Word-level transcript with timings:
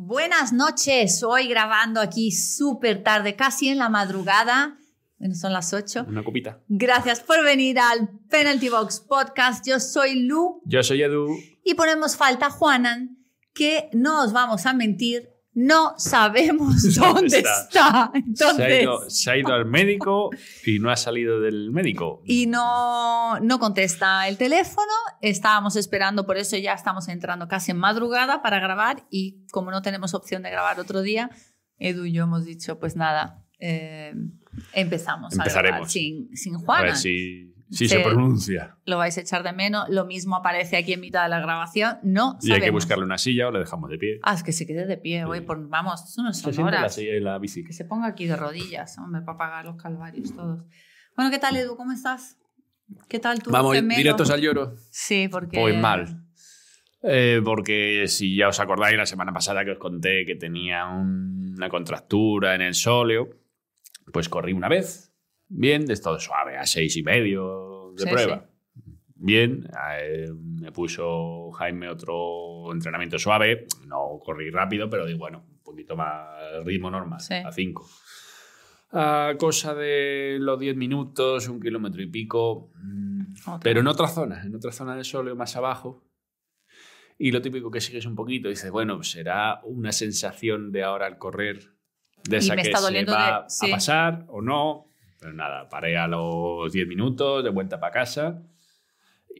Buenas 0.00 0.52
noches, 0.52 1.24
hoy 1.24 1.48
grabando 1.48 2.00
aquí 2.00 2.30
súper 2.30 3.02
tarde, 3.02 3.34
casi 3.34 3.68
en 3.68 3.78
la 3.78 3.88
madrugada. 3.88 4.78
Bueno, 5.18 5.34
son 5.34 5.52
las 5.52 5.74
8. 5.74 6.06
Una 6.08 6.22
copita. 6.22 6.60
Gracias 6.68 7.18
por 7.18 7.42
venir 7.42 7.80
al 7.80 8.08
Penalty 8.30 8.68
Box 8.68 9.00
Podcast. 9.00 9.66
Yo 9.66 9.80
soy 9.80 10.20
Lu 10.22 10.62
Yo 10.64 10.84
soy 10.84 11.02
Edu. 11.02 11.36
y 11.64 11.74
ponemos 11.74 12.16
falta 12.16 12.46
a 12.46 12.50
Juanan, 12.50 13.18
que 13.52 13.90
no 13.92 14.22
os 14.22 14.32
vamos 14.32 14.66
a 14.66 14.72
mentir, 14.72 15.30
no 15.60 15.94
sabemos 15.98 16.94
¿Dónde 16.94 17.38
está? 17.38 17.62
está. 17.64 17.70
Se 17.70 17.78
ha, 17.80 18.10
Entonces, 18.14 18.82
ido, 18.82 19.10
se 19.10 19.30
ha 19.30 19.36
ido 19.36 19.52
al 19.52 19.64
médico 19.64 20.30
y 20.64 20.78
no 20.78 20.90
ha 20.90 20.96
salido 20.96 21.40
del 21.40 21.72
médico. 21.72 22.22
y 22.24 22.46
no, 22.46 23.40
no 23.40 23.58
contesta 23.58 24.28
el 24.28 24.36
teléfono. 24.36 24.92
Estábamos 25.20 25.74
esperando, 25.74 26.26
por 26.26 26.36
eso 26.36 26.56
ya 26.56 26.74
estamos 26.74 27.08
entrando 27.08 27.48
casi 27.48 27.72
en 27.72 27.78
madrugada 27.78 28.40
para 28.40 28.60
grabar 28.60 29.06
y 29.10 29.44
como 29.50 29.72
no 29.72 29.82
tenemos 29.82 30.14
opción 30.14 30.42
de 30.44 30.50
grabar 30.50 30.78
otro 30.78 31.02
día, 31.02 31.30
Edu 31.78 32.04
y 32.04 32.12
yo 32.12 32.22
hemos 32.24 32.44
dicho, 32.44 32.78
pues 32.78 32.94
nada, 32.94 33.44
eh, 33.58 34.14
empezamos 34.74 35.32
a 35.34 35.44
grabar 35.44 35.48
Empezaremos. 35.64 35.92
sin, 35.92 36.36
sin 36.36 36.54
A 36.68 36.82
ver 36.82 36.96
si 36.96 37.52
Sí. 37.70 37.88
se 37.88 38.00
pronuncia. 38.00 38.76
Lo 38.86 38.96
vais 38.98 39.16
a 39.18 39.20
echar 39.20 39.42
de 39.42 39.52
menos. 39.52 39.88
Lo 39.90 40.06
mismo 40.06 40.36
aparece 40.36 40.76
aquí 40.76 40.94
en 40.94 41.00
mitad 41.00 41.24
de 41.24 41.28
la 41.28 41.40
grabación. 41.40 41.98
No 42.02 42.38
Y 42.40 42.46
hay 42.50 42.54
que 42.56 42.60
sabemos. 42.60 42.84
buscarle 42.84 43.04
una 43.04 43.18
silla 43.18 43.48
o 43.48 43.50
le 43.50 43.58
dejamos 43.58 43.90
de 43.90 43.98
pie. 43.98 44.20
Ah, 44.22 44.34
es 44.34 44.42
que 44.42 44.52
se 44.52 44.66
quede 44.66 44.86
de 44.86 44.96
pie, 44.96 45.24
Sí. 45.32 45.40
por, 45.42 45.68
vamos, 45.68 46.02
eso 46.04 46.22
no 46.22 46.32
Se 46.32 46.52
son 46.52 46.64
la, 46.64 46.78
horas. 46.78 46.94
silla- 46.94 47.14
en 47.16 47.24
la 47.24 47.38
bici. 47.38 47.62
Que 47.64 47.72
se 47.72 47.84
ponga 47.84 48.06
aquí 48.08 48.26
de 48.26 48.36
rodillas, 48.36 48.96
hombre, 48.98 49.20
para 49.22 49.36
pagar 49.38 49.64
los 49.66 49.76
calvarios 49.80 50.34
todos. 50.34 50.64
Bueno, 51.16 51.30
¿qué 51.30 51.38
tal, 51.38 51.56
Edu? 51.56 51.76
¿Cómo 51.76 51.92
estás? 51.92 52.38
¿Qué 53.08 53.18
tal 53.18 53.42
tú? 53.42 53.50
Vamos 53.50 53.74
gemelo? 53.74 53.98
directos 53.98 54.30
al 54.30 54.40
lloro. 54.40 54.74
Sí, 54.90 55.28
porque... 55.30 55.60
Pues 55.60 55.76
mal. 55.76 56.24
Eh, 57.02 57.40
porque 57.44 58.04
si 58.08 58.34
ya 58.34 58.48
os 58.48 58.58
acordáis 58.60 58.96
la 58.96 59.06
semana 59.06 59.32
pasada 59.32 59.64
que 59.64 59.72
os 59.72 59.78
conté 59.78 60.24
que 60.26 60.34
tenía 60.36 60.86
un- 60.86 61.54
una 61.56 61.68
contractura 61.68 62.54
en 62.54 62.62
el 62.62 62.74
sóleo, 62.74 63.28
pues 64.12 64.28
corrí 64.28 64.52
una 64.52 64.68
vez, 64.68 65.07
bien, 65.48 65.86
de 65.86 65.96
todo 65.96 66.18
suave, 66.18 66.56
a 66.56 66.66
seis 66.66 66.96
y 66.96 67.02
medio 67.02 67.92
de 67.96 68.04
Sí, 68.04 68.08
prueba. 68.10 68.48
Bien, 69.20 69.68
eh, 70.00 70.30
me 70.32 70.70
puso 70.70 71.50
Jaime 71.52 71.88
otro 71.88 72.72
entrenamiento 72.72 73.18
suave, 73.18 73.66
no 73.86 74.18
corrí 74.22 74.50
rápido, 74.50 74.88
pero 74.88 75.06
digo, 75.06 75.18
bueno, 75.18 75.44
un 75.50 75.62
poquito 75.62 75.96
más 75.96 76.28
ritmo 76.64 76.90
normal, 76.90 77.20
Sí. 77.20 77.34
a 77.34 77.50
5. 77.50 77.88
A 78.92 79.34
cosa 79.38 79.74
de 79.74 80.38
los 80.40 80.58
10 80.58 80.76
minutos, 80.76 81.48
un 81.48 81.60
kilómetro 81.60 82.00
y 82.02 82.06
pico, 82.06 82.70
mm, 82.76 83.22
Otra. 83.46 83.60
pero 83.60 83.80
en 83.80 83.86
otra 83.88 84.08
zona, 84.08 84.42
en 84.44 84.54
otra 84.54 84.72
zona 84.72 84.94
del 84.94 85.04
sóleo 85.04 85.34
más 85.36 85.56
abajo. 85.56 86.04
Y 87.18 87.32
lo 87.32 87.42
típico 87.42 87.70
que 87.70 87.80
sigues 87.80 88.06
un 88.06 88.14
poquito, 88.14 88.48
dices, 88.48 88.70
bueno, 88.70 89.02
será 89.02 89.60
una 89.64 89.90
sensación 89.92 90.70
de 90.72 90.84
ahora 90.84 91.06
al 91.06 91.18
correr 91.18 91.72
de 92.28 92.36
Y 92.36 92.38
esa 92.38 92.54
me 92.54 92.62
que 92.62 92.68
está 92.68 92.78
se 92.78 92.84
doliendo 92.84 93.12
va 93.12 93.42
de- 93.42 93.50
sí. 93.50 93.66
a 93.68 93.74
pasar 93.74 94.24
o 94.28 94.40
no. 94.40 94.87
Pero 95.20 95.32
nada, 95.32 95.68
paré 95.68 95.96
a 95.96 96.06
los 96.06 96.72
10 96.72 96.86
minutos, 96.86 97.42
de 97.44 97.50
vuelta 97.50 97.80
para 97.80 97.92
casa. 97.92 98.42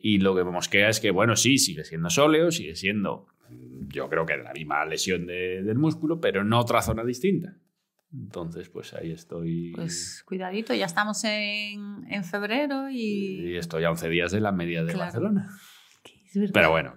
Y 0.01 0.19
lo 0.19 0.35
que 0.37 0.45
me 0.45 0.51
mosquea 0.51 0.89
es 0.89 1.01
que, 1.01 1.11
bueno, 1.11 1.37
sí, 1.37 1.59
sigue 1.59 1.85
siendo 1.85 2.11
sóleo, 2.11 2.51
sigue 2.51 2.75
siendo, 2.77 3.27
yo 3.89 4.09
creo 4.09 4.27
que 4.27 4.37
la 4.37 4.53
misma 4.53 4.85
lesión 4.85 5.27
de- 5.27 5.63
del 5.63 5.79
músculo, 5.79 6.21
pero 6.21 6.43
en 6.43 6.53
otra 6.53 6.83
zona 6.83 7.05
distinta. 7.05 7.57
Entonces, 8.13 8.69
pues 8.71 8.95
ahí 8.95 9.13
estoy. 9.13 9.73
Pues 9.75 10.23
cuidadito, 10.27 10.75
ya 10.75 10.87
estamos 10.87 11.23
en, 11.25 12.07
en 12.11 12.25
febrero 12.25 12.89
y... 12.91 13.51
y 13.53 13.57
estoy 13.57 13.85
a 13.85 13.91
11 13.91 14.09
días 14.09 14.33
de 14.33 14.41
la 14.41 14.51
media 14.53 14.83
de 14.83 14.93
Claro. 14.93 15.05
Barcelona. 15.13 15.49
Pero 16.53 16.71
bueno, 16.71 16.95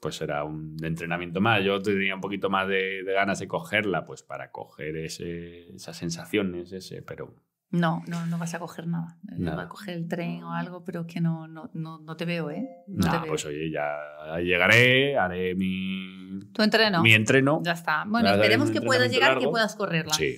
pues 0.00 0.20
era 0.20 0.44
un 0.44 0.76
entrenamiento 0.82 1.40
más. 1.40 1.64
Yo 1.64 1.80
tenía 1.80 2.14
un 2.14 2.20
poquito 2.20 2.50
más 2.50 2.68
de, 2.68 3.02
de 3.02 3.12
ganas 3.14 3.38
de 3.38 3.48
cogerla, 3.48 4.04
pues 4.04 4.22
para 4.22 4.50
coger 4.50 4.96
ese, 4.96 5.74
esas 5.74 5.96
sensaciones, 5.96 6.72
ese, 6.72 7.00
pero 7.02 7.34
No, 7.74 8.02
no, 8.06 8.24
no 8.26 8.38
vas 8.38 8.54
a 8.54 8.58
coger 8.58 8.86
nada. 8.86 9.18
Nada. 9.36 9.56
Vas 9.56 9.66
a 9.66 9.68
coger 9.68 9.94
el 9.96 10.08
tren 10.08 10.42
o 10.44 10.52
algo, 10.54 10.84
pero 10.84 11.06
que 11.06 11.20
no, 11.20 11.48
no, 11.48 11.70
no, 11.74 11.98
no 11.98 12.16
te 12.16 12.24
veo, 12.24 12.50
¿eh? 12.50 12.66
No 12.86 13.24
pues 13.26 13.44
oye, 13.46 13.70
ya 13.70 14.38
llegaré, 14.38 15.18
haré 15.18 15.54
mi, 15.54 16.38
¿Tu 16.52 16.62
entreno? 16.62 17.02
mi 17.02 17.12
entreno. 17.14 17.60
Ya 17.64 17.72
está. 17.72 18.04
Bueno, 18.06 18.30
esperemos 18.30 18.70
que 18.70 18.80
puedas 18.80 19.10
llegar 19.10 19.36
y 19.36 19.40
que 19.40 19.48
puedas 19.48 19.74
correrla. 19.74 20.14
Sí. 20.14 20.36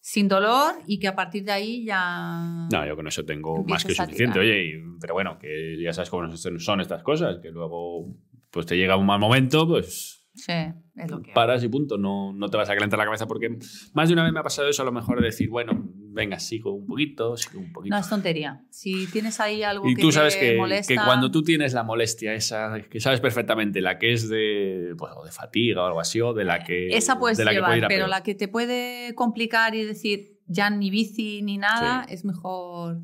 Sin 0.00 0.28
dolor 0.28 0.76
y 0.86 0.98
que 0.98 1.08
a 1.08 1.14
partir 1.14 1.44
de 1.44 1.52
ahí 1.52 1.84
ya... 1.84 2.66
No, 2.72 2.86
yo 2.86 2.96
con 2.96 3.06
eso 3.06 3.24
tengo 3.26 3.62
más 3.64 3.84
que 3.84 3.94
suficiente. 3.94 4.38
Oye, 4.38 4.64
y- 4.68 4.98
pero 5.00 5.12
bueno, 5.12 5.38
que 5.38 5.76
ya 5.82 5.92
sabes 5.92 6.08
cómo 6.08 6.26
son 6.36 6.80
estas 6.80 7.02
cosas, 7.02 7.38
que 7.42 7.50
luego 7.50 8.16
pues 8.50 8.64
te 8.64 8.76
llega 8.76 8.96
un 8.96 9.04
mal 9.04 9.20
momento, 9.20 9.68
pues 9.68 10.24
Sí, 10.34 10.52
es 10.94 11.10
lo 11.10 11.20
que... 11.20 11.32
paras 11.32 11.62
y 11.64 11.68
punto. 11.68 11.98
No, 11.98 12.32
no 12.32 12.48
te 12.48 12.56
vas 12.56 12.70
a 12.70 12.74
calentar 12.74 12.98
la 12.98 13.04
cabeza 13.04 13.26
porque 13.26 13.58
más 13.92 14.08
de 14.08 14.14
una 14.14 14.22
vez 14.22 14.32
me 14.32 14.40
ha 14.40 14.44
pasado 14.44 14.68
eso, 14.68 14.82
a 14.82 14.84
lo 14.86 14.92
mejor 14.92 15.20
de 15.20 15.26
decir, 15.26 15.50
bueno, 15.50 15.72
venga, 16.18 16.40
sigo 16.40 16.72
un 16.72 16.84
poquito, 16.84 17.36
sigo 17.36 17.60
un 17.60 17.72
poquito. 17.72 17.94
No, 17.94 18.00
es 18.00 18.08
tontería. 18.08 18.60
Si 18.70 19.06
tienes 19.06 19.38
ahí 19.38 19.62
algo 19.62 19.88
y 19.88 19.94
que 19.94 20.02
tú 20.02 20.10
sabes 20.10 20.38
te 20.38 20.50
que, 20.52 20.56
molesta... 20.56 20.92
que 20.92 21.00
cuando 21.00 21.30
tú 21.30 21.42
tienes 21.42 21.72
la 21.74 21.84
molestia 21.84 22.34
esa, 22.34 22.82
que 22.90 22.98
sabes 22.98 23.20
perfectamente 23.20 23.80
la 23.80 23.98
que 23.98 24.12
es 24.12 24.28
de, 24.28 24.94
pues, 24.98 25.12
o 25.16 25.24
de 25.24 25.30
fatiga 25.30 25.84
o 25.84 25.86
algo 25.86 26.00
así, 26.00 26.20
o 26.20 26.34
de 26.34 26.44
la 26.44 26.64
que... 26.64 26.88
Esa 26.88 27.20
puedes 27.20 27.38
de 27.38 27.44
la 27.44 27.52
que 27.52 27.56
llevar, 27.56 27.70
puede 27.70 27.78
ir 27.78 27.84
a 27.84 27.88
pero 27.88 28.06
la 28.08 28.24
que 28.24 28.34
te 28.34 28.48
puede 28.48 29.14
complicar 29.14 29.76
y 29.76 29.84
decir 29.84 30.40
ya 30.46 30.70
ni 30.70 30.90
bici 30.90 31.40
ni 31.42 31.56
nada, 31.56 32.04
es 32.08 32.24
mejor 32.24 32.98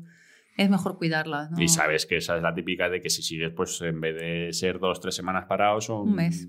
es 0.57 0.69
mejor 0.69 0.97
cuidarla. 0.97 1.49
¿no? 1.51 1.61
Y 1.61 1.67
sabes 1.69 2.05
que 2.05 2.17
esa 2.17 2.35
es 2.35 2.43
la 2.43 2.53
típica 2.53 2.89
de 2.89 3.01
que 3.01 3.09
si 3.09 3.21
sigues, 3.21 3.51
pues 3.55 3.81
en 3.81 3.99
vez 4.01 4.15
de 4.19 4.53
ser 4.53 4.79
dos, 4.79 4.99
tres 4.99 5.15
semanas 5.15 5.45
parados, 5.47 5.85
son 5.85 6.09
Un 6.09 6.15
mes. 6.15 6.47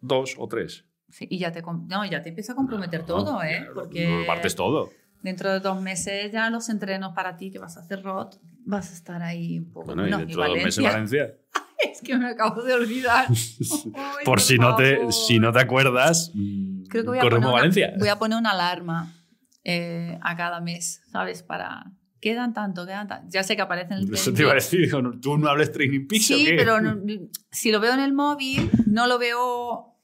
dos 0.00 0.36
o 0.38 0.46
tres. 0.46 0.84
Sí, 1.08 1.26
y 1.30 1.38
ya 1.38 1.50
te, 1.52 1.62
no, 1.62 2.04
ya 2.04 2.22
te 2.22 2.28
empieza 2.28 2.52
a 2.52 2.56
comprometer 2.56 3.00
No, 3.00 3.06
todo, 3.06 3.42
¿eh? 3.42 3.66
Porque 3.74 4.08
lo 4.08 4.26
partes 4.26 4.54
todo. 4.54 4.90
Dentro 5.22 5.52
de 5.52 5.60
dos 5.60 5.80
meses 5.80 6.30
ya 6.32 6.48
los 6.50 6.68
entrenos 6.68 7.12
para 7.14 7.36
ti 7.36 7.50
que 7.50 7.58
vas 7.58 7.76
a 7.76 7.80
hacer 7.80 8.02
ROT, 8.02 8.36
vas 8.64 8.90
a 8.90 8.94
estar 8.94 9.22
ahí 9.22 9.58
un 9.58 9.72
poco. 9.72 9.86
Bueno, 9.86 10.06
y 10.06 10.10
No, 10.10 10.18
dentro 10.18 10.42
de 10.42 10.48
dos 10.48 10.58
meses 10.64 10.84
Valencia. 10.84 11.34
Es 11.92 12.02
que 12.02 12.16
me 12.16 12.26
acabo 12.28 12.60
de 12.62 12.72
olvidar. 12.74 13.26
Ay, 13.94 14.24
Por 14.24 14.40
si 14.40 14.58
no, 14.58 14.74
te, 14.74 15.12
si 15.12 15.38
no 15.38 15.52
te 15.52 15.60
acuerdas, 15.60 16.32
Creo 16.88 17.04
que 17.04 17.08
voy 17.08 17.18
a, 17.18 17.20
corremos 17.22 17.50
poner 17.50 17.52
una, 17.52 17.52
Valencia. 17.52 17.92
voy 17.98 18.08
a 18.08 18.18
poner 18.18 18.38
una 18.38 18.50
alarma 18.50 19.14
eh, 19.62 20.18
a 20.22 20.36
cada 20.36 20.60
mes, 20.60 21.02
¿sabes? 21.12 21.42
Para. 21.44 21.92
Quedan 22.20 22.52
tanto, 22.52 22.84
quedan 22.84 23.06
tanto. 23.06 23.28
Ya 23.30 23.44
sé 23.44 23.54
que 23.54 23.62
aparece 23.62 23.94
en 23.94 24.00
el 24.00 24.12
Eso 24.12 24.32
te 24.32 24.42
iba 24.42 24.50
a 24.50 24.54
decir, 24.56 24.80
digo, 24.80 25.00
¿no- 25.02 25.20
¿tú 25.20 25.38
no 25.38 25.48
hables 25.48 25.70
Training 25.70 26.08
Peaks 26.08 26.32
o 26.32 26.34
Sí, 26.36 26.46
qué? 26.46 26.54
pero 26.56 26.80
no- 26.80 26.98
si 27.52 27.70
lo 27.70 27.78
veo 27.78 27.94
en 27.94 28.00
el 28.00 28.12
móvil, 28.12 28.68
no 28.86 29.06
lo 29.06 29.20
veo 29.20 29.94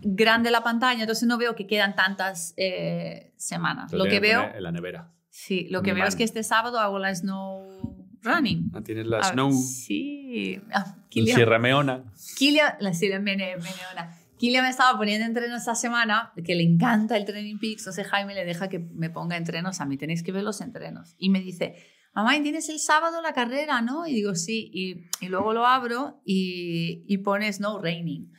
grande 0.00 0.50
la 0.50 0.64
pantalla, 0.64 1.00
entonces 1.02 1.28
no 1.28 1.38
veo 1.38 1.54
que 1.54 1.66
quedan 1.68 1.94
tantas 1.94 2.54
eh, 2.56 3.33
semanas. 3.46 3.92
Lo 3.92 3.98
Lo 3.98 4.04
que 4.10 4.20
veo, 4.20 4.50
En 4.54 4.62
la 4.62 4.72
nevera. 4.72 5.12
sí, 5.30 5.66
lo 5.70 5.82
que 5.82 5.92
veo 5.92 6.06
es 6.06 6.16
que 6.16 6.24
este 6.24 6.42
sábado 6.42 6.78
hago 6.80 6.98
la 6.98 7.14
snow 7.14 8.06
running. 8.22 8.70
Ah, 8.74 8.80
Tienes 8.82 9.06
la 9.06 9.18
Ah, 9.18 9.32
Snow, 9.32 9.52
Sí. 9.52 10.60
Ah, 10.72 10.96
Kilian- 11.10 11.34
Sierra 11.36 11.58
Meona. 11.58 12.04
Kilian, 12.38 12.74
la 12.80 12.94
Sierra 12.94 13.18
Meneona. 13.20 14.16
Kilian 14.38 14.64
me 14.64 14.70
estaba 14.70 14.96
poniendo 14.98 15.26
entrenos 15.26 15.60
esta 15.60 15.74
semana, 15.74 16.32
que 16.44 16.54
le 16.54 16.62
encanta 16.64 17.16
el 17.16 17.24
Training 17.24 17.58
Peaks, 17.58 17.82
entonces 17.82 18.06
Jaime 18.08 18.34
le 18.34 18.44
deja 18.44 18.68
que 18.68 18.78
me 18.78 19.08
ponga 19.10 19.36
entrenos 19.36 19.80
a 19.80 19.84
mí, 19.86 19.96
tenéis 19.96 20.22
que 20.22 20.32
ver 20.32 20.42
los 20.42 20.60
entrenos. 20.60 21.14
Y 21.18 21.28
me 21.30 21.40
dice, 21.40 21.76
mamá, 22.14 22.36
¿y 22.36 22.42
tienes 22.42 22.68
el 22.68 22.78
sábado 22.78 23.20
la 23.20 23.32
carrera, 23.32 23.82
no? 23.82 24.06
Y 24.06 24.14
digo, 24.14 24.34
sí, 24.34 24.70
y, 24.72 25.04
y 25.24 25.28
luego 25.28 25.52
lo 25.52 25.66
abro 25.66 26.20
y, 26.24 27.04
y 27.06 27.18
pones, 27.18 27.60
no, 27.60 27.80
raining, 27.80 28.32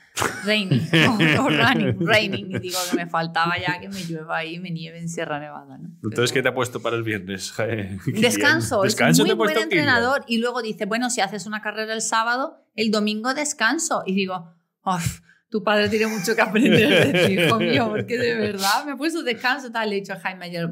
raining, 0.45 0.81
no, 0.93 1.17
no, 1.17 1.49
running, 1.49 1.97
raining. 1.99 2.51
Y 2.55 2.59
digo 2.59 2.77
que 2.89 2.95
me 2.95 3.07
faltaba 3.07 3.55
ya 3.59 3.79
que 3.79 3.89
me 3.89 4.03
llueva 4.03 4.37
ahí 4.37 4.55
y 4.55 4.59
me 4.59 4.71
nieve 4.71 4.99
en 4.99 5.09
Sierra 5.09 5.39
Nevada, 5.39 5.77
¿no? 5.77 5.89
Entonces, 6.03 6.31
¿qué 6.31 6.41
te 6.41 6.49
ha 6.49 6.53
puesto 6.53 6.81
para 6.81 6.95
el 6.95 7.03
viernes? 7.03 7.53
Descanso, 8.05 8.81
Descanso 8.83 9.23
es 9.23 9.27
te 9.27 9.33
ha 9.33 9.35
muy 9.35 9.45
buen 9.45 9.57
entrenador. 9.57 10.23
Y 10.27 10.37
luego 10.37 10.61
dice, 10.61 10.85
bueno, 10.85 11.09
si 11.09 11.21
haces 11.21 11.45
una 11.45 11.61
carrera 11.61 11.93
el 11.93 12.01
sábado, 12.01 12.63
el 12.75 12.91
domingo 12.91 13.33
descanso. 13.33 14.03
Y 14.05 14.13
digo, 14.15 14.53
"Uf, 14.85 15.19
tu 15.49 15.63
padre 15.63 15.87
tiene 15.89 16.07
mucho 16.07 16.35
que 16.35 16.41
aprender 16.41 17.13
de 17.13 17.27
ti, 17.27 17.33
hijo 17.41 17.59
mío, 17.59 17.87
porque 17.89 18.17
de 18.17 18.35
verdad 18.35 18.83
me 18.85 18.91
ha 18.93 18.95
puesto 18.97 19.23
descanso. 19.23 19.71
Tal, 19.71 19.89
le 19.89 19.97
he 19.97 19.99
dicho 20.01 20.13
a 20.13 20.19
Jaime 20.19 20.45
ayer, 20.45 20.69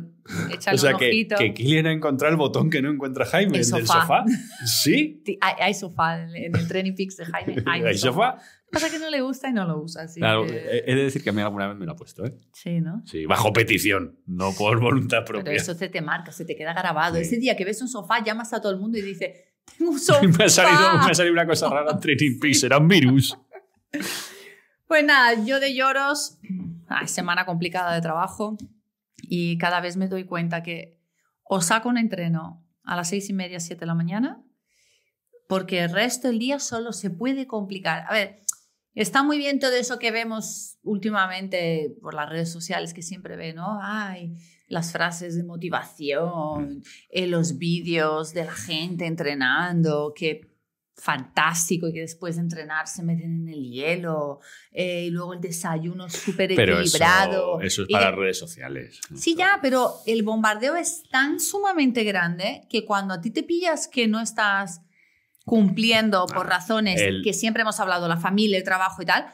échale 0.52 0.76
O 0.76 0.78
sea, 0.78 0.92
un 0.94 0.98
que, 1.00 1.08
ojito. 1.08 1.36
que 1.38 1.54
Kilian 1.54 1.86
ha 1.86 1.92
encontrado 1.92 2.32
el 2.34 2.38
botón 2.38 2.70
que 2.70 2.82
no 2.82 2.90
encuentra 2.92 3.26
Jaime, 3.26 3.58
El 3.58 3.64
el 3.64 3.72
del 3.72 3.86
sofá. 3.88 4.02
sofá. 4.02 4.26
¿Sí? 4.66 5.24
Hay, 5.42 5.54
hay 5.60 5.74
sofá 5.74 6.22
en 6.24 6.36
en 6.36 6.56
el 6.56 6.68
Training 6.68 6.96
Peaks 6.96 7.18
de 7.18 7.26
Jaime. 7.26 7.64
Hay, 7.66 7.82
¿Hay 7.84 7.98
sofá? 7.98 8.36
Lo 8.36 8.80
que 8.80 8.86
pasa 8.86 8.88
es 8.88 8.94
que 8.94 9.00
no 9.00 9.10
le 9.12 9.22
gusta 9.22 9.50
y 9.50 9.54
no 9.54 9.66
lo 9.66 9.80
usa. 9.82 10.04
Así 10.04 10.20
Claro, 10.20 10.46
que- 10.48 10.58
he 10.58 10.92
he 10.92 10.96
de 10.96 11.04
decir 11.04 11.24
que 11.24 11.30
a 11.30 11.34
mí 11.34 11.42
alguna 11.42 11.68
vez 11.68 11.78
me 11.78 11.86
lo 11.86 11.92
ha 11.92 11.96
puesto, 11.96 12.26
¿eh? 12.26 12.34
Sí, 12.54 12.82
¿no? 12.82 13.04
Sí, 13.06 13.26
bajo 13.28 13.54
petición, 13.54 14.18
no 14.26 14.52
por 14.58 14.80
voluntad 14.82 15.20
Pero 15.28 15.40
propia. 15.40 15.54
eso 15.54 15.76
se 15.76 15.88
te 15.90 16.02
marca, 16.02 16.32
se 16.32 16.44
te 16.44 16.56
queda 16.56 16.74
grabado. 16.74 17.16
Sí. 17.18 17.22
Ese 17.22 17.38
día 17.38 17.56
que 17.56 17.64
ves 17.66 17.80
un 17.84 17.88
sofá, 17.88 18.24
llamas 18.24 18.52
a 18.54 18.60
todo 18.62 18.72
el 18.74 18.80
mundo 18.80 18.98
y 18.98 19.02
dices, 19.04 19.30
tengo 19.78 19.92
un 19.92 20.00
sofá. 20.00 20.22
me, 20.40 20.44
ha 20.46 20.50
salido, 20.50 20.94
me 21.06 21.12
ha 21.12 21.14
salido 21.14 21.34
una 21.34 21.46
cosa 21.46 21.70
rara 21.70 21.92
en 21.92 22.00
Training 22.00 22.40
Peaks, 22.40 22.60
será 22.62 22.80
un 22.80 22.88
virus. 22.88 23.38
Pues 24.94 25.06
nada, 25.06 25.44
yo 25.44 25.60
de 25.60 25.74
lloros, 25.74 26.38
ay, 26.88 27.08
semana 27.08 27.48
complicada 27.48 27.96
de 27.96 28.02
trabajo 28.02 28.58
y 29.24 29.58
cada 29.58 29.82
vez 29.82 29.98
me 29.98 30.08
doy 30.08 30.24
cuenta 30.26 30.62
que 30.62 31.02
o 31.42 31.62
saco 31.62 31.90
un 31.90 31.98
entreno 31.98 32.64
a 32.84 32.96
las 32.96 33.10
seis 33.10 33.28
y 33.28 33.34
media, 33.34 33.60
siete 33.60 33.80
de 33.80 33.86
la 33.88 33.96
mañana, 33.96 34.46
porque 35.50 35.80
el 35.80 35.90
resto 35.90 36.28
del 36.28 36.38
día 36.38 36.60
solo 36.60 36.94
se 36.94 37.10
puede 37.10 37.48
complicar. 37.48 38.06
A 38.08 38.14
ver, 38.14 38.44
Está 38.94 39.24
muy 39.24 39.40
bien 39.40 39.58
todo 39.58 39.74
eso 39.74 39.98
que 39.98 40.12
vemos 40.12 40.78
últimamente 40.84 41.96
por 42.00 42.14
las 42.14 42.30
redes 42.30 42.52
sociales 42.52 42.94
que 42.94 43.02
siempre 43.02 43.36
ve, 43.36 43.52
¿no? 43.54 43.80
Ay, 43.82 44.36
las 44.68 44.92
frases 44.92 45.36
de 45.36 45.44
motivación, 45.44 46.84
eh, 47.10 47.26
los 47.26 47.58
vídeos 47.58 48.36
de 48.36 48.46
la 48.46 48.54
gente 48.54 49.08
entrenando, 49.08 50.14
que 50.16 50.53
fantástico 50.96 51.88
y 51.88 51.94
que 51.94 52.02
después 52.02 52.36
de 52.36 52.42
entrenar 52.42 52.88
se 52.88 53.04
meten 53.04 53.42
en 53.42 53.50
el 53.50 53.64
hielo 53.70 54.40
eh, 54.72 55.06
y 55.06 55.10
luego 55.10 55.34
el 55.34 55.42
desayuno 55.42 56.08
súper 56.10 56.54
Pero 56.56 56.80
equilibrado. 56.80 57.60
eso, 57.62 57.62
eso 57.62 57.82
es 57.84 57.88
para 57.90 58.12
de- 58.12 58.18
redes 58.18 58.38
sociales. 58.40 59.00
Sí, 59.16 59.36
ya, 59.36 59.60
pero 59.62 59.96
el 60.06 60.24
bombardeo 60.24 60.76
es 60.76 61.04
tan 61.10 61.40
sumamente 61.40 62.04
grande 62.04 62.62
que 62.70 62.86
cuando 62.86 63.14
a 63.16 63.22
ti 63.22 63.32
te 63.32 63.44
pillas 63.44 63.88
que 63.88 64.08
no 64.08 64.22
estás 64.22 64.82
cumpliendo 65.46 66.26
por 66.28 66.46
Ah, 66.48 66.50
razones 66.52 67.02
el- 67.02 67.22
que 67.24 67.34
siempre 67.34 67.62
hemos 67.64 67.80
hablado, 67.80 68.08
la 68.08 68.18
familia, 68.18 68.58
el 68.58 68.64
trabajo 68.64 69.02
y 69.02 69.06
tal, 69.06 69.26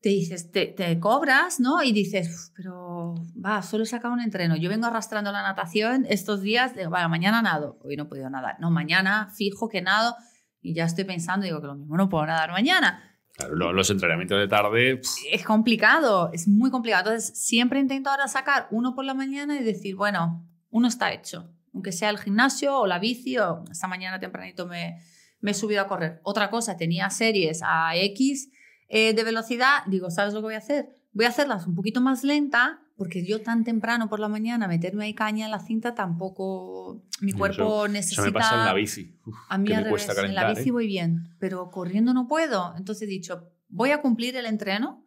te 0.00 0.10
dices, 0.10 0.52
te, 0.52 0.66
te 0.66 1.00
cobras, 1.00 1.58
¿no? 1.58 1.82
Y 1.82 1.90
dices, 1.90 2.28
"Uf, 2.28 2.50
pero 2.54 3.14
va, 3.44 3.62
solo 3.62 3.82
he 3.82 3.86
sacado 3.86 4.14
un 4.14 4.20
entreno. 4.20 4.54
Yo 4.56 4.68
vengo 4.68 4.86
arrastrando 4.86 5.32
la 5.32 5.42
natación 5.42 6.06
estos 6.08 6.40
días, 6.42 6.76
de, 6.76 6.86
bueno, 6.86 7.08
mañana 7.08 7.42
nado, 7.42 7.78
hoy 7.82 7.96
no 7.96 8.04
he 8.04 8.06
podido 8.06 8.30
nadar. 8.30 8.60
No, 8.60 8.70
mañana 8.70 9.32
fijo 9.34 9.68
que 9.68 9.82
nado 9.82 10.14
y 10.60 10.74
ya 10.74 10.84
estoy 10.84 11.04
pensando, 11.04 11.44
digo 11.44 11.60
que 11.60 11.66
lo 11.66 11.74
mismo 11.74 11.96
no 11.96 12.08
puedo 12.08 12.26
nadar 12.26 12.50
mañana. 12.50 13.04
Claro, 13.34 13.54
lo- 13.54 13.72
los 13.72 13.88
entrenamientos 13.90 14.38
de 14.38 14.48
tarde, 14.48 14.96
pff, 14.96 15.08
Es 15.30 15.44
complicado, 15.44 16.30
es 16.32 16.48
muy 16.48 16.70
complicado. 16.70 17.10
Entonces, 17.10 17.38
siempre 17.38 17.78
intento 17.78 18.10
ahora 18.10 18.26
sacar 18.28 18.66
uno 18.70 18.94
por 18.94 19.04
la 19.04 19.14
mañana 19.14 19.56
y 19.58 19.62
decir, 19.62 19.94
bueno, 19.94 20.44
uno 20.70 20.88
está 20.88 21.12
hecho. 21.12 21.48
Aunque 21.72 21.92
sea 21.92 22.10
el 22.10 22.18
gimnasio 22.18 22.76
o 22.76 22.86
la 22.88 22.98
bici, 22.98 23.38
o 23.38 23.62
esta 23.70 23.86
mañana 23.86 24.18
tempranito 24.18 24.66
me, 24.66 25.00
me 25.40 25.52
he 25.52 25.54
subido 25.54 25.82
a 25.82 25.86
correr. 25.86 26.20
Otra 26.24 26.50
cosa, 26.50 26.76
tenía 26.76 27.08
series 27.10 27.60
a 27.62 27.94
X 27.94 28.50
eh, 28.88 29.14
de 29.14 29.22
velocidad. 29.22 29.84
Digo, 29.86 30.10
¿sabes 30.10 30.34
lo 30.34 30.40
que 30.40 30.46
voy 30.46 30.54
a 30.54 30.58
hacer? 30.58 30.96
Voy 31.18 31.24
a 31.24 31.30
hacerlas 31.30 31.66
un 31.66 31.74
poquito 31.74 32.00
más 32.00 32.22
lenta, 32.22 32.80
porque 32.96 33.26
yo 33.26 33.42
tan 33.42 33.64
temprano 33.64 34.08
por 34.08 34.20
la 34.20 34.28
mañana 34.28 34.68
meterme 34.68 35.04
ahí 35.04 35.14
caña 35.14 35.46
en 35.46 35.50
la 35.50 35.58
cinta 35.58 35.92
tampoco. 35.92 37.02
Mi 37.20 37.32
cuerpo 37.32 37.88
necesita. 37.88 38.22
me 38.22 38.30
pasa 38.30 38.54
en 38.54 38.64
la 38.64 38.72
bici. 38.72 39.18
Uf, 39.26 39.34
A 39.48 39.58
mí 39.58 39.72
al 39.72 39.82
revés, 39.82 39.90
cuesta 39.90 40.12
en 40.12 40.16
la 40.16 40.42
calentar, 40.42 40.56
bici 40.56 40.68
¿eh? 40.68 40.72
voy 40.72 40.86
bien, 40.86 41.24
pero 41.40 41.72
corriendo 41.72 42.14
no 42.14 42.28
puedo. 42.28 42.72
Entonces 42.76 43.08
he 43.08 43.10
dicho, 43.10 43.50
voy 43.66 43.90
a 43.90 44.00
cumplir 44.00 44.36
el 44.36 44.46
entreno 44.46 45.04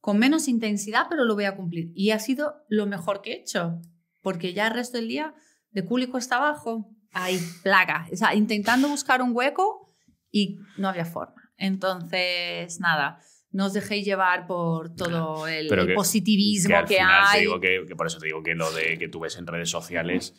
con 0.00 0.18
menos 0.18 0.48
intensidad, 0.48 1.08
pero 1.10 1.26
lo 1.26 1.34
voy 1.34 1.44
a 1.44 1.56
cumplir. 1.56 1.92
Y 1.94 2.12
ha 2.12 2.18
sido 2.20 2.54
lo 2.70 2.86
mejor 2.86 3.20
que 3.20 3.32
he 3.32 3.40
hecho, 3.42 3.82
porque 4.22 4.54
ya 4.54 4.68
el 4.68 4.72
resto 4.72 4.96
del 4.96 5.08
día 5.08 5.34
de 5.72 5.84
cúlico 5.84 6.16
está 6.16 6.36
abajo, 6.36 6.88
ahí, 7.12 7.38
plaga. 7.62 8.06
O 8.10 8.16
sea, 8.16 8.34
intentando 8.34 8.88
buscar 8.88 9.20
un 9.20 9.36
hueco 9.36 9.94
y 10.30 10.58
no 10.78 10.88
había 10.88 11.04
forma. 11.04 11.52
Entonces, 11.58 12.80
nada, 12.80 13.20
no 13.52 13.66
os 13.66 13.72
dejéis 13.72 14.04
llevar 14.04 14.46
por 14.46 14.94
todo 14.94 15.46
el, 15.46 15.68
positivismo 15.94 16.84
que 16.86 16.94
te 16.94 17.00
hay. 17.00 17.40
digo 17.40 17.60
que, 17.60 17.84
que 17.86 17.96
por 17.96 18.06
eso 18.06 18.18
te 18.18 18.26
digo 18.26 18.42
que 18.42 18.54
lo 18.54 18.70
de 18.72 18.98
que 18.98 19.08
tú 19.08 19.20
ves 19.20 19.36
en 19.36 19.46
redes 19.46 19.70
sociales, 19.70 20.34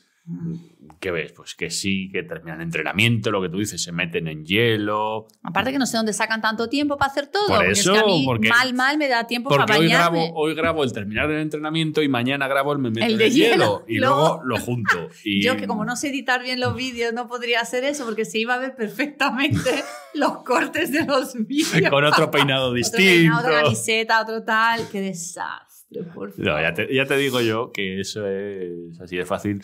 ¿qué 1.00 1.12
ves? 1.12 1.32
Pues 1.34 1.56
que 1.56 1.70
sí, 1.70 2.10
que 2.12 2.24
terminan 2.24 2.62
entrenamiento, 2.62 3.32
lo 3.32 3.42
que 3.42 3.50
tú 3.50 3.58
dices, 3.58 3.82
se 3.82 3.92
meten 3.92 4.28
en 4.28 4.46
hielo. 4.46 5.28
Aparte 5.44 5.72
que 5.72 5.80
no 5.80 5.86
sé 5.86 5.98
dónde 5.98 6.14
sacan 6.14 6.42
tanto 6.42 6.70
tiempo 6.70 6.98
para 6.98 7.12
hacer 7.12 7.28
todo. 7.28 7.48
Por 7.48 7.58
porque 7.58 7.72
eso, 7.72 7.94
es 7.94 7.98
que 8.00 8.04
a 8.04 8.08
mí 8.08 8.24
porque- 8.26 8.50
mal, 8.50 8.74
mal 8.74 8.98
me 8.98 9.08
da 9.08 9.26
tiempo 9.28 9.50
Porque 9.50 9.66
para 9.66 9.80
hoy 9.80 9.88
bañarme. 9.88 10.20
grabo, 10.28 10.34
hoy 10.40 10.54
grabo 10.56 10.84
el 10.84 10.94
terminar 10.94 11.28
del 11.28 11.40
entrenamiento 11.40 12.02
y 12.02 12.08
mañana 12.08 12.48
grabo 12.48 12.72
el 12.74 12.80
me 12.80 12.90
meto 12.92 13.06
El 13.06 13.14
en 13.14 13.18
de 13.18 13.26
el 13.28 13.34
hielo, 13.34 13.56
hielo. 13.56 13.86
y 13.88 13.98
Luego- 13.98 14.16
luego 14.16 14.44
lo 14.46 14.58
junto. 14.60 15.10
Y 15.26 15.44
Yo 15.44 15.58
que 15.58 15.68
como 15.68 15.86
no 15.86 15.96
sé 15.96 16.10
editar 16.10 16.42
bien 16.44 16.60
los 16.60 16.76
vídeos 16.76 17.14
no 17.14 17.28
podría 17.28 17.62
hacer 17.62 17.84
eso 17.84 18.06
porque 18.06 18.26
se 18.26 18.38
iba 18.40 18.54
a 18.56 18.60
ver 18.60 18.76
perfectamente 18.76 19.70
los 20.14 20.44
cortes 20.44 20.92
de 20.92 21.06
los 21.06 21.34
vídeos. 21.48 21.90
con 21.90 22.04
otro 22.06 22.30
peinado 22.32 22.66
Otro 22.68 22.76
distinto. 22.76 23.06
peinado, 23.06 23.40
otra 23.48 23.62
camiseta, 23.64 24.22
otro 24.22 24.44
tal. 24.44 24.88
Qué 24.92 25.02
desastre, 25.02 26.04
por 26.04 26.32
favor. 26.32 26.46
No, 26.46 26.62
ya 26.62 26.74
te, 26.74 26.94
ya 26.94 27.06
te 27.06 27.18
digo 27.18 27.42
yo 27.42 27.72
que 27.72 28.00
eso 28.02 28.26
es 28.28 29.00
así 29.02 29.18
de 29.18 29.26
fácil. 29.26 29.62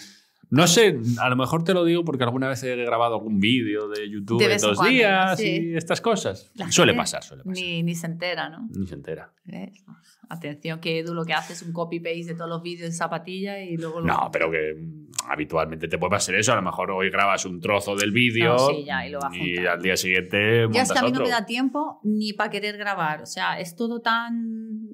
No 0.49 0.65
sé, 0.67 0.99
a 1.19 1.29
lo 1.29 1.35
mejor 1.35 1.63
te 1.63 1.73
lo 1.73 1.83
digo 1.83 2.05
porque 2.05 2.23
alguna 2.23 2.47
vez 2.47 2.63
he 2.63 2.75
grabado 2.77 3.15
algún 3.15 3.39
vídeo 3.39 3.89
de 3.89 4.09
YouTube 4.09 4.39
De 4.39 4.53
en 4.53 4.61
dos 4.61 4.77
cuando, 4.77 4.93
días 4.93 5.37
sí. 5.37 5.71
y 5.71 5.75
estas 5.75 5.99
cosas. 5.99 6.51
La 6.55 6.71
suele 6.71 6.93
pasar, 6.93 7.21
suele 7.21 7.43
pasar. 7.43 7.61
Ni, 7.61 7.83
ni 7.83 7.95
se 7.95 8.07
entera, 8.07 8.49
¿no? 8.49 8.67
Ni 8.73 8.87
se 8.87 8.95
entera. 8.95 9.33
¿Ves? 9.43 9.83
Atención 10.29 10.79
que 10.79 10.99
Edu 10.99 11.13
lo 11.13 11.25
que 11.25 11.33
hace 11.33 11.53
es 11.53 11.61
un 11.61 11.73
copy-paste 11.73 12.25
de 12.25 12.35
todos 12.35 12.49
los 12.49 12.61
vídeos 12.61 12.89
de 12.89 12.95
zapatilla 12.95 13.59
y 13.59 13.77
luego 13.77 13.99
lo... 13.99 14.05
No, 14.05 14.29
pero 14.31 14.49
que 14.51 14.75
mm, 14.75 15.07
habitualmente 15.29 15.87
te 15.87 15.97
puede 15.97 16.11
pasar 16.11 16.35
eso. 16.35 16.53
A 16.53 16.55
lo 16.55 16.61
mejor 16.61 16.91
hoy 16.91 17.09
grabas 17.09 17.45
un 17.45 17.59
trozo 17.59 17.95
del 17.95 18.11
vídeo 18.11 18.53
No, 18.53 18.67
sí, 18.69 18.85
ya, 18.85 19.05
y 19.05 19.11
lo 19.11 19.19
al 19.21 19.81
día 19.81 19.97
siguiente 19.97 20.67
Ya 20.71 20.81
es 20.83 20.91
que 20.91 20.99
a 20.99 21.03
mí 21.03 21.11
no 21.11 21.21
me 21.21 21.29
da 21.29 21.45
tiempo 21.45 21.99
ni 22.03 22.33
para 22.33 22.49
querer 22.49 22.77
grabar. 22.77 23.21
O 23.21 23.25
sea, 23.25 23.59
es 23.59 23.75
todo 23.75 24.01
tan 24.01 24.89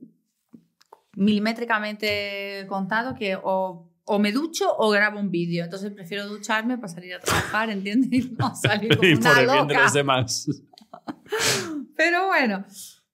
milimétricamente 1.15 2.65
contado 2.67 3.15
que 3.15 3.37
o, 3.41 3.92
o 4.05 4.19
me 4.19 4.31
ducho 4.31 4.65
o 4.77 4.89
grabo 4.89 5.19
un 5.19 5.29
vídeo. 5.31 5.63
Entonces 5.63 5.91
prefiero 5.91 6.27
ducharme 6.27 6.77
para 6.77 6.89
salir 6.93 7.13
a 7.15 7.19
trabajar, 7.19 7.69
¿entiendes? 7.69 8.09
Y 8.11 8.29
no 8.37 8.55
salir 8.55 8.95
como 8.97 9.07
y 9.09 9.15
por 9.15 9.31
una 9.31 9.39
el 9.41 9.47
bien 9.49 9.67
de 9.67 9.73
los 9.75 9.93
demás. 9.93 10.47
Pero 11.95 12.27
bueno, 12.27 12.65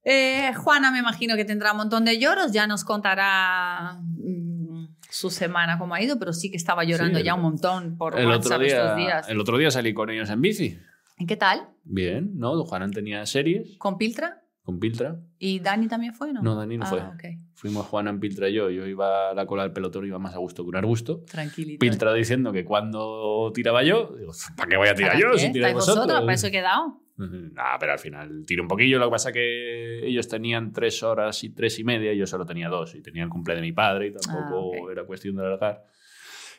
eh, 0.03 0.53
Juana 0.55 0.91
me 0.91 0.99
imagino 0.99 1.35
que 1.35 1.45
tendrá 1.45 1.71
un 1.71 1.77
montón 1.77 2.05
de 2.05 2.19
lloros. 2.19 2.51
Ya 2.51 2.65
nos 2.67 2.83
contará 2.83 3.99
mm, 4.01 4.85
su 5.09 5.29
semana 5.29 5.77
cómo 5.77 5.93
ha 5.95 6.01
ido, 6.01 6.17
pero 6.19 6.33
sí 6.33 6.49
que 6.51 6.57
estaba 6.57 6.83
llorando 6.83 7.19
Sí, 7.19 7.25
ya 7.25 7.31
el- 7.33 7.37
un 7.37 7.43
montón 7.43 7.97
por 7.97 8.17
El 8.17 8.27
otro, 8.27 8.51
WhatsApp 8.51 8.61
estos 8.61 8.95
día, 8.95 9.05
días. 9.05 9.29
el 9.29 9.39
otro 9.39 9.57
día 9.57 9.71
salí 9.71 9.93
con 9.93 10.09
ellos 10.09 10.29
en 10.29 10.41
bici. 10.41 10.79
¿Y 11.17 11.25
qué 11.25 11.35
tal? 11.35 11.67
Bien, 11.83 12.31
¿no? 12.37 12.63
Juanan 12.63 12.91
tenía 12.91 13.25
series 13.25 13.77
¿Con 13.77 13.97
Piltra? 13.97 14.41
Con 14.69 14.79
Piltra. 14.79 15.19
¿Y 15.39 15.59
Dani 15.59 15.87
también 15.87 16.13
fue, 16.13 16.31
no? 16.31 16.41
No, 16.43 16.55
Dani 16.55 16.77
no 16.77 16.85
Ah, 16.85 16.87
fue. 16.87 16.99
ok. 16.99 17.37
Fuimos 17.55 17.85
Juana 17.87 18.17
Piltra 18.19 18.47
y 18.49 18.53
yo. 18.53 18.69
Yo 18.69 18.85
iba 18.85 19.31
a 19.31 19.33
la 19.33 19.45
cola 19.45 19.63
del 19.63 19.71
pelotón, 19.73 20.05
iba 20.05 20.19
más 20.19 20.35
a 20.35 20.37
gusto 20.37 20.63
que 20.63 20.69
un 20.69 20.75
arbusto. 20.75 21.23
Tranquilito. 21.29 21.79
Piltra 21.79 22.13
diciendo 22.13 22.51
que 22.51 22.63
cuando 22.63 23.51
tiraba 23.53 23.83
yo, 23.83 24.15
digo, 24.17 24.31
¿para 24.55 24.69
qué 24.69 24.77
voy 24.77 24.87
a 24.89 24.93
tirar 24.95 25.11
¿Para 25.13 25.21
yo 25.21 25.31
qué? 25.33 25.39
si 25.39 25.51
tiráis 25.51 25.71
¿Estáis 25.71 25.73
vosotros? 25.75 26.05
vosotros? 26.05 26.21
¿Para 26.25 26.33
eso 26.35 26.47
he 26.47 26.51
quedado? 26.51 27.01
Nah, 27.17 27.77
pero 27.79 27.91
al 27.91 27.99
final 27.99 28.43
tiro 28.45 28.61
un 28.63 28.69
poquillo. 28.69 28.97
Lo 28.99 29.05
que 29.07 29.11
pasa 29.11 29.31
que 29.33 30.07
ellos 30.07 30.27
tenían 30.29 30.71
tres 30.71 31.03
horas 31.03 31.43
y 31.43 31.49
tres 31.49 31.77
y 31.79 31.83
media 31.83 32.13
y 32.13 32.17
yo 32.17 32.25
solo 32.27 32.45
tenía 32.45 32.69
dos. 32.69 32.95
Y 32.95 33.01
tenía 33.01 33.23
el 33.23 33.29
cumple 33.29 33.55
de 33.55 33.61
mi 33.61 33.71
padre 33.73 34.07
y 34.07 34.11
tampoco 34.13 34.71
Ah, 34.75 34.83
ok. 34.83 34.91
era 34.91 35.03
cuestión 35.05 35.35
de 35.35 35.45
alargar. 35.45 35.83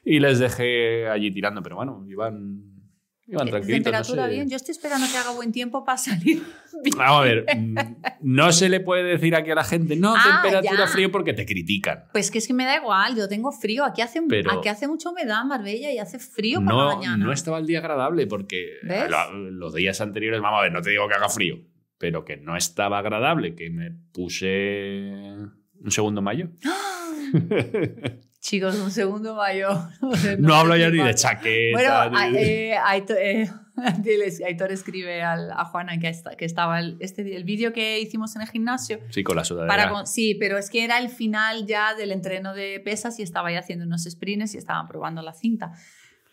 Y 0.05 0.19
les 0.21 0.39
dejé 0.39 1.09
allí 1.09 1.31
tirando, 1.31 1.63
pero 1.63 1.77
bueno, 1.77 2.05
iban, 2.09 2.63
iban 3.31 3.49
Eh, 3.49 3.51
no 3.53 3.61
Temperatura 3.67 4.25
sé. 4.27 4.31
bien. 4.31 4.49
Yo 4.51 4.57
estoy 4.57 4.73
esperando 4.73 5.07
que 5.11 5.17
haga 5.17 5.31
buen 5.33 5.53
tiempo 5.53 5.85
para 5.85 5.99
salir 5.99 6.43
bien. 6.83 6.97
Vamos 6.99 7.21
a 7.21 7.25
ver, 7.25 7.47
mm, 7.57 7.75
no 8.23 8.53
se 8.53 8.69
le 8.69 8.81
puede 8.81 9.03
decir 9.05 9.35
aquí 9.37 9.51
a 9.51 9.55
la 9.55 9.65
gente, 9.65 9.97
no, 9.97 10.15
Ah, 10.17 10.41
temperatura 10.43 10.85
ya. 10.85 10.91
frío 10.91 11.11
porque 11.13 11.33
te 11.33 11.47
critican. 11.47 12.05
Pues 12.13 12.31
que 12.31 12.39
es 12.39 12.47
que 12.47 12.53
me 12.55 12.65
da 12.65 12.77
igual, 12.77 13.17
yo 13.17 13.29
tengo 13.29 13.53
frío. 13.53 13.85
Aquí 13.85 14.03
hace, 14.03 14.21
Pero- 14.29 14.53
aquí 14.59 14.69
hace 14.69 14.89
mucha 14.89 15.11
humedad 15.11 15.43
en 15.43 15.49
Marbella 15.49 15.91
y 15.93 15.99
hace 15.99 16.19
frío 16.19 16.59
por 16.65 16.75
la 16.75 16.83
No, 16.83 16.97
mañana. 16.97 17.25
no 17.25 17.33
estaba 17.33 17.59
el 17.59 17.67
día 17.67 17.79
agradable 17.79 18.27
porque 18.27 18.77
los 19.53 19.75
días 19.75 20.01
anteriores, 20.01 20.41
vamos 20.41 20.61
a 20.61 20.63
ver, 20.65 20.73
no 20.73 20.81
te 20.83 20.91
digo 20.91 21.07
que 21.09 21.15
haga 21.15 21.29
frío, 21.29 21.57
pero 21.99 22.25
que 22.25 22.37
no 22.37 22.57
estaba 22.57 22.99
agradable, 22.99 23.55
que 23.55 23.71
me 23.71 23.91
puse 24.13 25.13
un 25.83 25.91
segundo 25.91 26.23
mayo. 26.23 26.51
Chicos, 28.41 28.75
un 28.77 28.91
segundo 28.91 29.35
mayor. 29.35 29.77
No, 30.39 30.55
hablo 30.55 30.75
ya 30.77 30.89
ni 30.91 31.03
de 31.03 31.15
chaqueta. 31.15 32.09
Bueno, 32.09 32.31
ni 32.31 32.39
eh, 32.39 32.75
Aitor, 32.77 33.17
eh, 33.19 33.51
Aitor 34.47 34.73
escribe 34.73 35.23
al- 35.23 35.51
a 35.53 35.65
Juana 35.67 35.99
que, 35.99 36.09
esta- 36.09 36.35
que 36.37 36.47
estaba 36.47 36.81
el, 36.81 36.97
este, 37.01 37.37
el 37.37 37.45
vídeo 37.45 37.73
que 37.75 38.01
hicimos 38.01 38.35
en 38.37 38.43
el 38.43 38.49
gimnasio. 38.49 38.99
Sí, 39.11 39.23
con 39.23 39.37
la 39.37 39.45
sudadera. 39.45 39.91
Para 39.91 40.07
sí, 40.07 40.35
pero 40.37 40.57
es 40.57 40.71
que 40.71 40.85
era 40.85 40.99
el 40.99 41.11
final 41.11 41.67
ya 41.67 41.95
del 41.95 42.13
entreno 42.13 42.55
de 42.55 42.81
pesas 42.81 43.19
y 43.19 43.23
estaba 43.23 43.53
ya 43.53 43.59
haciendo 43.59 43.85
unos 43.85 44.05
sprints 44.05 44.55
y 44.55 44.59
estaban 44.59 44.89
probando 44.89 45.21
la 45.21 45.35
cinta, 45.35 45.73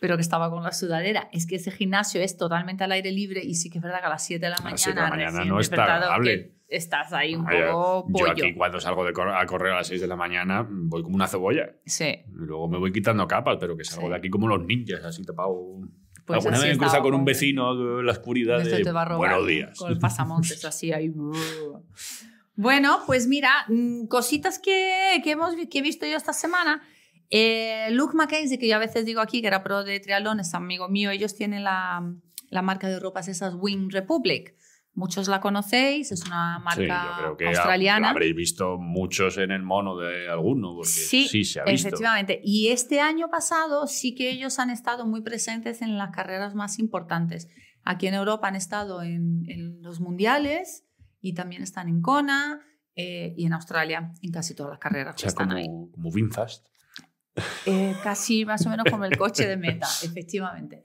pero 0.00 0.16
que 0.16 0.22
estaba 0.22 0.50
con 0.50 0.62
la 0.62 0.72
sudadera. 0.72 1.28
Es 1.32 1.46
que 1.46 1.56
ese 1.56 1.70
gimnasio 1.70 2.20
es 2.20 2.36
totalmente 2.36 2.84
al 2.84 2.92
aire 2.92 3.10
libre 3.12 3.42
y 3.44 3.54
sí 3.54 3.68
que 3.70 3.78
es 3.78 3.82
verdad 3.82 4.00
que 4.00 4.06
a 4.06 4.10
las 4.10 4.24
7 4.24 4.44
de 4.44 4.50
la 4.50 4.56
A 4.56 4.58
mañana, 4.62 4.70
las 4.72 4.80
7 4.82 4.96
de 4.98 5.02
la 5.04 5.10
mañana 5.10 5.44
no 5.44 5.60
está 5.60 5.82
agradable. 5.84 6.54
estás 6.68 7.12
ahí 7.12 7.34
un 7.34 7.44
Vaya, 7.44 7.70
poco 7.72 8.06
yo 8.08 8.12
pollo. 8.26 8.30
aquí 8.32 8.54
cuando 8.54 8.78
salgo 8.80 9.04
de 9.04 9.12
cor- 9.12 9.28
a 9.34 9.44
correr 9.46 9.72
a 9.72 9.76
las 9.76 9.86
6 9.88 10.00
de 10.00 10.06
la 10.06 10.16
mañana 10.16 10.66
voy 10.68 11.02
como 11.02 11.14
una 11.16 11.26
cebolla. 11.26 11.70
Sí, 11.86 12.14
luego 12.32 12.68
me 12.68 12.78
voy 12.78 12.92
quitando 12.92 13.26
capas, 13.26 13.56
pero 13.58 13.76
que 13.76 13.84
salgo 13.84 14.06
Sí. 14.06 14.10
de 14.10 14.16
aquí 14.16 14.30
como 14.30 14.46
los 14.48 14.64
ninjas, 14.64 15.04
así 15.04 15.22
tapado. 15.24 15.80
Pues 16.26 16.44
Alguna 16.44 16.58
vez 16.62 16.72
me 16.72 16.78
cruza 16.78 17.00
con 17.00 17.14
un 17.14 17.24
vecino 17.24 18.00
en 18.00 18.04
la 18.04 18.12
oscuridad 18.12 18.62
de 18.62 18.82
te 18.84 18.92
va 18.92 19.00
a 19.02 19.04
robar, 19.06 19.18
buenos 19.18 19.40
¿no? 19.40 19.46
días. 19.46 19.78
Con 19.78 19.90
el 19.92 19.98
pasamontes 19.98 20.62
así 20.64 20.92
ahí. 20.92 21.10
Bueno, 22.54 22.98
pues 23.06 23.28
mira, 23.28 23.50
mm, 23.68 24.06
cositas 24.08 24.58
que, 24.58 25.20
que 25.22 25.30
hemos 25.32 25.54
que 25.70 25.78
he 25.78 25.82
visto 25.82 26.06
yo 26.06 26.16
esta 26.16 26.32
semana. 26.32 26.82
Eh, 27.30 27.88
Luke 27.92 28.16
Mackenzie, 28.16 28.58
que 28.58 28.68
yo 28.68 28.76
a 28.76 28.78
veces 28.78 29.04
digo 29.04 29.20
aquí, 29.20 29.40
que 29.40 29.46
era 29.48 29.62
pro 29.62 29.84
de 29.84 30.00
triatlón, 30.00 30.40
es 30.40 30.54
amigo 30.54 30.88
mío, 30.88 31.10
ellos 31.10 31.34
tienen 31.34 31.64
la, 31.64 32.02
la 32.50 32.62
marca 32.62 32.88
de 32.88 32.98
ropas 32.98 33.28
esas 33.28 33.54
Wing 33.54 33.90
Republic. 33.90 34.54
Muchos 34.94 35.28
la 35.28 35.40
conocéis, 35.40 36.10
es 36.10 36.24
una 36.26 36.56
Sí, 36.58 36.64
marca 36.64 37.04
yo 37.06 37.22
creo 37.22 37.36
que 37.36 37.46
australiana. 37.46 38.08
ha- 38.08 38.10
habréis 38.10 38.34
visto 38.34 38.78
muchos 38.78 39.38
en 39.38 39.52
el 39.52 39.62
mono 39.62 39.96
de 39.96 40.28
alguno, 40.28 40.74
porque 40.74 40.88
sí, 40.90 41.28
Sí, 41.28 41.44
se 41.44 41.60
ha 41.60 41.64
visto. 41.64 41.86
Efectivamente. 41.88 42.40
Y 42.42 42.68
este 42.68 43.00
año 43.00 43.28
pasado 43.30 43.86
sí 43.86 44.14
que 44.16 44.30
ellos 44.30 44.58
han 44.58 44.70
estado 44.70 45.06
muy 45.06 45.20
presentes 45.20 45.82
en 45.82 45.98
las 45.98 46.10
carreras 46.10 46.54
más 46.56 46.80
importantes. 46.80 47.46
Aquí 47.84 48.08
en 48.08 48.14
Europa 48.14 48.48
han 48.48 48.56
estado 48.56 49.02
en, 49.02 49.44
en 49.48 49.80
los 49.82 50.00
mundiales, 50.00 50.84
y 51.20 51.34
también 51.34 51.62
están 51.62 51.88
en 51.88 52.00
Kona 52.02 52.60
eh, 52.96 53.34
y 53.36 53.46
en 53.46 53.52
Australia, 53.52 54.12
en 54.22 54.32
casi 54.32 54.54
todas 54.56 54.70
las 54.70 54.78
carreras 54.80 55.12
O 55.14 55.16
que 55.16 55.20
sea, 55.22 55.28
están 55.28 55.48
como, 55.48 55.58
ahí. 55.58 55.66
como 55.92 56.10
Vinfast. 56.10 56.66
Eh, 57.66 57.94
casi 58.02 58.44
más 58.44 58.64
o 58.66 58.70
menos 58.70 58.86
como 58.90 59.04
el 59.04 59.16
coche 59.16 59.46
de 59.46 59.56
meta, 59.56 59.86
efectivamente. 60.02 60.84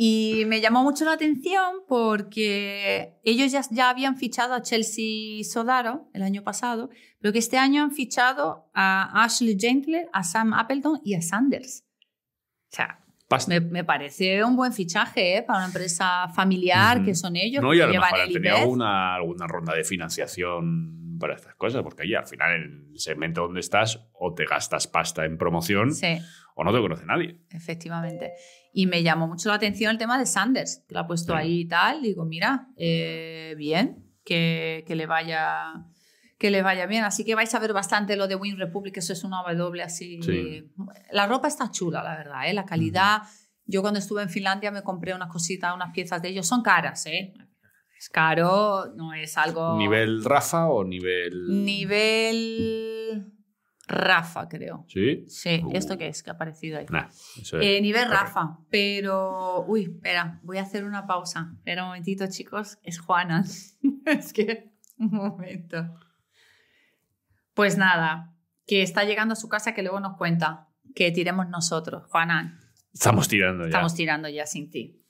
Y 0.00 0.44
me 0.46 0.60
llamó 0.60 0.84
mucho 0.84 1.04
la 1.04 1.12
atención 1.12 1.82
porque 1.88 3.18
ellos 3.24 3.50
ya, 3.50 3.62
ya 3.70 3.90
habían 3.90 4.16
fichado 4.16 4.54
a 4.54 4.62
Chelsea 4.62 5.42
Sodaro 5.42 6.08
el 6.14 6.22
año 6.22 6.44
pasado, 6.44 6.90
pero 7.20 7.32
que 7.32 7.40
este 7.40 7.58
año 7.58 7.82
han 7.82 7.90
fichado 7.90 8.70
a 8.74 9.24
Ashley 9.24 9.56
Gentler, 9.58 10.08
a 10.12 10.22
Sam 10.22 10.54
Appleton 10.54 11.00
y 11.04 11.14
a 11.14 11.22
Sanders. 11.22 11.84
O 12.70 12.76
sea, 12.76 13.04
me, 13.48 13.60
me 13.60 13.84
parece 13.84 14.44
un 14.44 14.56
buen 14.56 14.72
fichaje 14.72 15.38
¿eh? 15.38 15.42
para 15.42 15.58
una 15.58 15.66
empresa 15.66 16.28
familiar 16.28 17.04
que 17.04 17.14
son 17.14 17.36
ellos, 17.36 17.62
No, 17.62 17.74
y 17.74 17.80
a 17.80 17.86
lo 17.86 17.94
mejor 17.94 18.20
han 18.20 18.32
tenido 18.32 18.56
alguna, 18.56 19.14
alguna 19.16 19.46
ronda 19.46 19.74
de 19.74 19.84
financiación 19.84 21.07
para 21.18 21.34
estas 21.34 21.54
cosas, 21.56 21.82
porque 21.82 22.02
ahí 22.04 22.14
al 22.14 22.26
final 22.26 22.52
en 22.54 22.88
el 22.92 22.98
segmento 22.98 23.42
donde 23.42 23.60
estás 23.60 24.08
o 24.12 24.34
te 24.34 24.44
gastas 24.44 24.86
pasta 24.86 25.24
en 25.24 25.36
promoción 25.38 25.92
Sí. 25.92 26.18
o 26.54 26.64
no 26.64 26.72
te 26.72 26.80
conoce 26.80 27.04
nadie. 27.06 27.40
Efectivamente. 27.50 28.32
Y 28.72 28.86
me 28.86 29.02
llamó 29.02 29.26
mucho 29.28 29.48
la 29.48 29.56
atención 29.56 29.90
el 29.92 29.98
tema 29.98 30.18
de 30.18 30.26
Sanders, 30.26 30.84
que 30.88 30.94
lo 30.94 31.00
ha 31.00 31.06
puesto 31.06 31.32
Sí. 31.32 31.38
ahí 31.38 31.60
y 31.60 31.68
tal. 31.68 32.02
Digo, 32.02 32.24
mira, 32.24 32.68
eh, 32.76 33.54
bien, 33.58 34.04
que, 34.24 34.84
que 34.86 34.94
le 34.96 35.06
vaya 35.06 35.72
que 36.38 36.52
le 36.52 36.62
vaya 36.62 36.86
bien. 36.86 37.02
Así 37.02 37.24
que 37.24 37.34
vais 37.34 37.52
a 37.52 37.58
ver 37.58 37.72
bastante 37.72 38.14
lo 38.14 38.28
de 38.28 38.36
Win 38.36 38.58
Republic, 38.58 38.96
eso 38.98 39.12
es 39.12 39.24
una 39.24 39.42
W 39.42 39.82
así. 39.82 40.20
Sí. 40.22 40.70
La 41.10 41.26
ropa 41.26 41.48
está 41.48 41.68
chula, 41.72 42.00
la 42.04 42.16
verdad, 42.16 42.48
¿eh? 42.48 42.52
la 42.52 42.64
calidad. 42.64 43.22
Yo 43.66 43.82
cuando 43.82 43.98
estuve 43.98 44.22
en 44.22 44.30
Finlandia 44.30 44.70
me 44.70 44.82
compré 44.82 45.12
unas 45.14 45.32
cositas, 45.32 45.74
unas 45.74 45.92
piezas 45.92 46.22
de 46.22 46.28
ellos. 46.28 46.46
Son 46.46 46.62
caras, 46.62 47.04
¿eh? 47.06 47.34
Es 47.98 48.08
caro, 48.08 48.92
no 48.94 49.12
es 49.12 49.36
algo... 49.36 49.76
¿Nivel 49.76 50.24
Rafa 50.24 50.68
o 50.68 50.84
nivel...? 50.84 51.64
Nivel... 51.64 53.32
Rafa, 53.90 54.48
creo. 54.48 54.84
¿Sí? 54.86 55.24
Sí, 55.28 55.62
Uh. 55.64 55.70
¿esto 55.72 55.96
qué 55.96 56.08
es? 56.08 56.22
que 56.22 56.28
ha 56.28 56.34
aparecido 56.34 56.78
ahí? 56.78 56.84
Nah, 56.90 57.08
es. 57.08 57.52
Eh, 57.54 57.80
nivel 57.80 58.04
correcto. 58.04 58.24
Rafa, 58.24 58.58
pero. 58.70 59.64
Uy, 59.66 59.84
espera, 59.84 60.40
voy 60.42 60.58
a 60.58 60.62
hacer 60.62 60.84
una 60.84 61.06
pausa. 61.06 61.52
Espera 61.56 61.84
un 61.84 61.88
momentito, 61.88 62.26
chicos. 62.28 62.78
Es 62.82 63.00
Juana. 63.00 63.44
es 64.04 64.32
que. 64.34 64.70
Un 64.98 65.10
momento. 65.10 65.98
Pues 67.54 67.78
nada, 67.78 68.34
que 68.66 68.82
está 68.82 69.04
llegando 69.04 69.32
a 69.32 69.36
su 69.36 69.48
casa 69.48 69.72
que 69.74 69.82
luego 69.82 70.00
nos 70.00 70.18
cuenta 70.18 70.68
que 70.94 71.10
tiremos 71.10 71.48
nosotros. 71.48 72.04
Juana, 72.10 72.60
Estamos 72.92 73.26
tirando 73.26 73.64
ya. 73.64 73.68
estamos 73.68 73.94
tirando 73.94 74.28
ya 74.28 74.44
sin 74.44 74.70
ti. 74.70 75.02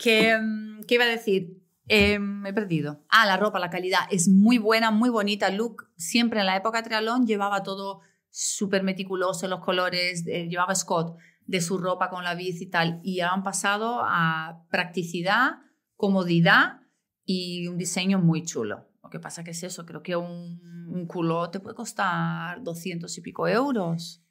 ¿Qué, 0.00 0.36
mm, 0.36 0.80
qué 0.88 0.96
iba 0.96 1.04
a 1.04 1.08
decir? 1.08 1.59
Eh, 1.92 2.20
me 2.20 2.50
he 2.50 2.52
perdido. 2.52 3.04
Ah, 3.08 3.26
la 3.26 3.36
ropa, 3.36 3.58
la 3.58 3.68
calidad 3.68 4.02
es 4.12 4.28
muy 4.28 4.58
buena, 4.58 4.92
muy 4.92 5.10
bonita. 5.10 5.50
Luke 5.50 5.86
siempre 5.96 6.38
en 6.38 6.46
la 6.46 6.56
época 6.56 6.78
de 6.78 6.84
triatlón 6.84 7.26
llevaba 7.26 7.64
todo 7.64 8.02
súper 8.28 8.84
meticuloso, 8.84 9.48
los 9.48 9.58
colores, 9.58 10.24
eh, 10.28 10.46
llevaba 10.48 10.72
Scott 10.76 11.18
de 11.46 11.60
su 11.60 11.78
ropa 11.78 12.08
con 12.08 12.22
la 12.22 12.36
bici 12.36 12.62
y 12.62 12.70
tal. 12.70 13.00
Y 13.02 13.18
han 13.22 13.42
pasado 13.42 14.02
a 14.04 14.64
practicidad, 14.70 15.54
comodidad 15.96 16.82
y 17.24 17.66
un 17.66 17.76
diseño 17.76 18.20
muy 18.20 18.44
chulo. 18.44 18.86
Lo 19.02 19.10
que 19.10 19.18
pasa 19.18 19.42
que 19.42 19.50
es 19.50 19.64
eso, 19.64 19.84
creo 19.84 20.04
que 20.04 20.14
un, 20.14 20.60
un 20.86 21.06
culot 21.08 21.50
te 21.50 21.58
puede 21.58 21.74
costar 21.74 22.62
200 22.62 23.18
y 23.18 23.20
pico 23.20 23.48
euros. 23.48 24.22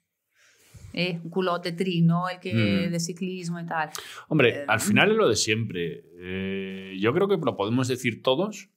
Eh, 0.92 1.20
un 1.22 1.30
culot 1.30 1.62
de 1.62 1.72
tri, 1.72 2.02
¿no? 2.02 2.28
El 2.28 2.40
que 2.40 2.52
Mm. 2.88 2.92
de 2.92 3.00
ciclismo 3.00 3.60
y 3.60 3.66
tal. 3.66 3.90
Hombre, 4.28 4.48
Eh, 4.50 4.64
al 4.66 4.80
final 4.80 5.10
es 5.10 5.16
lo 5.16 5.28
de 5.28 5.36
siempre. 5.36 6.04
Eh, 6.18 6.96
yo 7.00 7.12
creo 7.14 7.28
que 7.28 7.36
lo 7.36 7.56
podemos 7.56 7.88
decir 7.88 8.22
todos, 8.22 8.68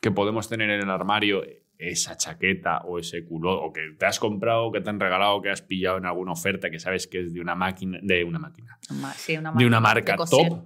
que 0.00 0.10
podemos 0.10 0.48
tener 0.48 0.70
en 0.70 0.80
el 0.80 0.90
armario 0.90 1.42
esa 1.78 2.16
chaqueta 2.16 2.78
o 2.84 2.98
ese 2.98 3.24
culo, 3.24 3.62
o 3.62 3.72
que 3.72 3.80
te 3.98 4.04
has 4.06 4.18
comprado, 4.18 4.70
que 4.70 4.80
te 4.82 4.90
han 4.90 5.00
regalado, 5.00 5.40
que 5.40 5.50
has 5.50 5.62
pillado 5.62 5.96
en 5.98 6.04
alguna 6.04 6.32
oferta, 6.32 6.68
que 6.70 6.78
sabes 6.78 7.06
que 7.06 7.20
es 7.20 7.32
de 7.32 7.40
una 7.40 7.54
máquina, 7.54 7.98
de 8.02 8.22
una 8.24 8.38
máquina, 8.38 8.78
sí, 9.16 9.36
una 9.38 9.52
de 9.52 9.66
una 9.66 9.80
marca 9.80 10.12
de 10.12 10.18
top, 10.18 10.62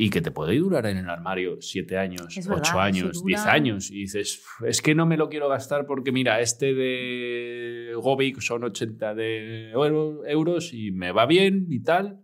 y 0.00 0.10
que 0.10 0.20
te 0.20 0.30
puede 0.30 0.56
durar 0.56 0.86
en 0.86 0.96
el 0.98 1.10
armario 1.10 1.60
siete 1.60 1.98
años, 1.98 2.36
Es 2.36 2.46
ocho 2.46 2.54
verdad, 2.60 2.80
años, 2.82 3.24
diez 3.24 3.44
años, 3.46 3.90
y 3.90 3.96
dices, 4.02 4.42
es 4.64 4.80
que 4.80 4.94
no 4.94 5.06
me 5.06 5.16
lo 5.16 5.28
quiero 5.28 5.48
gastar 5.48 5.86
porque 5.86 6.12
mira, 6.12 6.40
este 6.40 6.72
de 6.72 7.92
Gobic 7.96 8.40
son 8.40 8.62
80 8.64 9.14
de 9.14 9.70
euro- 9.72 10.24
euros 10.24 10.72
y 10.72 10.92
me 10.92 11.10
va 11.10 11.26
bien 11.26 11.66
y 11.68 11.80
tal, 11.82 12.20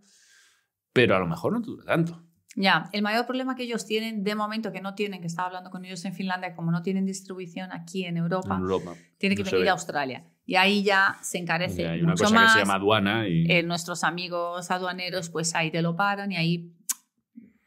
pero 0.93 1.15
a 1.15 1.19
lo 1.19 1.27
mejor 1.27 1.51
no 1.53 1.61
te 1.61 1.67
dura 1.67 1.83
tanto. 1.85 2.21
Ya, 2.55 2.89
el 2.93 3.01
mayor 3.01 3.25
problema 3.25 3.55
que 3.57 3.63
ellos 3.63 3.85
tienen 3.85 4.23
de 4.23 4.33
momento, 4.33 4.71
que 4.71 4.79
no 4.79 4.95
tienen, 4.95 5.19
que 5.19 5.27
estaba 5.27 5.47
hablando 5.49 5.69
con 5.69 5.83
ellos 5.83 6.05
en 6.05 6.13
Finlandia, 6.13 6.55
como 6.55 6.71
no 6.71 6.81
tienen 6.81 7.05
distribución 7.05 7.73
aquí 7.73 8.05
en 8.05 8.15
Europa, 8.15 8.55
En 8.55 8.61
Europa. 8.61 8.93
tienen 9.17 9.35
que 9.37 9.43
no 9.43 9.51
venir 9.51 9.63
ve. 9.65 9.69
a 9.69 9.73
Australia. 9.73 10.23
Y 10.45 10.55
ahí 10.55 10.81
ya 10.83 11.17
se 11.21 11.39
encarece 11.39 11.81
Y 11.81 11.85
hay 11.85 11.99
una 12.01 12.11
mucho 12.13 12.23
cosa 12.23 12.35
más. 12.35 12.53
que 12.53 12.59
se 12.59 12.65
llama 12.65 12.75
aduana 12.75 13.27
y 13.27 13.45
Eh, 13.51 13.63
nuestros 13.63 14.05
amigos 14.05 14.71
aduaneros, 14.71 15.29
pues 15.29 15.53
ahí 15.53 15.69
te 15.69 15.81
lo 15.81 15.97
paran 15.97 16.31
y 16.31 16.37
ahí 16.37 16.71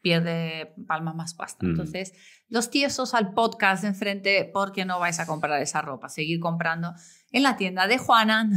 pierde 0.00 0.75
palma 0.87 1.12
más 1.12 1.35
pasta. 1.35 1.67
Mm. 1.67 1.71
Entonces, 1.71 2.12
los 2.49 2.71
tiesos 2.71 3.14
al 3.14 3.33
podcast 3.35 3.83
de 3.83 3.88
enfrente, 3.88 4.50
¿por 4.52 4.73
qué 4.73 4.85
no 4.85 4.99
vais 4.99 5.19
a 5.21 5.26
comprar 5.26 5.61
esa 5.61 5.83
ropa? 5.83 6.09
Seguir 6.09 6.40
comprando 6.40 6.95
en 7.33 7.43
la 7.43 7.57
tienda 7.57 7.87
de 7.87 7.99
Juana. 7.99 8.49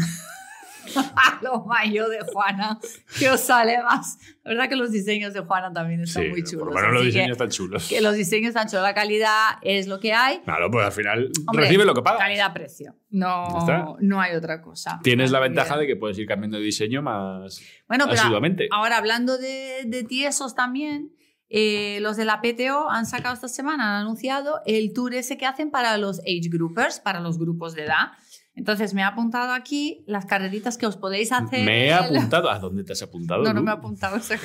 lo 1.41 1.63
mayo 1.65 2.09
de 2.09 2.19
Juana, 2.21 2.79
que 3.19 3.29
os 3.29 3.39
sale 3.39 3.81
más. 3.83 4.17
La 4.43 4.51
verdad 4.51 4.69
que 4.69 4.75
los 4.75 4.91
diseños 4.91 5.33
de 5.33 5.41
Juana 5.41 5.71
también 5.71 6.01
están 6.01 6.23
sí, 6.23 6.29
muy 6.29 6.43
chulos. 6.43 6.69
por 6.69 6.73
lo 6.73 6.81
menos 6.81 6.93
los 6.93 7.05
diseños 7.05 7.31
están 7.31 7.49
chulos. 7.49 7.87
que 7.87 8.01
los 8.01 8.15
diseños 8.15 8.49
están 8.49 8.67
chulos, 8.67 8.83
la 8.83 8.93
calidad 8.93 9.57
es 9.61 9.87
lo 9.87 9.99
que 9.99 10.13
hay. 10.13 10.39
Claro, 10.39 10.69
pues 10.71 10.85
al 10.85 10.91
final 10.91 11.31
Hombre, 11.47 11.65
recibe 11.65 11.85
lo 11.85 11.93
que 11.93 12.01
pagas. 12.01 12.19
Calidad-precio. 12.19 12.95
No, 13.09 13.97
no 13.99 14.21
hay 14.21 14.35
otra 14.35 14.61
cosa. 14.61 14.99
Tienes 15.03 15.31
la 15.31 15.39
ventaja 15.39 15.77
de 15.77 15.87
que 15.87 15.95
puedes 15.95 16.17
ir 16.17 16.27
cambiando 16.27 16.57
de 16.57 16.63
diseño 16.63 17.01
más 17.01 17.61
Bueno, 17.87 18.05
pero 18.07 18.19
asiduamente. 18.19 18.67
ahora 18.71 18.97
hablando 18.97 19.37
de, 19.37 19.83
de 19.85 20.03
tiesos 20.03 20.55
también, 20.55 21.11
eh, 21.53 21.99
los 22.01 22.15
de 22.15 22.23
la 22.23 22.39
PTO 22.41 22.89
han 22.89 23.05
sacado 23.05 23.33
esta 23.35 23.49
semana, 23.49 23.95
han 23.97 24.01
anunciado 24.03 24.61
el 24.65 24.93
tour 24.93 25.13
ese 25.13 25.37
que 25.37 25.45
hacen 25.45 25.69
para 25.69 25.97
los 25.97 26.19
age 26.21 26.47
groupers, 26.49 26.99
para 27.01 27.19
los 27.19 27.37
grupos 27.37 27.73
de 27.75 27.83
edad. 27.83 28.11
Entonces 28.53 28.93
me 28.93 29.01
he 29.01 29.03
apuntado 29.03 29.51
aquí 29.53 30.03
las 30.07 30.25
carreritas 30.25 30.77
que 30.77 30.85
os 30.85 30.95
podéis 30.97 31.31
hacer. 31.31 31.65
Me 31.65 31.87
he 31.87 31.93
apuntado. 31.93 32.49
¿A 32.49 32.59
dónde 32.59 32.83
te 32.85 32.93
has 32.93 33.01
apuntado? 33.01 33.43
No, 33.43 33.53
no 33.53 33.59
Lu? 33.59 33.65
me 33.65 33.71
he 33.71 33.73
apuntado. 33.73 34.15
ese- 34.17 34.39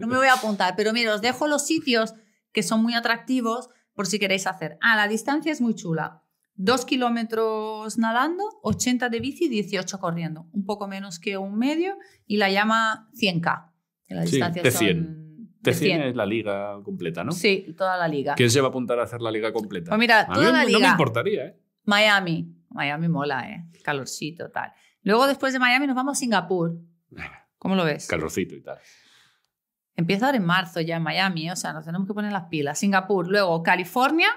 No 0.00 0.06
me 0.06 0.16
voy 0.16 0.26
a 0.26 0.34
apuntar, 0.34 0.74
pero 0.76 0.92
mira, 0.92 1.14
os 1.14 1.20
dejo 1.20 1.46
los 1.46 1.66
sitios 1.66 2.14
que 2.52 2.62
son 2.62 2.82
muy 2.82 2.94
atractivos 2.94 3.68
por 3.94 4.06
si 4.06 4.18
queréis 4.18 4.46
hacer. 4.46 4.76
Ah, 4.80 4.96
la 4.96 5.08
distancia 5.08 5.52
es 5.52 5.60
muy 5.60 5.74
chula. 5.74 6.22
Dos 6.54 6.84
kilómetros 6.84 7.96
nadando, 7.98 8.44
80 8.62 9.08
de 9.08 9.20
bici, 9.20 9.48
18 9.48 9.98
corriendo. 9.98 10.46
Un 10.52 10.64
poco 10.64 10.86
menos 10.88 11.18
que 11.18 11.38
un 11.38 11.56
medio 11.56 11.96
y 12.26 12.36
la 12.36 12.50
llama 12.50 13.08
100K. 13.14 13.70
que 14.06 14.14
las 14.14 14.28
Sí, 14.28 14.36
distancias 14.36 14.66
T100. 14.66 14.78
son 15.06 15.29
T100 15.62 16.04
es 16.10 16.16
la 16.16 16.26
liga 16.26 16.80
completa, 16.82 17.22
¿no? 17.24 17.32
Sí, 17.32 17.74
toda 17.76 17.96
la 17.96 18.08
liga. 18.08 18.34
¿Quién 18.34 18.50
se 18.50 18.60
va 18.60 18.68
a 18.68 18.70
apuntar 18.70 18.98
a 18.98 19.02
hacer 19.04 19.20
la 19.20 19.30
liga 19.30 19.52
completa? 19.52 19.90
Pues 19.90 19.98
mira, 19.98 20.20
a 20.22 20.28
mí 20.28 20.34
toda 20.34 20.52
la 20.52 20.58
no 20.64 20.66
me 20.66 20.72
liga. 20.78 20.90
importaría, 20.90 21.44
¿eh? 21.46 21.60
Miami. 21.84 22.56
Miami 22.70 23.08
mola, 23.08 23.50
¿eh? 23.50 23.64
Calorcito, 23.82 24.50
tal. 24.50 24.72
Luego, 25.02 25.26
después 25.26 25.52
de 25.52 25.58
Miami, 25.58 25.86
nos 25.86 25.96
vamos 25.96 26.16
a 26.16 26.20
Singapur. 26.20 26.78
¿Cómo 27.58 27.74
lo 27.74 27.84
ves? 27.84 28.06
calorcito 28.06 28.54
y 28.54 28.62
tal. 28.62 28.78
Empieza 29.96 30.26
ahora 30.26 30.38
en 30.38 30.44
marzo 30.44 30.80
ya 30.80 30.96
en 30.96 31.02
Miami, 31.02 31.50
o 31.50 31.56
sea, 31.56 31.72
nos 31.74 31.84
tenemos 31.84 32.06
que 32.06 32.14
poner 32.14 32.32
las 32.32 32.44
pilas. 32.44 32.78
Singapur, 32.78 33.28
luego 33.28 33.62
California, 33.62 34.28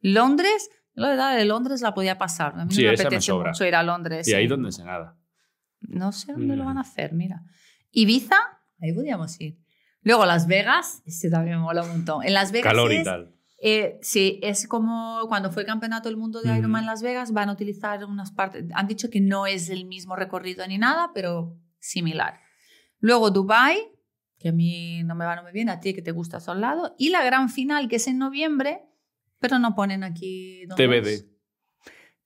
Londres. 0.00 0.70
La 0.94 1.08
verdad, 1.08 1.36
de 1.36 1.44
Londres 1.44 1.80
la 1.80 1.92
podía 1.94 2.18
pasar. 2.18 2.54
A 2.58 2.64
mí 2.64 2.72
Sí, 2.72 2.82
no 2.82 2.88
me 2.88 2.94
esa 2.94 3.02
me 3.04 3.06
apetece 3.08 3.26
sobra. 3.26 3.50
mucho 3.50 3.64
ir 3.66 3.74
a 3.74 3.82
Londres. 3.82 4.28
Y 4.28 4.34
ahí 4.34 4.44
sí. 4.44 4.48
donde 4.48 4.72
se 4.72 4.84
nada. 4.84 5.16
No 5.80 6.12
sé 6.12 6.32
dónde 6.32 6.56
lo 6.56 6.62
Mm. 6.62 6.66
van 6.66 6.78
a 6.78 6.80
hacer, 6.82 7.12
mira. 7.12 7.42
Ibiza, 7.90 8.36
ahí 8.80 8.92
podríamos 8.92 9.40
ir. 9.40 9.58
Luego 10.04 10.24
Las 10.26 10.46
Vegas, 10.46 11.02
este 11.06 11.28
también 11.30 11.56
me 11.56 11.62
mola 11.62 11.82
un 11.82 11.88
montón. 11.88 12.22
En 12.24 12.32
Las 12.32 12.52
Vegas 12.52 12.70
Calor 12.72 12.92
y 12.92 12.96
es- 12.96 13.04
tal. 13.04 13.34
eh, 13.60 13.98
sí, 14.02 14.38
es 14.42 14.68
como 14.68 15.22
cuando 15.28 15.50
fue 15.50 15.62
el 15.62 15.66
campeonato 15.66 16.08
del 16.08 16.16
mundo 16.16 16.40
de 16.42 16.50
Ujú. 16.50 16.58
Ironman 16.58 16.82
en 16.82 16.86
Las 16.86 17.02
Vegas, 17.02 17.32
van 17.32 17.48
a 17.48 17.52
utilizar 17.52 18.04
unas 18.04 18.30
partes, 18.30 18.64
han 18.74 18.86
dicho 18.86 19.08
que 19.10 19.20
no 19.20 19.46
es 19.46 19.70
el 19.70 19.86
mismo 19.86 20.14
recorrido 20.14 20.66
ni 20.66 20.78
nada, 20.78 21.10
pero 21.14 21.56
similar. 21.80 22.38
Luego 23.00 23.30
Dubai, 23.30 23.78
que 24.38 24.50
a 24.50 24.52
mí 24.52 25.02
no 25.04 25.14
me 25.14 25.24
va, 25.24 25.36
no 25.36 25.42
me 25.42 25.52
viene, 25.52 25.72
a 25.72 25.80
ti 25.80 25.94
que 25.94 26.02
te 26.02 26.12
gusta 26.12 26.36
a 26.38 26.52
al 26.52 26.60
lado, 26.60 26.94
y 26.98 27.08
la 27.10 27.24
gran 27.24 27.48
final 27.48 27.88
que 27.88 27.96
es 27.96 28.06
en 28.06 28.18
noviembre, 28.18 28.82
pero 29.38 29.58
no 29.58 29.74
ponen 29.74 30.04
aquí 30.04 30.64
TBD. 30.76 31.33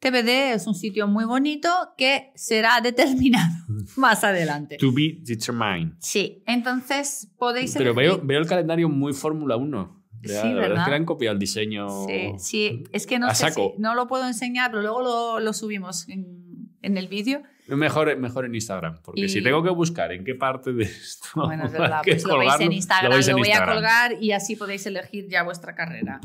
Es. 0.00 0.10
TBD 0.12 0.28
es 0.54 0.66
un 0.66 0.74
sitio 0.74 1.06
muy 1.08 1.24
bonito 1.24 1.68
que 1.96 2.30
será 2.34 2.80
determinado 2.82 3.48
más 3.96 4.24
adelante. 4.24 4.76
To 4.78 4.92
be 4.92 5.18
determined. 5.22 5.92
Sí, 6.00 6.42
entonces 6.46 7.28
podéis 7.38 7.74
Pero 7.76 7.94
veo, 7.94 8.20
veo 8.22 8.40
el 8.40 8.46
calendario 8.46 8.88
muy 8.88 9.12
Fórmula 9.12 9.56
1. 9.56 9.96
Ya, 10.20 10.42
Sí, 10.42 10.48
la 10.48 10.54
verdad 10.54 10.62
es 10.62 10.68
¿verdad? 10.70 10.84
que 10.84 10.90
le 10.90 10.96
han 10.96 11.04
copiado 11.04 11.32
el 11.34 11.38
diseño. 11.38 11.88
Sí, 12.06 12.32
sí, 12.38 12.84
es 12.92 13.06
que 13.06 13.18
no 13.20 13.28
a 13.28 13.34
sé 13.34 13.50
si- 13.52 13.60
no 13.78 13.94
lo 13.94 14.08
puedo 14.08 14.26
enseñar, 14.26 14.70
pero 14.70 14.82
luego 14.82 15.00
lo, 15.02 15.40
lo 15.40 15.52
subimos 15.52 16.08
en, 16.08 16.72
en 16.82 16.98
el 16.98 17.06
vídeo. 17.06 17.42
Mejor, 17.68 18.16
mejor 18.16 18.46
en 18.46 18.54
Instagram, 18.54 19.00
porque 19.04 19.20
Y- 19.20 19.28
si 19.28 19.42
tengo 19.42 19.62
que 19.62 19.70
buscar 19.70 20.10
en 20.12 20.24
qué 20.24 20.34
parte 20.34 20.72
de 20.72 20.84
esto. 20.84 21.28
Bueno, 21.36 21.66
es 21.66 21.72
verdad, 21.78 22.00
pues 22.04 22.24
lo 22.24 22.38
veis 22.38 22.54
en 22.58 22.72
Instagram, 22.72 23.12
lo, 23.12 23.18
en 23.18 23.32
voy 23.36 23.42
a 23.42 23.46
Instagram. 23.48 23.74
colgar 23.76 24.12
y 24.20 24.32
así 24.32 24.56
podéis 24.56 24.84
elegir 24.86 25.28
ya 25.28 25.44
vuestra 25.44 25.74
carrera. 25.76 26.20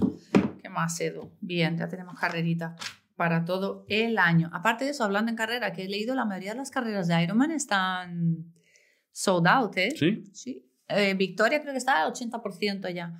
¿Qué 0.61 0.69
más, 0.69 0.99
Edu? 0.99 1.31
Bien, 1.41 1.77
ya 1.77 1.87
tenemos 1.87 2.17
carrerita 2.19 2.75
para 3.15 3.45
todo 3.45 3.85
el 3.89 4.17
año. 4.17 4.49
Aparte 4.53 4.85
de 4.85 4.91
eso, 4.91 5.03
hablando 5.03 5.29
en 5.29 5.35
carrera, 5.35 5.71
que 5.71 5.83
he 5.83 5.89
leído, 5.89 6.15
la 6.15 6.25
mayoría 6.25 6.51
de 6.51 6.57
las 6.57 6.71
carreras 6.71 7.07
de 7.07 7.21
Ironman 7.21 7.51
están 7.51 8.53
sold 9.11 9.47
out, 9.47 9.77
¿eh? 9.77 9.91
¿Sí? 9.95 10.23
Sí. 10.33 10.69
Eh, 10.87 11.13
Victoria 11.13 11.61
creo 11.61 11.73
que 11.73 11.77
está 11.77 12.03
al 12.03 12.11
80% 12.13 12.93
ya. 12.93 13.13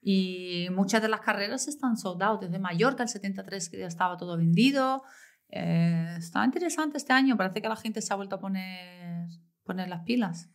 Y 0.00 0.68
muchas 0.70 1.02
de 1.02 1.08
las 1.08 1.20
carreras 1.20 1.68
están 1.68 1.96
sold 1.96 2.22
out. 2.22 2.42
Desde 2.42 2.58
Mallorca, 2.58 3.02
el 3.02 3.08
73, 3.08 3.68
que 3.68 3.78
ya 3.78 3.86
estaba 3.86 4.16
todo 4.16 4.36
vendido. 4.36 5.02
Eh, 5.48 6.14
está 6.18 6.44
interesante 6.44 6.98
este 6.98 7.12
año. 7.12 7.36
Parece 7.36 7.62
que 7.62 7.68
la 7.68 7.76
gente 7.76 8.02
se 8.02 8.12
ha 8.12 8.16
vuelto 8.16 8.36
a 8.36 8.40
poner, 8.40 9.28
poner 9.64 9.88
las 9.88 10.02
pilas. 10.02 10.48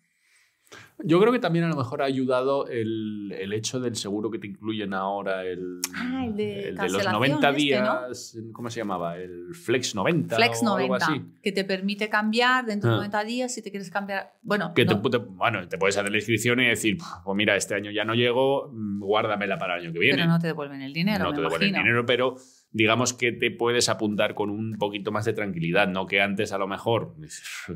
Yo 1.04 1.20
creo 1.20 1.34
que 1.34 1.40
también 1.40 1.66
a 1.66 1.68
lo 1.68 1.76
mejor 1.76 2.02
ha 2.04 2.06
ayudado 2.06 2.68
el, 2.68 3.32
el 3.38 3.54
hecho 3.54 3.80
del 3.80 3.96
seguro 3.96 4.30
que 4.30 4.38
te 4.38 4.46
incluyen 4.48 4.94
ahora, 4.94 5.44
el, 5.44 5.80
Ah, 5.96 6.26
el 6.28 6.36
de 6.36 6.66
los 6.72 6.80
cancelación 6.80 7.14
90 7.14 7.50
este, 7.50 7.62
días, 7.62 8.38
¿cómo 8.54 8.70
se 8.70 8.80
llamaba? 8.82 9.18
El 9.18 9.56
Flex 9.56 9.96
90 9.96 10.36
Flex 10.36 10.62
o 10.64 10.76
algo 10.76 10.88
90, 10.98 11.06
así. 11.06 11.22
que 11.42 11.52
te 11.52 11.64
permite 11.64 12.08
cambiar 12.08 12.66
dentro 12.66 12.90
de 12.90 12.94
Ah. 12.94 12.98
90 12.98 13.24
días 13.24 13.54
si 13.54 13.62
te 13.64 13.72
quieres 13.72 13.90
cambiar. 13.90 14.34
Bueno, 14.44 14.74
Que 14.76 14.86
te, 14.86 14.94
no, 14.94 15.02
te- 15.02 15.18
bueno, 15.18 15.68
te 15.68 15.78
puedes 15.80 15.98
hacer 15.98 16.12
la 16.12 16.18
inscripción 16.18 16.60
y 16.60 16.68
decir, 16.68 16.98
pues 17.26 17.36
mira, 17.36 17.56
este 17.56 17.74
año 17.74 17.90
ya 17.90 18.06
no 18.06 18.14
llego, 18.14 18.70
mm, 18.72 19.00
guárdamela 19.02 19.58
para 19.58 19.78
el 19.78 19.86
año 19.86 19.94
que 19.94 20.00
viene. 20.00 20.18
pero 20.20 20.28
no 20.30 20.40
te 20.40 20.48
devuelven 20.48 20.82
el 20.82 20.94
dinero. 20.94 21.24
no 21.24 21.30
me 21.32 21.36
te 21.36 21.42
devuelven 21.42 21.70
imagino. 21.70 21.84
dinero, 21.88 22.06
pero 22.06 22.36
digamos 22.72 23.14
que 23.14 23.32
te 23.34 23.52
puedes 23.52 23.90
apuntar 23.90 24.34
con 24.34 24.50
un 24.50 24.78
poquito 24.78 25.12
más 25.12 25.26
de 25.26 25.34
tranquilidad, 25.34 25.88
no 25.88 26.08
que 26.08 26.22
antes 26.22 26.52
a 26.54 26.58
lo 26.58 26.68
mejor, 26.68 27.16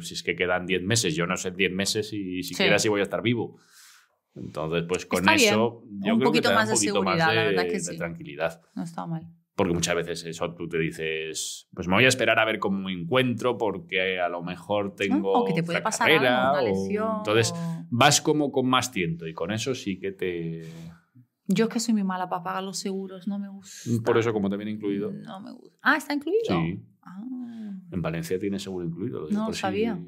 si 0.01 0.13
es 0.13 0.23
que 0.23 0.35
quedan 0.35 0.65
10 0.65 0.83
meses, 0.83 1.15
yo 1.15 1.27
no 1.27 1.35
sé 1.37 1.51
10 1.51 1.71
meses 1.73 2.13
y 2.13 2.43
siquiera 2.43 2.79
Sí. 2.79 2.83
si 2.83 2.89
voy 2.89 3.01
a 3.01 3.03
estar 3.03 3.21
vivo. 3.21 3.57
Entonces, 4.35 4.83
pues 4.87 5.05
con 5.05 5.19
Está 5.19 5.35
bien. 5.35 5.49
eso 5.53 5.83
yo 5.89 6.13
Un 6.13 6.19
creo 6.19 6.29
poquito 6.29 6.31
que 6.33 6.41
te 6.41 6.47
da 6.49 6.55
más 6.55 6.63
un 6.65 6.69
de 6.69 6.75
poquito 6.75 7.03
más 7.03 7.13
seguridad, 7.17 7.35
la 7.35 7.41
de, 7.41 7.47
verdad 7.47 7.63
que 7.63 7.71
de 7.73 7.79
sí. 7.79 7.97
tranquilidad. 7.97 8.61
No 8.75 8.83
está 8.83 9.05
mal. 9.05 9.27
Porque 9.55 9.73
muchas 9.73 9.95
veces 9.95 10.25
eso 10.25 10.53
tú 10.53 10.67
te 10.67 10.77
dices, 10.77 11.69
pues 11.73 11.87
me 11.87 11.93
voy 11.95 12.03
a 12.03 12.09
esperar 12.09 12.37
a 12.39 12.43
ver 12.45 12.59
cómo 12.59 12.77
me 12.79 12.91
encuentro 12.91 13.57
porque 13.57 14.19
a 14.19 14.27
lo 14.27 14.41
mejor 14.43 14.95
tengo 14.95 15.31
o 15.31 15.45
que 15.45 15.53
te 15.53 15.63
puede 15.63 15.79
pasar 15.81 16.07
carrera, 16.09 16.49
algo, 16.51 16.59
una 16.59 16.61
o- 16.61 16.73
lesión. 16.83 17.07
Entonces 17.19 17.53
o- 17.55 17.85
vas 17.89 18.19
como 18.19 18.51
con 18.51 18.67
más 18.67 18.91
tiento 18.91 19.25
y 19.27 19.33
con 19.33 19.51
eso 19.51 19.73
sí 19.73 19.97
que 19.97 20.11
te... 20.11 20.63
Yo 21.47 21.65
es 21.65 21.69
que 21.71 21.79
soy 21.79 21.93
muy 21.93 22.03
mala 22.03 22.27
para 22.29 22.43
pagar 22.43 22.63
los 22.63 22.77
seguros, 22.79 23.27
no 23.27 23.37
me 23.37 23.49
gusta. 23.49 23.89
Por 24.03 24.17
eso 24.17 24.33
como 24.33 24.49
te 24.49 24.57
viene 24.57 24.71
incluido. 24.71 25.11
No 25.11 25.39
me 25.39 25.51
gusta. 25.51 25.77
Ah, 25.81 25.95
está 25.97 26.13
incluido. 26.13 26.41
Sí. 26.47 26.83
Ah. 27.03 27.21
En 27.91 28.01
Valencia 28.01 28.39
tiene 28.39 28.57
seguro 28.59 28.85
incluido. 28.85 29.21
lo 29.21 29.27
digo 29.27 29.39
No 29.39 29.45
por 29.45 29.51
lo 29.51 29.55
si- 29.55 29.61
sabía. 29.61 29.99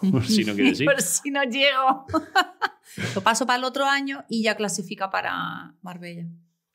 por 0.10 0.24
si 0.24 0.44
no 0.44 0.54
quieres 0.54 0.80
ir. 0.80 0.86
Por 0.90 1.00
si 1.00 1.30
no 1.30 1.42
llego. 1.44 2.06
Lo 3.14 3.22
paso 3.22 3.46
para 3.46 3.58
el 3.58 3.64
otro 3.64 3.86
año 3.86 4.24
y 4.28 4.42
ya 4.42 4.56
clasifica 4.56 5.10
para 5.10 5.74
Marbella. 5.82 6.26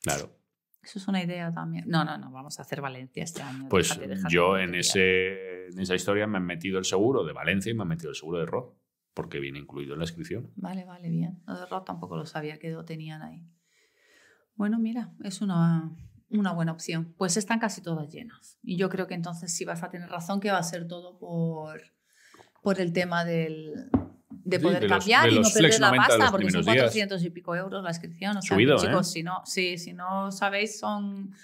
Claro. 0.02 0.36
Eso 0.82 0.98
es 0.98 1.06
una 1.08 1.22
idea 1.22 1.52
también. 1.52 1.84
No, 1.86 2.04
no, 2.04 2.18
no, 2.18 2.30
vamos 2.32 2.58
a 2.58 2.62
hacer 2.62 2.80
Valencia 2.80 3.22
este 3.22 3.42
año. 3.42 3.68
Pues 3.68 3.88
déjate, 3.90 4.08
déjate 4.08 4.34
yo 4.34 4.58
en, 4.58 4.74
ese, 4.74 5.66
en 5.68 5.78
esa 5.78 5.94
historia 5.94 6.26
me 6.26 6.38
han 6.38 6.44
metido 6.46 6.78
el 6.78 6.84
seguro 6.84 7.24
de 7.24 7.32
Valencia 7.32 7.70
y 7.70 7.74
me 7.74 7.82
han 7.82 7.88
metido 7.88 8.10
el 8.10 8.16
seguro 8.16 8.38
de 8.40 8.46
Rod, 8.46 8.70
porque 9.14 9.38
viene 9.40 9.58
incluido 9.60 9.92
en 9.92 10.00
la 10.00 10.04
inscripción. 10.04 10.50
Vale, 10.56 10.84
vale, 10.84 11.08
bien. 11.10 11.42
Lo 11.46 11.58
de 11.58 11.66
Rock 11.66 11.86
tampoco 11.86 12.16
lo 12.16 12.26
sabía 12.26 12.58
que 12.58 12.70
lo 12.70 12.84
tenían 12.84 13.22
ahí. 13.22 13.46
Bueno, 14.60 14.78
mira, 14.78 15.10
es 15.24 15.40
una, 15.40 15.90
una 16.28 16.52
buena 16.52 16.72
opción. 16.72 17.14
Pues 17.16 17.38
están 17.38 17.58
casi 17.58 17.80
todas 17.80 18.12
llenas. 18.12 18.58
Y 18.62 18.76
yo 18.76 18.90
creo 18.90 19.06
que 19.06 19.14
entonces 19.14 19.56
sí 19.56 19.64
vas 19.64 19.82
a 19.82 19.88
tener 19.88 20.10
razón 20.10 20.38
que 20.38 20.50
va 20.50 20.58
a 20.58 20.62
ser 20.62 20.86
todo 20.86 21.18
por, 21.18 21.80
por 22.60 22.78
el 22.78 22.92
tema 22.92 23.24
del, 23.24 23.88
de 24.28 24.58
Sí, 24.58 24.62
poder 24.62 24.82
de 24.82 24.88
cambiar 24.88 25.30
y 25.30 25.40
no 25.40 25.48
perder 25.48 25.80
la 25.80 25.88
90 25.88 26.12
de 26.12 26.18
pasta, 26.18 26.30
porque 26.30 26.50
son 26.50 26.62
primeros 26.62 26.92
días. 26.92 27.08
400 27.08 27.24
y 27.24 27.30
pico 27.30 27.56
euros 27.56 27.82
la 27.82 27.88
inscripción. 27.88 28.36
O 28.36 28.42
sea, 28.42 28.54
Subido, 28.54 28.76
que, 28.76 28.86
chicos, 28.86 29.08
¿eh? 29.08 29.12
si, 29.12 29.22
no, 29.22 29.40
sí, 29.46 29.78
si 29.78 29.94
no 29.94 30.30
sabéis, 30.30 30.78
son, 30.78 31.34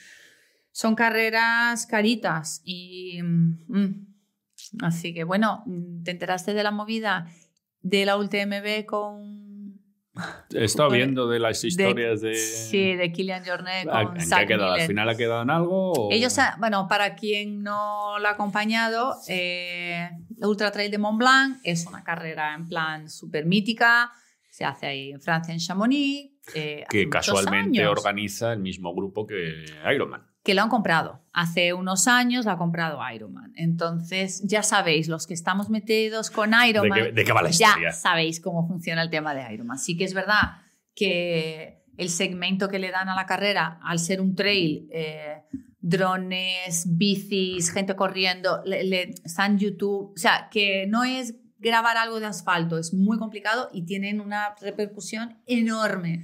son 0.71 0.95
carreras 0.95 1.87
caritas. 1.87 2.61
Y, 2.65 3.23
mm, 3.23 4.09
así 4.83 5.15
que, 5.15 5.25
bueno, 5.25 5.65
¿te 6.05 6.11
enteraste 6.11 6.53
de 6.53 6.63
la 6.63 6.71
movida 6.71 7.31
de 7.81 8.05
la 8.05 8.19
UTMB 8.19 8.85
con 8.85 9.46
He 10.55 10.65
estado 10.65 10.91
viendo 10.91 11.29
de 11.29 11.39
las 11.39 11.63
historias 11.65 12.21
de... 12.21 12.35
Sí, 12.35 12.95
de 12.95 13.13
Kilian 13.13 13.45
Jornet 13.45 13.89
¿A- 13.91 14.05
con 14.05 14.21
¿En 14.21 14.29
qué 14.29 14.35
ha 14.35 14.47
quedado? 14.47 14.73
¿Al 14.73 14.81
final 14.83 15.09
ha 15.09 15.17
quedado 15.17 15.43
en 15.43 15.51
algo? 15.51 15.93
o- 15.93 16.13
Ellos, 16.13 16.39
ha- 16.39 16.57
bueno, 16.59 16.87
para 16.89 17.15
quien 17.15 17.63
no 17.63 18.19
lo 18.19 18.29
ha 18.29 18.31
acompañado, 18.33 19.15
eh, 19.29 20.09
la 20.39 20.49
Ultra 20.49 20.71
Trail 20.71 20.91
de 20.91 20.99
Mont 20.99 21.19
Blanc 21.19 21.59
es 21.65 21.87
una 21.87 22.03
carrera 22.03 22.55
en 22.55 22.67
plan 22.69 23.09
súper 23.11 23.45
mítica. 23.47 24.11
Se 24.51 24.65
hace 24.65 24.87
ahí 24.87 25.11
en 25.13 25.21
Francia, 25.21 25.53
en 25.53 25.61
Chamonix. 25.61 26.33
eh, 26.55 26.85
que 26.89 27.09
casualmente 27.11 27.87
organiza 27.87 28.53
el 28.53 28.61
mismo 28.61 28.95
grupo 28.95 29.27
que 29.27 29.65
Ironman. 29.93 30.27
Que 30.47 30.55
lo 30.55 30.63
han 30.63 30.69
comprado. 30.69 31.23
Hace 31.33 31.73
unos 31.75 32.07
años 32.07 32.45
la 32.45 32.53
ha 32.53 32.57
comprado 32.57 32.99
Ironman. 33.13 33.53
Entonces, 33.57 34.43
ya 34.47 34.63
sabéis, 34.63 35.09
los 35.09 35.27
que 35.27 35.35
estamos 35.35 35.69
metidos 35.71 36.31
con 36.31 36.53
¿De 36.53 36.69
Ironman. 36.69 37.03
qué, 37.07 37.13
de 37.13 37.25
qué 37.25 37.33
va 37.33 37.43
la 37.43 37.51
historia? 37.51 37.91
ya 37.91 37.93
sabéis 37.93 38.41
cómo 38.41 38.67
funciona 38.69 39.03
el 39.03 39.11
tema 39.11 39.35
de 39.35 39.53
Ironman. 39.53 39.79
Sí 39.79 39.97
que 39.97 40.05
es 40.05 40.15
verdad 40.15 40.63
que 40.95 41.83
el 41.99 42.09
segmento 42.11 42.69
que 42.69 42.79
le 42.79 42.91
dan 42.91 43.09
a 43.09 43.15
la 43.17 43.27
carrera, 43.27 43.81
al 43.83 43.99
ser 43.99 44.21
un 44.21 44.35
trail, 44.37 44.89
eh, 44.93 45.43
drones, 45.81 46.85
bicis, 46.97 47.71
gente 47.73 47.97
corriendo, 47.97 48.63
le, 48.65 48.85
le- 48.85 49.15
está 49.25 49.47
en 49.47 49.59
YouTube, 49.59 50.13
o 50.15 50.17
sea, 50.17 50.49
que 50.51 50.87
no 50.89 51.05
es 51.05 51.35
grabar 51.59 51.97
algo 51.97 52.21
de 52.21 52.27
asfalto, 52.27 52.79
es 52.79 52.93
muy 52.95 53.19
complicado 53.19 53.69
y 53.73 53.85
tienen 53.87 54.21
una 54.21 54.55
repercusión 54.61 55.39
enorme. 55.47 56.23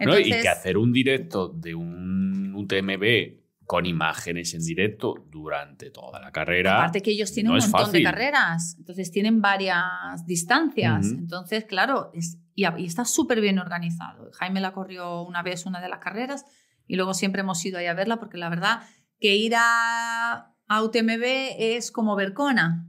¿no? 0.00 0.18
Y 0.18 0.24
que 0.30 0.48
hacer 0.48 0.76
un 0.76 0.92
directo 0.92 1.48
de 1.48 1.74
un 1.74 2.54
UTMB 2.54 3.45
con 3.66 3.84
imágenes 3.84 4.54
en 4.54 4.62
directo 4.64 5.26
durante 5.28 5.90
toda 5.90 6.20
la 6.20 6.30
carrera. 6.30 6.78
Aparte 6.78 7.02
que 7.02 7.10
ellos 7.10 7.32
tienen 7.32 7.52
no 7.52 7.58
un 7.58 7.70
montón 7.70 7.92
de 7.92 8.02
carreras, 8.02 8.76
entonces 8.78 9.10
tienen 9.10 9.40
varias 9.42 10.24
distancias. 10.24 11.06
Entonces, 11.06 11.64
claro, 11.64 12.10
es- 12.14 12.38
y, 12.54 12.64
está 12.84 13.04
súper 13.04 13.40
bien 13.40 13.58
organizado. 13.58 14.30
Jaime 14.38 14.60
la 14.60 14.72
corrió 14.72 15.22
una 15.22 15.42
vez 15.42 15.66
una 15.66 15.80
de 15.80 15.88
las 15.88 15.98
carreras 15.98 16.44
y 16.86 16.96
luego 16.96 17.12
siempre 17.12 17.40
hemos 17.40 17.64
ido 17.66 17.78
ahí 17.78 17.86
a 17.86 17.94
verla 17.94 18.18
porque 18.18 18.38
la 18.38 18.48
verdad 18.48 18.82
que 19.18 19.34
ir 19.34 19.54
a, 19.56 20.54
a 20.68 20.82
UTMB 20.82 21.24
es 21.58 21.90
como 21.90 22.14
ver 22.16 22.32
Kona. 22.34 22.86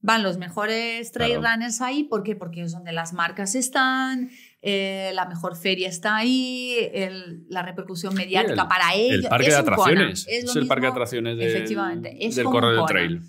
Van 0.00 0.22
los 0.22 0.36
mejores 0.38 1.12
trail 1.12 1.38
Claro. 1.38 1.54
runners 1.56 1.80
ahí, 1.80 2.04
¿por 2.04 2.22
qué? 2.22 2.34
Porque 2.36 2.62
es 2.62 2.72
donde 2.72 2.92
las 2.92 3.12
marcas 3.12 3.54
están, 3.54 4.30
eh, 4.66 5.10
la 5.14 5.26
mejor 5.26 5.56
feria 5.56 5.88
está 5.88 6.16
ahí, 6.16 6.74
el- 6.94 7.44
la 7.50 7.62
repercusión 7.62 8.14
mediática 8.14 8.62
el- 8.62 8.68
para 8.68 8.94
ellos. 8.94 9.24
el 9.24 9.28
parque 9.28 9.46
es 9.48 9.52
de 9.52 9.58
atracciones. 9.60 10.26
es 10.28 10.44
Es, 10.44 10.56
el 10.56 10.66
parque 10.66 10.86
de 10.86 10.88
mismo- 10.88 10.92
atracciones 10.94 11.36
del, 11.36 11.48
efectivamente, 11.48 12.26
es 12.26 12.34
del 12.36 12.44
como 12.44 12.56
un 12.56 12.60
corredor 12.62 12.74
de 12.76 12.80
Kona. 12.80 12.88
trail. 12.92 13.20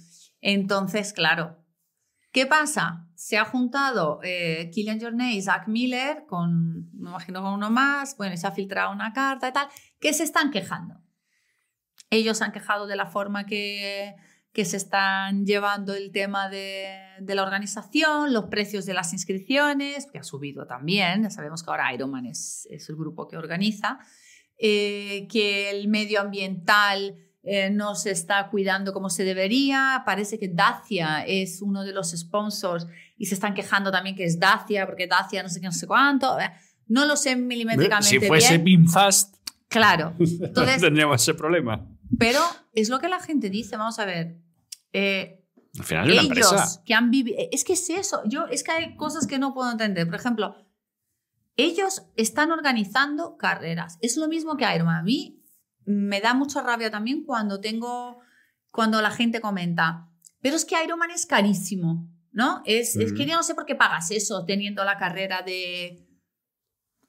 Entonces, 0.42 1.12
claro, 1.14 1.58
¿qué 2.32 2.46
pasa? 2.46 3.02
Se 3.16 3.38
ha 3.38 3.46
juntado 3.46 4.20
eh, 4.24 4.70
Killian 4.74 5.00
Jornet 5.02 5.34
y 5.34 5.42
Zach 5.42 5.68
Miller 5.68 6.24
con, 6.28 6.90
me 6.94 7.10
imagino 7.10 7.42
con 7.42 7.54
uno 7.54 7.70
más, 7.70 8.16
bueno, 8.18 8.34
y 8.34 8.38
se 8.38 8.46
ha 8.48 8.52
filtrado 8.52 8.92
una 8.92 9.12
carta 9.14 9.50
y 9.50 9.54
tal, 9.54 9.68
que 10.00 10.14
se 10.14 10.24
están 10.24 10.52
quejando. 10.52 10.96
Ellos 12.10 12.38
se 12.38 12.44
han 12.44 12.52
quejado 12.52 12.88
de 12.88 12.96
la 12.96 13.08
forma 13.08 13.46
que, 13.46 14.16
que 14.56 14.64
se 14.66 14.78
están 14.78 15.46
llevando 15.46 15.94
el 15.94 16.12
tema 16.14 16.48
de, 16.50 16.88
de 17.20 17.36
la 17.36 17.44
organización, 17.44 18.34
los 18.34 18.46
precios 18.46 18.86
de 18.86 18.94
las 18.94 19.12
inscripciones, 19.12 20.08
que 20.10 20.18
ha 20.18 20.24
subido 20.24 20.66
también, 20.66 21.24
ya 21.24 21.30
sabemos 21.30 21.62
que 21.62 21.70
ahora 21.72 21.94
Ironman 21.94 22.26
es, 22.26 22.66
es 22.72 22.88
el 22.88 22.96
grupo 22.96 23.28
que 23.28 23.36
organiza, 23.36 24.00
eh, 24.58 25.28
que 25.30 25.70
el 25.70 25.90
medio 25.90 26.22
ambiental 26.22 27.18
eh, 27.44 27.70
no 27.70 27.96
se 27.96 28.12
está 28.12 28.48
cuidando 28.50 28.94
como 28.94 29.10
se 29.10 29.26
debería. 29.26 30.04
Parece 30.06 30.40
que 30.40 30.48
Dacia 30.48 31.26
es 31.28 31.62
uno 31.62 31.84
de 31.84 31.92
los 31.92 32.12
sponsors 32.12 32.88
y 33.18 33.26
se 33.26 33.36
están 33.36 33.54
quejando 33.54 33.92
también 33.92 34.16
que 34.16 34.24
es 34.24 34.40
Dacia, 34.40 34.86
porque 34.86 35.06
Dacia 35.08 35.44
no 35.44 35.50
sé 35.50 35.60
qué, 35.60 35.66
no 35.68 35.74
sé 35.74 35.86
cuánto. 35.86 36.40
Eh, 36.40 36.50
No 36.88 37.06
lo 37.06 37.18
sé 37.18 37.36
milimétricamente 37.36 38.08
Si 38.08 38.20
fuese 38.20 38.58
bien. 38.60 38.64
Pinfast, 38.86 39.36
Claro. 39.68 40.16
no 40.18 40.26
Entonces, 40.48 40.80
tendríamos 40.82 41.22
ese 41.22 41.34
problema. 41.34 41.86
pero 42.18 42.40
es 42.74 42.88
lo 42.88 43.00
que 43.00 43.10
la 43.10 43.20
gente 43.20 43.50
dice. 43.50 43.76
Vamos 43.76 44.00
a 44.00 44.06
ver. 44.06 44.45
Eh, 44.98 45.44
Al 45.78 45.84
final 45.84 46.10
ellos 46.10 46.24
empresa. 46.24 46.82
que 46.86 46.94
han 46.94 47.12
vivido. 47.12 47.38
Es 47.52 47.66
que 47.66 47.74
es 47.74 47.90
eso. 47.90 48.22
Yo, 48.26 48.46
es 48.46 48.64
que 48.64 48.72
hay 48.72 48.96
cosas 48.96 49.28
que 49.28 49.38
no 49.38 49.54
puedo 49.54 49.70
entender. 49.70 50.06
Por 50.06 50.16
ejemplo, 50.16 50.56
ellos 51.58 52.04
están 52.16 52.52
organizando 52.52 53.36
carreras. 53.36 53.98
Es 54.02 54.16
lo 54.16 54.30
mismo 54.30 54.56
que 54.56 54.74
Ironman. 54.74 55.00
A 55.00 55.04
mí 55.04 55.44
me 55.84 56.22
da 56.22 56.34
mucha 56.34 56.62
rabia 56.62 56.90
también 56.90 57.26
cuando 57.26 57.60
tengo. 57.60 58.20
Cuando 58.72 59.02
la 59.02 59.12
gente 59.12 59.42
comenta. 59.42 60.10
Pero 60.42 60.56
es 60.56 60.64
que 60.64 60.82
Ironman 60.82 61.12
es 61.12 61.26
carísimo. 61.26 62.10
¿No? 62.32 62.62
Es, 62.66 62.96
es 62.98 63.14
que 63.14 63.26
yo 63.26 63.36
no 63.36 63.44
sé 63.44 63.56
por 63.56 63.66
qué 63.66 63.76
pagas 63.76 64.12
eso 64.12 64.44
teniendo 64.46 64.84
la 64.84 64.98
carrera 64.98 65.42
de 65.42 66.06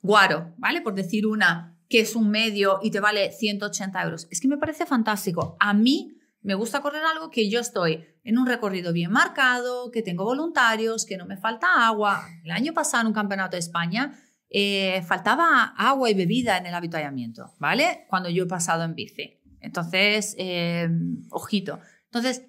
Guaro, 0.01 0.55
¿vale? 0.57 0.83
Por 0.83 0.95
decir 0.95 1.27
una 1.27 1.77
que 1.89 2.01
es 2.01 2.15
un 2.15 2.31
medio 2.31 2.79
y 2.81 2.93
te 2.93 3.01
vale 3.01 3.33
180 3.33 4.03
euros. 4.05 4.29
Es 4.31 4.41
que 4.41 4.47
me 4.47 4.57
parece 4.57 4.87
fantástico. 4.87 5.57
A 5.59 5.75
mí 5.75 6.17
Me 6.47 6.55
gusta 6.55 6.81
correr 6.81 7.03
algo 7.05 7.29
que 7.29 7.51
yo 7.51 7.59
estoy 7.59 8.05
en 8.23 8.39
un 8.39 8.47
recorrido 8.47 8.93
bien 8.93 9.11
marcado, 9.11 9.91
que 9.91 10.01
tengo 10.03 10.23
voluntarios, 10.25 11.05
que 11.05 11.17
no 11.17 11.27
me 11.27 11.37
falta 11.37 11.87
agua. 11.89 12.25
El 12.45 12.53
año 12.53 12.73
pasado 12.73 13.01
en 13.01 13.09
un 13.09 13.13
campeonato 13.13 13.57
de 13.57 13.59
España 13.59 14.15
eh, 14.49 15.03
faltaba 15.09 15.75
agua 15.77 16.09
y 16.09 16.15
bebida 16.15 16.57
en 16.57 16.67
el 16.67 16.75
avituallamiento, 16.75 17.51
¿vale? 17.59 18.07
Cuando 18.09 18.29
yo 18.29 18.45
he 18.45 18.47
pasado 18.47 18.85
en 18.85 18.95
bici. 18.95 19.41
Entonces, 19.61 20.37
eh, 20.39 20.89
ojito. 21.31 21.81
Entonces, 22.05 22.47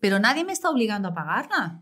pero 0.00 0.18
nadie 0.18 0.44
me 0.44 0.52
está 0.52 0.68
obligando 0.68 1.06
a 1.10 1.14
pagarla. 1.14 1.80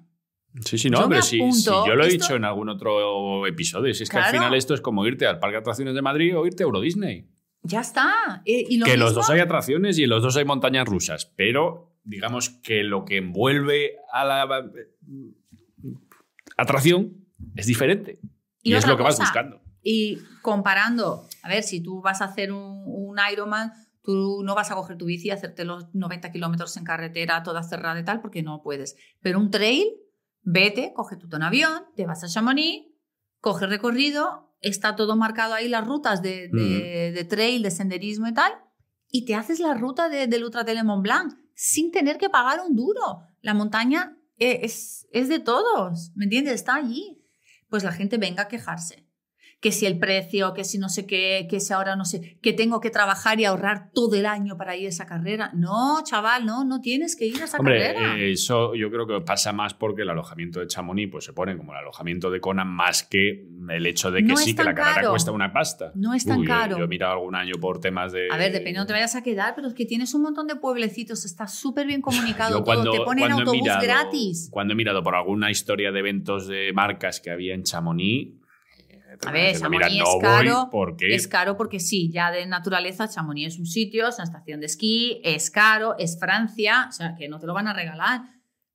Sí, 0.67 0.77
sí, 0.77 0.91
no, 0.91 1.01
Yo 1.01 1.09
pero 1.09 1.23
apunto, 1.23 1.87
yo 1.87 1.95
lo 1.95 2.05
he 2.05 2.09
esto- 2.09 2.23
dicho 2.25 2.37
en 2.37 2.45
algún 2.45 2.69
otro 2.69 3.47
episodio. 3.47 3.95
Si 3.95 4.03
es 4.03 4.11
que 4.11 4.19
al 4.19 4.31
final 4.31 4.53
esto 4.55 4.75
es 4.75 4.83
como 4.83 5.07
irte 5.07 5.27
al 5.27 5.39
Parque 5.39 5.55
de 5.55 5.61
Atracciones 5.61 5.95
de 5.95 6.03
Madrid 6.03 6.37
o 6.37 6.45
irte 6.47 6.65
a 6.65 6.67
Euro 6.67 6.81
Disney. 6.83 7.31
Ya 7.63 7.81
está. 7.81 8.43
Eh, 8.47 8.65
y 8.69 8.79
lo 8.79 8.87
que 8.87 8.97
los 8.97 9.11
mismo- 9.11 9.21
dos 9.23 9.31
hay 9.31 9.41
atracciones 9.41 9.99
y 9.99 10.05
en 10.05 10.11
los 10.11 10.23
dos 10.23 10.37
hay 10.37 10.45
montañas 10.45 10.87
rusas, 10.87 11.33
pero 11.37 11.95
digamos 12.05 12.49
que 12.51 12.83
lo 12.83 13.05
que 13.05 13.19
envuelve 13.19 13.97
a 14.13 14.25
la 14.25 14.45
eh, 14.45 15.35
atracción 16.57 17.27
es 17.57 17.67
diferente. 17.67 18.21
Y, 18.63 18.73
Y 18.73 18.75
es 18.75 18.87
lo 18.87 18.97
que 18.97 19.03
vas 19.03 19.19
buscando. 19.19 19.61
Y 19.83 20.19
comparando, 20.43 21.27
a 21.43 21.49
ver, 21.49 21.63
si 21.63 21.83
tú 21.83 22.03
vas 22.03 22.21
a 22.21 22.27
hacer 22.27 22.53
un, 22.53 22.83
un 22.87 23.17
Ironman, 23.33 23.73
tú 24.03 24.43
no 24.45 24.55
vas 24.55 24.71
a 24.71 24.75
coger 24.75 24.97
tu 24.99 25.07
bici 25.07 25.29
y 25.29 25.31
hacerte 25.31 25.65
los 25.65 25.95
90 25.95 26.31
kilómetros 26.33 26.77
en 26.77 26.85
carretera 26.85 27.43
toda 27.43 27.63
cerrada 27.63 27.99
y 28.01 28.05
tal, 28.05 28.21
porque 28.21 28.43
no 28.43 28.63
puedes. 28.63 28.97
Pero 29.21 29.39
un 29.39 29.51
trail, 29.51 29.87
vete, 30.43 30.93
coge 30.95 31.17
tu 31.17 31.29
avión, 31.41 31.85
te 31.97 32.07
vas 32.07 32.23
a 32.25 32.29
Chamonix, 32.29 32.87
coge 33.41 33.67
recorrido, 33.67 34.50
está 34.61 34.97
todo 34.97 35.17
marcado 35.17 35.55
ahí 35.55 35.69
las 35.69 35.87
rutas 35.87 36.23
de, 36.23 36.49
de- 36.53 37.13
de 37.13 37.25
trail, 37.25 37.63
de 37.63 37.71
senderismo 37.71 38.27
y 38.29 38.35
tal, 38.35 38.53
y 39.09 39.25
te 39.25 39.35
haces 39.35 39.59
la 39.61 39.75
ruta 39.75 40.09
de- 40.09 40.27
del 40.27 40.45
Ultra 40.45 40.65
Trail 40.65 40.85
Mont 40.85 41.03
Blanc 41.03 41.33
sin 41.55 41.91
tener 41.91 42.17
que 42.19 42.31
pagar 42.31 42.61
un 42.67 42.75
duro. 42.77 43.21
La 43.43 43.55
montaña 43.55 44.17
eh, 44.39 44.61
es, 44.63 45.07
es 45.13 45.29
de 45.29 45.39
todos, 45.41 46.13
¿me 46.15 46.25
entiendes? 46.25 46.55
Está 46.55 46.75
allí. 46.77 47.17
Pues 47.69 47.85
la 47.85 47.93
gente 47.93 48.17
venga 48.19 48.45
a 48.45 48.49
quejarse 48.49 49.07
que 49.61 49.73
si 49.73 49.85
el 49.85 49.99
precio, 49.99 50.55
que 50.55 50.65
si 50.65 50.79
no 50.79 50.89
sé 50.89 51.07
qué, 51.07 51.47
que 51.49 51.61
si 51.61 51.73
ahora 51.75 51.95
no 51.95 52.07
sé, 52.07 52.39
que 52.41 52.55
tengo 52.55 52.81
que 52.81 52.89
trabajar 52.89 53.39
y 53.41 53.45
ahorrar 53.45 53.91
todo 53.93 54.17
el 54.17 54.25
año 54.25 54.57
para 54.57 54.75
ir 54.75 54.87
a 54.87 54.89
esa 54.89 55.05
carrera. 55.05 55.51
No, 55.55 56.03
chaval, 56.03 56.47
no, 56.47 56.65
no 56.65 56.81
tienes 56.81 57.15
que 57.15 57.27
ir 57.27 57.41
a 57.43 57.45
esa 57.45 57.59
Hombre, 57.59 57.79
carrera. 57.79 58.19
eh, 58.19 58.33
eso 58.33 58.75
yo 58.75 58.91
creo 58.91 59.07
que 59.07 59.21
pasa 59.21 59.53
más 59.53 59.75
porque 59.75 60.03
el 60.03 60.09
alojamiento 60.09 60.61
de 60.61 60.67
Chamonix 60.67 61.11
pues, 61.13 61.25
se 61.27 61.35
pone 61.35 61.59
como 61.59 61.73
el 61.73 61.79
alojamiento 61.79 62.31
de 62.31 62.41
Conan 62.41 62.69
más 62.69 63.03
que 63.03 63.47
el 63.69 63.85
hecho 63.87 64.11
de 64.11 64.21
que 64.23 64.29
No 64.29 64.37
sí, 64.39 64.55
que 64.57 64.65
la 64.65 64.75
carrera 64.75 64.95
caro. 64.97 65.11
cuesta 65.11 65.31
una 65.31 65.53
pasta. 65.53 65.93
No 65.95 66.15
es 66.15 66.25
tan 66.25 66.39
Uy, 66.41 66.47
caro. 66.47 66.79
Yo, 66.79 66.85
he 66.85 66.89
mirado 66.89 67.13
algún 67.13 67.35
año 67.35 67.55
por 67.61 67.81
temas 67.81 68.13
de... 68.13 68.29
a 68.31 68.37
ver, 68.39 68.53
depende 68.53 68.73
de 68.73 68.79
dónde 68.79 68.87
te 68.89 68.93
vayas 68.95 69.15
a 69.15 69.23
quedar, 69.23 69.55
pero 69.55 69.69
es 69.69 69.75
que 69.75 69.85
tienes 69.85 70.15
un 70.15 70.23
montón 70.23 70.47
de 70.47 70.57
pueblecitos, 70.57 71.27
está 71.27 71.47
súper 71.47 71.87
bien 71.87 72.01
comunicado 72.01 72.59
Yo 72.61 72.65
cuando, 72.65 72.85
todo, 72.85 72.93
te 73.01 73.05
ponen 73.05 73.31
autobús 73.31 73.61
mirado- 73.61 73.83
gratis. 73.83 74.49
Cuando 74.51 74.73
he 74.73 74.77
mirado 74.77 75.03
por 75.03 75.15
alguna 75.15 75.51
historia 75.51 75.93
de 75.93 75.99
eventos 75.99 76.47
de 76.49 76.73
marcas 76.73 77.21
que 77.21 77.31
había 77.31 77.53
en 77.55 77.63
Chamonix, 77.63 78.40
A 79.27 79.33
ver, 79.33 79.55
mira, 79.57 79.59
Chamonix 79.59 79.97
no 79.99 80.05
es 80.05 80.17
caro, 80.21 80.69
porque 80.71 81.15
Es 81.15 81.29
caro 81.29 81.57
porque 81.57 81.81
sí, 81.81 82.11
ya 82.13 82.31
de 82.31 82.47
naturaleza 82.47 83.09
Chamonix 83.09 83.55
es 83.55 83.59
un 83.59 83.67
sitio, 83.67 84.09
es 84.09 84.17
una 84.17 84.25
estación 84.25 84.61
de 84.61 84.67
esquí, 84.67 85.21
es 85.25 85.51
caro, 85.51 85.97
es 85.99 86.19
Francia, 86.19 86.87
o 86.89 86.93
sea, 86.93 87.15
que 87.15 87.29
no 87.29 87.39
te 87.39 87.47
lo 87.47 87.55
van 87.55 87.69
a 87.69 87.73
regalar. 87.73 88.23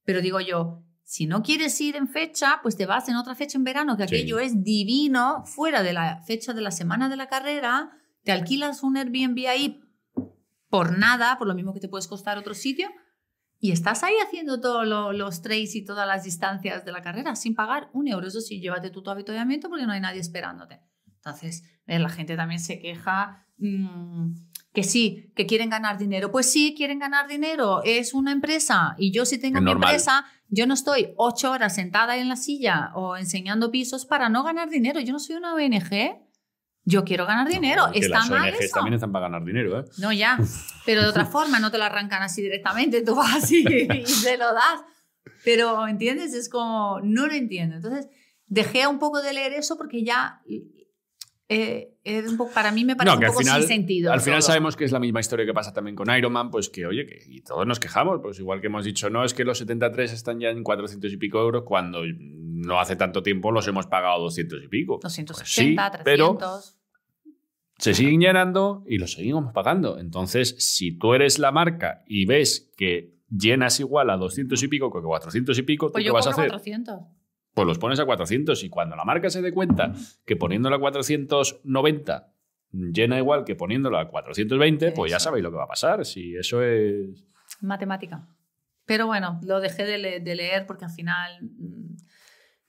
Pero 0.04 0.22
digo 0.22 0.40
yo, 0.40 0.84
si 1.04 1.26
no 1.28 1.42
quieres 1.44 1.80
ir 1.82 1.96
en 1.96 2.08
fecha, 2.08 2.60
pues 2.64 2.76
te 2.76 2.86
vas 2.86 3.08
en 3.10 3.16
otra 3.16 3.36
fecha 3.36 3.58
en 3.58 3.64
verano, 3.64 3.96
que 3.98 4.08
Sí. 4.08 4.16
aquello 4.16 4.40
es 4.40 4.64
divino, 4.64 5.44
fuera 5.46 5.84
de 5.84 5.94
la 5.94 6.22
fecha 6.26 6.54
de 6.54 6.62
la 6.62 6.72
semana 6.72 7.10
de 7.10 7.16
la 7.16 7.28
carrera, 7.28 7.92
te 8.24 8.32
alquilas 8.32 8.82
un 8.84 8.98
Airbnb 8.98 9.48
ahí 9.48 9.82
por 10.70 10.98
nada, 10.98 11.38
por 11.38 11.48
lo 11.48 11.56
mismo 11.56 11.74
que 11.74 11.80
te 11.80 11.88
puedes 11.88 12.08
costar 12.08 12.38
otro 12.38 12.54
sitio, 12.54 12.90
y 13.60 13.72
estás 13.72 14.04
ahí 14.04 14.14
haciendo 14.24 14.60
todos 14.62 14.86
lo- 14.88 15.12
los 15.14 15.42
trails 15.42 15.76
y 15.76 15.84
todas 15.86 16.08
las 16.08 16.24
distancias 16.24 16.86
de 16.86 16.92
la 16.92 17.02
carrera 17.02 17.36
sin 17.36 17.56
pagar 17.56 17.90
un 17.94 18.08
euro. 18.08 18.28
Eso 18.28 18.42
sí, 18.42 18.60
llévate 18.60 18.90
tú 18.90 19.02
tu 19.02 19.10
avituallamiento 19.10 19.70
porque 19.70 19.86
no 19.86 19.92
hay 19.94 20.02
nadie 20.02 20.20
esperándote. 20.20 20.80
Entonces, 21.16 21.64
eh, 21.88 21.98
la 22.00 22.10
gente 22.10 22.36
también 22.36 22.60
se 22.60 22.80
queja 22.80 23.48
mm, 23.58 24.34
que 24.74 24.84
sí, 24.84 25.32
que 25.36 25.46
quieren 25.46 25.70
ganar 25.70 25.98
dinero. 25.98 26.32
Pues 26.32 26.52
sí, 26.52 26.74
quieren 26.78 27.00
ganar 27.00 27.28
dinero. 27.28 27.82
Es 27.84 28.14
una 28.14 28.32
empresa 28.34 28.94
y 28.98 29.12
yo 29.12 29.26
si 29.26 29.38
tengo 29.40 29.58
Es 29.58 29.62
mi 29.62 29.66
normal. 29.72 29.90
empresa, 29.92 30.26
yo 30.50 30.68
no 30.68 30.74
estoy 30.74 31.14
ocho 31.18 31.52
horas 31.52 31.74
sentada 31.74 32.18
en 32.18 32.28
la 32.30 32.36
silla 32.36 32.92
o 32.96 33.16
enseñando 33.18 33.72
pisos 33.72 34.06
para 34.06 34.28
no 34.30 34.44
ganar 34.44 34.70
dinero. 34.70 35.00
Yo 35.00 35.14
no 35.14 35.20
soy 35.20 35.38
una 35.38 35.54
ONG. 35.56 36.20
Yo 36.88 37.04
quiero 37.04 37.26
ganar 37.26 37.48
dinero. 37.48 37.88
No, 37.88 37.94
¿Está 37.94 38.20
las 38.20 38.30
mal 38.30 38.54
eso? 38.54 38.76
también 38.76 38.94
están 38.94 39.12
para 39.12 39.26
ganar 39.26 39.44
dinero, 39.44 39.80
¿eh? 39.80 39.86
No, 39.98 40.14
ya. 40.14 40.38
Pero 40.86 41.02
de 41.02 41.08
otra 41.08 41.26
forma, 41.26 41.60
no 41.60 41.72
te 41.72 41.78
lo 41.80 41.84
arrancan 41.84 42.22
así 42.22 42.42
directamente. 42.44 43.02
Tú 43.02 43.16
vas 43.16 43.44
así 43.44 43.66
y 43.68 43.88
te 44.24 44.38
lo 44.38 44.54
das. 44.54 44.82
Pero, 45.44 45.88
¿entiendes? 45.88 46.34
Es 46.34 46.48
como, 46.48 47.00
no 47.04 47.26
lo 47.26 47.34
entiendo. 47.34 47.76
Entonces, 47.76 48.08
dejé 48.48 48.86
un 48.88 49.00
poco 49.00 49.22
de 49.22 49.34
leer 49.34 49.54
eso 49.54 49.78
porque 49.78 50.04
ya 50.04 50.42
eh, 51.50 51.94
es 52.04 52.30
un 52.30 52.38
poco, 52.38 52.52
para 52.54 52.72
mí 52.72 52.84
me 52.86 52.96
parece 52.96 53.16
No, 53.16 53.20
que 53.20 53.26
un 53.26 53.30
al 53.30 53.32
poco 53.34 53.40
final, 53.44 53.62
sin 53.62 53.68
sentido. 53.68 54.12
al 54.12 54.22
final 54.22 54.40
todo. 54.40 54.48
sabemos 54.48 54.76
que 54.76 54.86
es 54.86 54.92
la 54.92 55.00
misma 55.00 55.20
historia 55.20 55.46
que 55.46 55.54
pasa 55.54 55.74
también 55.74 55.96
con 55.96 56.10
Ironman, 56.16 56.50
pues 56.52 56.70
que, 56.70 56.86
oye, 56.86 57.06
que 57.06 57.20
y 57.28 57.42
todos 57.42 57.66
nos 57.68 57.80
quejamos, 57.80 58.20
pues 58.22 58.40
igual 58.40 58.62
que 58.62 58.68
hemos 58.68 58.84
dicho, 58.86 59.10
no, 59.10 59.24
es 59.24 59.34
que 59.34 59.44
los 59.44 59.58
73 59.60 60.12
están 60.14 60.40
ya 60.40 60.50
en 60.50 60.64
400 60.64 61.12
y 61.14 61.18
pico 61.18 61.40
euros 61.40 61.64
cuando 61.66 62.02
no 62.06 62.80
hace 62.80 62.96
tanto 62.96 63.22
tiempo 63.22 63.52
los 63.52 63.68
hemos 63.68 63.86
pagado 63.88 64.22
200 64.24 64.64
y 64.64 64.68
pico. 64.68 65.00
280, 65.04 65.44
Pues 65.44 65.50
sí, 65.50 65.76
300. 66.04 66.04
pero 66.04 66.38
se 67.78 67.94
siguen 67.94 68.22
llenando 68.22 68.84
y 68.88 68.98
los 68.98 69.12
seguimos 69.14 69.52
pagando. 69.54 70.00
Entonces, 70.00 70.56
si 70.60 70.98
tú 70.98 71.14
eres 71.14 71.40
la 71.40 71.52
marca 71.52 72.04
y 72.08 72.26
ves 72.26 72.72
que 72.78 73.14
llenas 73.30 73.80
igual 73.80 74.10
a 74.10 74.18
200 74.18 74.62
y 74.64 74.68
pico 74.68 74.92
que 74.92 75.00
a 75.00 75.02
400 75.02 75.58
y 75.60 75.62
pico, 75.64 75.88
¿tú 75.88 75.94
pues 75.94 76.04
qué 76.04 76.08
yo 76.08 76.14
vas 76.14 76.28
a 76.28 76.30
hacer? 76.30 76.46
400. 76.48 77.00
Pues 77.56 77.68
los 77.68 77.80
pones 77.80 78.00
a 78.00 78.06
400 78.06 78.64
y 78.64 78.70
cuando 78.70 78.96
la 78.96 79.04
marca 79.06 79.30
se 79.32 79.42
dé 79.42 79.52
cuenta 79.52 79.94
que 80.26 80.36
poniéndola 80.36 80.76
a 80.76 80.80
490 80.80 82.32
llena 82.72 83.18
igual 83.18 83.46
que 83.46 83.56
poniéndola 83.56 84.02
a 84.02 84.08
420, 84.10 84.92
pues 84.92 85.10
ya 85.10 85.18
Eso. 85.18 85.24
sabéis 85.24 85.44
lo 85.44 85.50
que 85.52 85.58
va 85.58 85.64
a 85.64 85.68
pasar. 85.68 86.06
Si 86.06 86.36
eso 86.36 86.62
es... 86.62 87.26
Matemática. 87.62 88.28
Pero 88.86 89.08
bueno, 89.08 89.40
lo 89.44 89.62
dejé 89.62 89.86
de, 89.86 89.98
le- 89.98 90.20
de 90.20 90.36
leer 90.36 90.68
porque 90.68 90.86
al 90.86 90.92
final 90.92 91.40
mm, 91.42 91.96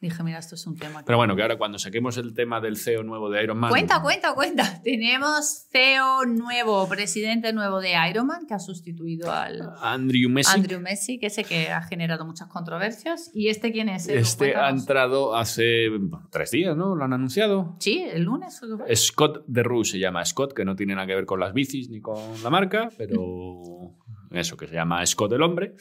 dije, 0.01 0.23
mira, 0.23 0.39
esto 0.39 0.55
es 0.55 0.67
un 0.67 0.77
tema. 0.77 1.03
Pero 1.05 1.19
bueno, 1.19 1.35
que 1.35 1.43
ahora 1.43 1.57
cuando 1.57 1.79
saquemos 1.79 2.17
el 2.19 2.35
tema 2.35 2.61
del 2.61 2.77
CEO 2.77 3.03
nuevo 3.03 3.31
de 3.31 3.43
Iron 3.43 3.59
Man... 3.59 3.71
Cuenta, 3.71 4.03
cuenta, 4.03 4.35
cuenta. 4.35 4.81
Tenemos 4.85 5.67
CEO 5.71 6.27
nuevo, 6.27 6.89
presidente 6.89 7.53
nuevo 7.53 7.81
de 7.81 7.95
Ironman, 8.11 8.47
que 8.47 8.55
ha 8.55 8.59
sustituido 8.59 9.33
al 9.33 9.71
Andrew 9.81 10.29
Messi. 10.29 10.53
Andrew 10.55 10.81
Messi, 10.81 11.19
que 11.19 11.31
sé 11.31 11.45
que 11.45 11.71
ha 11.71 11.83
generado 11.83 12.25
muchas 12.27 12.49
controversias. 12.49 13.31
¿Y 13.35 13.49
este 13.49 13.73
quién 13.73 13.89
es? 13.89 14.09
Edu? 14.09 14.19
Este 14.19 14.51
ha 14.51 14.53
Cuéntanos. 14.53 14.81
entrado 14.81 15.37
hace 15.37 15.89
bueno, 15.89 16.29
tres 16.31 16.51
días, 16.51 16.77
¿no? 16.77 16.95
Lo 16.95 17.05
han 17.05 17.13
anunciado. 17.13 17.77
Sí, 17.81 18.03
el 18.03 18.23
lunes. 18.23 18.61
Scott 18.95 19.45
de 19.47 19.63
Rue 19.63 19.85
se 19.85 19.99
llama 19.99 20.25
Scott, 20.25 20.53
que 20.53 20.65
no 20.65 20.77
tiene 20.77 20.95
nada 20.95 21.07
que 21.07 21.15
ver 21.15 21.27
con 21.27 21.41
las 21.41 21.53
bicis 21.53 21.89
ni 21.89 22.01
con 22.01 22.43
la 22.43 22.51
marca, 22.51 22.91
pero 22.97 23.95
eso 24.31 24.57
que 24.57 24.67
se 24.67 24.75
llama 24.75 25.05
Scott 25.07 25.33
el 25.33 25.43
hombre. 25.43 25.75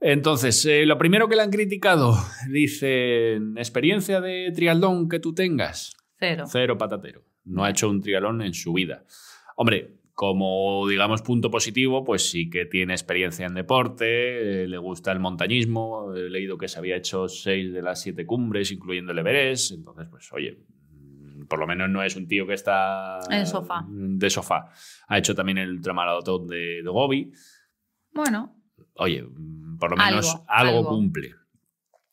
Entonces, 0.00 0.64
eh, 0.66 0.84
lo 0.86 0.98
primero 0.98 1.28
que 1.28 1.36
le 1.36 1.42
han 1.42 1.50
criticado, 1.50 2.14
dicen, 2.50 3.56
experiencia 3.56 4.20
de 4.20 4.52
triatlón 4.54 5.08
que 5.08 5.18
tú 5.20 5.34
tengas. 5.34 5.94
Cero. 6.18 6.44
Cero 6.46 6.76
patatero. 6.78 7.22
No 7.44 7.64
ha 7.64 7.70
hecho 7.70 7.88
un 7.88 8.00
triatlón 8.00 8.42
en 8.42 8.54
su 8.54 8.72
vida. 8.72 9.04
Hombre, 9.56 9.98
como 10.14 10.86
digamos 10.88 11.22
punto 11.22 11.50
positivo, 11.50 12.04
pues 12.04 12.30
sí 12.30 12.48
que 12.48 12.66
tiene 12.66 12.92
experiencia 12.94 13.46
en 13.46 13.54
deporte, 13.54 14.62
eh, 14.64 14.68
le 14.68 14.78
gusta 14.78 15.10
el 15.12 15.20
montañismo, 15.20 16.14
he 16.14 16.30
leído 16.30 16.56
que 16.56 16.68
se 16.68 16.78
había 16.78 16.96
hecho 16.96 17.28
seis 17.28 17.72
de 17.72 17.82
las 17.82 18.00
siete 18.00 18.24
cumbres, 18.24 18.70
incluyendo 18.70 19.12
el 19.12 19.18
Everest, 19.18 19.72
entonces 19.72 20.06
pues 20.08 20.32
oye, 20.32 20.56
mm, 20.92 21.46
por 21.46 21.58
lo 21.58 21.66
menos 21.66 21.90
no 21.90 22.02
es 22.02 22.14
un 22.14 22.28
tío 22.28 22.46
que 22.46 22.54
está 22.54 23.18
En 23.28 23.38
el 23.40 23.46
sofá. 23.46 23.84
de 23.88 24.30
sofá. 24.30 24.70
Ha 25.08 25.18
hecho 25.18 25.34
también 25.34 25.58
el 25.58 25.70
ultramaratón 25.70 26.46
de, 26.46 26.82
de 26.82 26.88
Gobi. 26.90 27.32
Bueno, 28.12 28.56
Oye, 28.94 29.22
mm, 29.22 29.78
por 29.78 29.90
lo 29.90 29.96
menos 29.96 30.26
Algo, 30.28 30.44
algo, 30.48 30.78
algo. 30.78 30.88
cumple. 30.90 31.34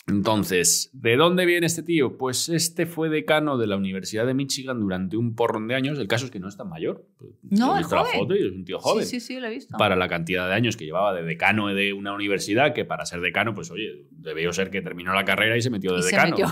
Entonces, 0.08 0.89
¿de 0.94 1.15
dónde 1.15 1.46
viene 1.46 1.67
este 1.67 1.84
tío? 1.84 2.17
Pues 2.17 2.50
este 2.50 2.86
fue 2.86 3.08
decano 3.08 3.58
de 3.58 3.67
la 3.67 3.78
Universidad 3.78 4.26
de 4.26 4.34
Michigan 4.34 4.80
durante 4.82 5.15
un 5.15 5.36
porrón 5.36 5.67
de 5.67 5.76
años. 5.76 6.00
El 6.00 6.08
caso 6.08 6.26
es 6.26 6.32
que 6.32 6.39
no 6.39 6.50
es 6.50 6.58
tan 6.58 6.67
mayor. 6.67 7.06
No, 7.44 7.74
es 7.76 7.82
visto 7.84 7.96
la 7.96 8.02
joven. 8.04 8.20
foto 8.20 8.36
y 8.36 8.46
es 8.48 8.52
un 8.52 8.65
tío 8.65 8.80
joven. 8.80 9.06
sí, 9.06 9.20
sí, 9.20 9.28
sí, 9.36 9.39
lo 9.39 9.48
he 9.48 9.52
visto. 9.52 9.78
Para 9.78 9.96
la 9.96 10.10
cantidad 10.10 10.48
de 10.50 10.56
años 10.56 10.76
que 10.76 10.86
llevaba 10.86 11.13
de 11.13 11.24
decano 11.24 11.67
de 11.67 11.94
una 11.94 12.13
universidad, 12.13 12.74
que 12.74 12.84
para 12.84 13.06
ser 13.06 13.22
decano, 13.22 13.54
pues 13.54 13.70
oye, 13.72 14.08
debió 14.12 14.52
ser 14.52 14.70
que 14.72 14.82
terminó 14.82 15.13
la 15.13 15.24
carrera 15.24 15.56
y 15.56 15.62
se 15.62 15.70
metió 15.70 15.94
de 15.94 16.00
Y 16.00 16.04
se 16.04 16.10
decano. 16.10 16.32
metió. 16.32 16.48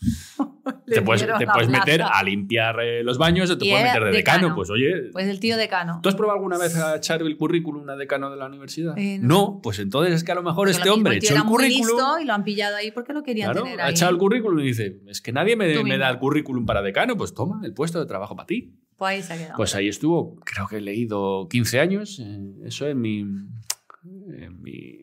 Te 0.86 1.02
puedes, 1.02 1.26
te 1.26 1.46
puedes 1.46 1.68
meter 1.68 2.02
a 2.02 2.22
limpiar 2.22 2.78
eh, 2.80 3.02
los 3.02 3.18
baños 3.18 3.50
o 3.50 3.58
te 3.58 3.64
puedes 3.68 3.84
meter 3.84 4.04
de 4.04 4.10
decano. 4.10 4.38
decano. 4.38 4.54
Pues 4.54 4.70
oye, 4.70 5.10
Pues 5.12 5.26
el 5.28 5.40
tío 5.40 5.56
decano. 5.56 6.00
¿Tú 6.02 6.08
has 6.08 6.14
probado 6.14 6.36
alguna 6.38 6.56
vez 6.58 6.76
a 6.76 6.96
echar 6.96 7.20
el 7.22 7.36
currículum 7.36 7.88
a 7.90 7.96
decano 7.96 8.30
de 8.30 8.36
la 8.36 8.46
universidad? 8.46 8.96
Eh, 8.98 9.18
no. 9.20 9.60
pues 9.62 9.78
entonces 9.80 10.14
es 10.14 10.24
que 10.24 10.32
a 10.32 10.34
lo 10.34 10.42
mejor 10.42 10.66
Porque 10.66 10.72
este 10.72 10.88
lo 10.88 10.94
hombre 10.94 11.16
echó 11.16 11.34
el 11.34 11.42
currículum. 11.44 11.96
listo 11.96 12.20
y 12.20 12.24
lo 12.26 12.32
han 12.34 12.44
pillado 12.44 12.76
ahí 12.76 12.90
porque 12.90 13.12
lo 13.12 13.22
querían 13.22 13.50
Claro, 13.52 13.64
tener 13.64 13.80
ha 13.80 13.86
ahí. 13.86 13.90
echado 13.92 14.12
el 14.12 14.18
currículum 14.18 14.60
y 14.60 14.64
dice, 14.64 15.00
es 15.06 15.20
que 15.20 15.32
nadie 15.32 15.56
me, 15.56 15.82
me 15.84 15.98
da 15.98 16.08
el 16.10 16.18
currículum 16.18 16.64
para 16.66 16.80
decano, 16.82 17.16
pues 17.16 17.34
toma 17.34 17.60
el 17.64 17.72
puesto 17.74 17.98
de 18.00 18.06
trabajo 18.06 18.36
para 18.36 18.46
ti. 18.46 18.74
Pues 18.96 19.10
ahí 19.10 19.22
se 19.22 19.32
ha 19.32 19.36
quedado. 19.38 19.56
Pues 19.56 19.74
ahí 19.74 19.88
estuvo, 19.88 20.36
creo 20.40 20.66
que 20.68 20.76
he 20.76 20.80
leído 20.80 21.48
15 21.48 21.80
años, 21.80 22.18
eh, 22.20 22.38
eso 22.64 22.86
en 22.86 23.00
mi, 23.00 23.20
en 23.20 24.62
mi 24.62 24.98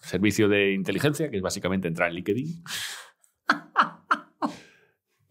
servicio 0.00 0.48
de 0.48 0.72
inteligencia, 0.74 1.30
que 1.30 1.36
es 1.36 1.42
básicamente 1.42 1.88
entrar 1.88 2.08
en 2.10 2.16
LinkedIn. 2.16 2.62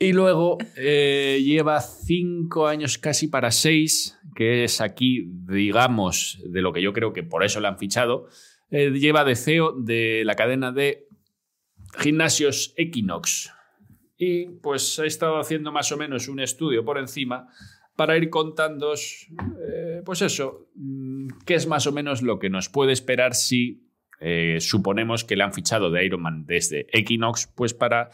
Y 0.01 0.13
luego 0.13 0.57
eh, 0.77 1.39
lleva 1.43 1.79
cinco 1.79 2.65
años 2.65 2.97
casi 2.97 3.27
para 3.27 3.51
seis, 3.51 4.19
que 4.35 4.63
es 4.63 4.81
aquí, 4.81 5.29
digamos, 5.45 6.39
de 6.43 6.63
lo 6.63 6.73
que 6.73 6.81
yo 6.81 6.91
creo 6.91 7.13
que 7.13 7.21
por 7.21 7.43
eso 7.43 7.59
le 7.59 7.67
han 7.67 7.77
fichado. 7.77 8.27
eh, 8.71 8.89
lleva 8.89 9.23
de 9.23 9.35
CEO 9.35 9.73
de 9.73 10.23
la 10.25 10.33
cadena 10.33 10.71
de 10.71 11.07
gimnasios 11.99 12.73
Equinox. 12.77 13.51
Y 14.17 14.47
pues 14.47 14.97
he 14.97 15.05
estado 15.05 15.37
haciendo 15.37 15.71
más 15.71 15.91
o 15.91 15.97
menos 15.97 16.27
un 16.29 16.39
estudio 16.39 16.83
por 16.83 16.97
encima 16.97 17.49
para 17.95 18.17
ir 18.17 18.31
contándoos, 18.31 19.27
eh, 19.67 20.01
pues 20.03 20.23
eso, 20.23 20.67
mm, 20.73 21.27
qué 21.45 21.53
es 21.53 21.67
más 21.67 21.85
o 21.85 21.91
menos 21.91 22.23
lo 22.23 22.39
que 22.39 22.49
nos 22.49 22.69
puede 22.69 22.91
esperar 22.91 23.35
si 23.35 23.87
suponemos 24.59 25.23
que 25.23 25.35
le 25.35 25.43
han 25.43 25.51
fichado 25.51 25.89
de 25.89 26.05
Ironman 26.05 26.45
desde 26.45 26.85
Equinox, 26.95 27.47
pues 27.55 27.73
para, 27.73 28.11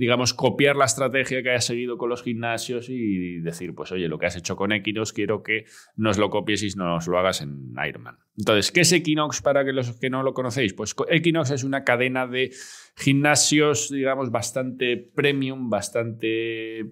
digamos, 0.00 0.32
copiar 0.32 0.76
la 0.76 0.86
estrategia 0.86 1.42
que 1.42 1.50
haya 1.50 1.60
seguido 1.60 1.98
con 1.98 2.08
los 2.08 2.22
gimnasios 2.22 2.88
y 2.88 3.38
decir, 3.40 3.74
pues 3.74 3.92
oye, 3.92 4.08
lo 4.08 4.18
que 4.18 4.24
has 4.24 4.34
hecho 4.34 4.56
con 4.56 4.72
Equinox, 4.72 5.12
quiero 5.12 5.42
que 5.42 5.66
nos 5.94 6.16
lo 6.16 6.30
copies 6.30 6.62
y 6.62 6.74
nos 6.74 7.06
lo 7.06 7.18
hagas 7.18 7.42
en 7.42 7.74
Ironman. 7.86 8.16
Entonces, 8.34 8.72
¿qué 8.72 8.80
es 8.80 8.92
Equinox 8.92 9.42
para 9.42 9.62
que 9.62 9.74
los 9.74 9.92
que 10.00 10.08
no 10.08 10.22
lo 10.22 10.32
conocéis? 10.32 10.72
Pues 10.72 10.96
Equinox 11.10 11.50
es 11.50 11.64
una 11.64 11.84
cadena 11.84 12.26
de 12.26 12.50
gimnasios, 12.96 13.90
digamos, 13.90 14.30
bastante 14.30 14.96
premium, 14.96 15.68
bastante 15.68 16.86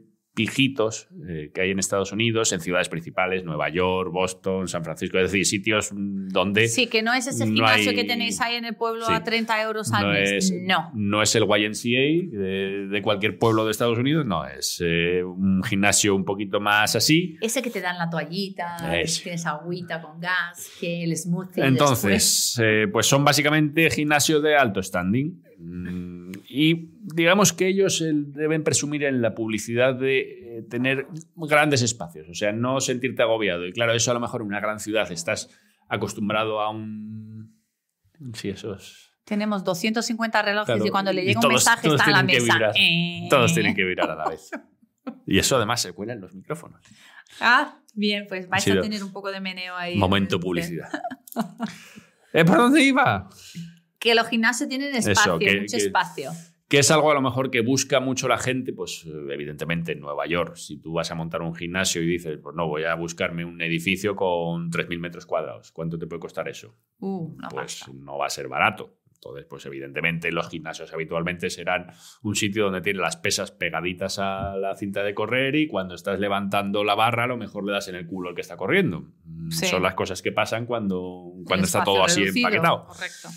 eh, 1.29 1.51
que 1.55 1.61
hay 1.61 1.71
en 1.71 1.79
Estados 1.79 2.13
Unidos, 2.13 2.53
en 2.53 2.61
ciudades 2.61 2.89
principales, 2.89 3.45
Nueva 3.45 3.69
York, 3.69 4.13
Boston, 4.13 4.69
San 4.69 4.85
Francisco, 4.85 5.19
es 5.19 5.33
decir, 5.33 5.45
sitios 5.47 5.91
donde 5.93 6.69
Sí, 6.69 6.87
que 6.87 7.03
no 7.03 7.13
es 7.15 7.27
ese 7.27 7.47
no 7.47 7.53
gimnasio 7.55 7.91
hay- 7.91 7.97
que 7.97 8.05
tenéis 8.05 8.41
ahí 8.41 8.57
en 8.57 8.65
el 8.65 8.77
pueblo 8.77 9.07
Sí. 9.07 9.13
a 9.13 9.23
30 9.25 9.63
euros 9.63 9.93
al 9.93 10.07
no 10.07 10.13
mes. 10.13 10.31
es, 10.31 10.53
no. 10.63 10.91
no 10.95 11.23
es 11.23 11.35
el 11.35 11.45
YMCA 11.45 12.37
de, 12.39 12.87
de 12.89 13.03
cualquier 13.03 13.39
pueblo 13.39 13.65
de 13.65 13.71
Estados 13.73 13.99
Unidos, 13.99 14.27
no, 14.27 14.47
es 14.47 14.83
eh, 14.85 15.23
un 15.25 15.63
gimnasio 15.63 16.15
un 16.15 16.25
poquito 16.25 16.61
más 16.61 16.95
así. 16.97 17.37
Ese 17.41 17.63
que 17.63 17.71
te 17.71 17.81
dan 17.81 17.99
la 17.99 18.09
toallita, 18.11 19.01
Ese. 19.01 19.23
tienes 19.25 19.47
agüita 19.47 20.01
con 20.01 20.21
gas, 20.21 20.71
que 20.81 21.05
el 21.05 21.17
smoothie. 21.17 21.65
Entonces, 21.67 22.61
eh, 22.63 22.87
pues 22.93 23.07
son 23.07 23.25
básicamente 23.25 23.91
gimnasios 23.91 24.43
de 24.43 24.57
alto 24.57 24.83
standing. 24.83 25.43
Mm, 25.59 26.19
Y 26.51 26.75
digamos 27.15 27.53
que 27.53 27.67
ellos 27.69 28.01
eh, 28.01 28.11
deben 28.13 28.65
presumir 28.65 29.05
en 29.05 29.21
la 29.23 29.35
publicidad 29.35 29.95
de 29.95 30.59
eh, 30.59 30.63
tener 30.69 31.07
grandes 31.37 31.83
espacios, 31.83 32.29
o 32.29 32.35
sea, 32.35 32.53
no 32.53 32.81
sentirte 32.81 33.23
agobiado. 33.23 33.67
Y 33.67 33.73
claro, 33.73 33.93
eso 33.95 34.11
a 34.11 34.15
lo 34.15 34.21
mejor 34.21 34.41
en 34.43 34.49
una 34.49 34.61
gran 34.61 34.81
ciudad 34.81 35.11
estás 35.11 35.49
acostumbrado 35.89 36.61
a 36.61 36.71
un... 36.71 37.59
Sí, 38.35 38.51
esos... 38.51 39.13
Tenemos 39.25 39.63
250 39.63 40.41
relojes 40.43 40.67
Claro, 40.67 40.87
y 40.87 40.91
cuando 40.91 41.13
le 41.13 41.23
llega 41.23 41.41
un 41.41 41.49
mensaje 41.49 41.89
está 41.89 42.05
en 42.07 42.13
la 42.13 42.23
mesa. 42.23 42.73
Eh. 42.75 43.27
Todos 43.29 43.53
tienen 43.53 43.75
que 43.75 43.85
virar 43.85 44.11
a 44.11 44.15
la 44.17 44.29
vez. 44.29 44.51
Y 45.27 45.39
eso 45.39 45.57
además 45.57 45.83
se 45.83 45.93
cuela 45.93 46.15
en 46.15 46.21
los 46.23 46.35
micrófonos. 46.35 46.81
Ah, 47.41 47.79
bien, 47.95 48.27
pues 48.27 48.49
vais 48.49 48.67
a 48.67 48.81
tener 48.81 49.05
un 49.05 49.13
poco 49.13 49.31
de 49.31 49.41
meneo 49.41 49.77
ahí. 49.77 49.97
Momento 49.97 50.41
publicidad. 50.41 50.89
¿Eh, 52.33 52.45
¿Por 52.45 52.57
dónde 52.57 52.83
iba? 52.83 53.29
Que 53.99 54.15
los 54.15 54.29
gimnasios 54.29 54.69
tienen 54.69 54.95
espacio, 54.95 55.39
que- 55.39 55.61
mucho 55.61 55.77
que- 55.77 55.85
espacio. 55.85 56.31
Que 56.69 56.79
es 56.81 56.91
algo 56.91 57.11
a 57.11 57.15
lo 57.15 57.23
mejor 57.23 57.51
que 57.51 57.63
busca 57.63 57.99
mucho 57.99 58.29
la 58.29 58.37
gente, 58.37 58.75
pues 58.75 59.05
eh, 59.07 59.33
evidentemente 59.33 59.93
en 59.93 60.01
Nueva 60.01 60.27
York. 60.27 60.57
Si 60.57 60.77
tú 60.77 60.93
vas 60.93 61.11
a 61.11 61.15
montar 61.15 61.41
un 61.41 61.55
gimnasio 61.55 62.03
y 62.03 62.07
dices, 62.07 62.39
pues 62.43 62.55
no, 62.55 62.69
voy 62.69 62.85
a 62.85 62.95
buscarme 62.95 63.45
un 63.45 63.61
edificio 63.63 64.15
con 64.15 64.71
3.000 64.71 64.99
metros 64.99 65.25
cuadrados, 65.25 65.73
¿cuánto 65.73 65.99
te 65.99 66.07
puede 66.07 66.21
costar 66.21 66.47
eso? 66.49 66.77
Uh, 67.01 67.35
no 67.39 67.49
pues 67.49 67.85
no 67.95 68.19
va 68.19 68.27
a 68.27 68.31
ser 68.31 68.49
barato. 68.49 68.95
Entonces, 69.15 69.47
pues 69.49 69.67
evidentemente 69.67 70.31
los 70.31 70.49
gimnasios 70.49 70.93
habitualmente 70.93 71.51
serán 71.51 71.91
un 72.23 72.37
sitio 72.37 72.65
donde 72.67 72.83
tienes 72.83 73.03
las 73.03 73.17
pesas 73.17 73.51
pegaditas 73.51 74.21
a 74.21 74.55
la 74.57 74.77
cinta 74.77 75.03
de 75.03 75.13
correr 75.13 75.57
y 75.57 75.67
cuando 75.67 75.97
estás 75.97 76.21
levantando 76.21 76.85
la 76.85 76.95
barra 76.95 77.25
a 77.25 77.27
lo 77.27 77.37
mejor 77.37 77.65
le 77.65 77.73
das 77.73 77.89
en 77.89 77.97
el 77.97 78.07
culo 78.07 78.29
al 78.29 78.35
que 78.37 78.43
está 78.43 78.57
corriendo. 78.57 79.01
Mm, 79.25 79.51
Sí. 79.51 79.67
Son 79.67 79.83
las 79.83 79.95
cosas 79.95 80.21
que 80.23 80.31
pasan 80.31 80.67
cuando, 80.67 81.33
cuando 81.47 81.65
está 81.65 81.83
todo 81.83 82.05
así 82.05 82.23
empaquetado. 82.25 82.85
Correcto. 82.87 83.29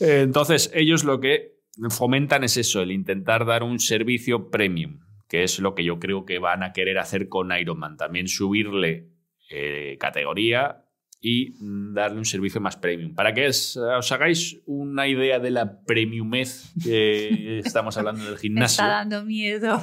Eh, 0.00 0.22
Entonces, 0.22 0.70
ellos 0.74 1.04
lo 1.04 1.20
que 1.20 1.59
fomentan 1.90 2.44
es 2.44 2.56
eso, 2.56 2.82
el 2.82 2.90
intentar 2.92 3.44
dar 3.46 3.62
un 3.62 3.78
servicio 3.78 4.50
premium, 4.50 5.00
que 5.28 5.42
es 5.44 5.58
lo 5.60 5.74
que 5.74 5.84
yo 5.84 5.98
creo 5.98 6.24
que 6.24 6.38
van 6.38 6.62
a 6.62 6.72
querer 6.72 6.98
hacer 6.98 7.28
con 7.28 7.50
Ironman. 7.56 7.96
También 7.96 8.28
subirle 8.28 9.08
eh, 9.50 9.96
categoría 9.98 10.84
y 11.20 11.54
darle 11.92 12.18
un 12.18 12.24
servicio 12.24 12.60
más 12.60 12.76
premium. 12.76 13.14
Para 13.14 13.34
que 13.34 13.46
es- 13.46 13.76
os 13.76 14.10
hagáis 14.12 14.60
una 14.66 15.06
idea 15.08 15.38
de 15.38 15.50
la 15.50 15.82
premiumez 15.84 16.72
que 16.82 17.58
estamos 17.64 17.96
hablando 17.96 18.24
del 18.24 18.34
Me 18.34 18.38
gimnasio. 18.40 18.82
está 18.84 18.86
dando 18.88 19.24
miedo. 19.24 19.80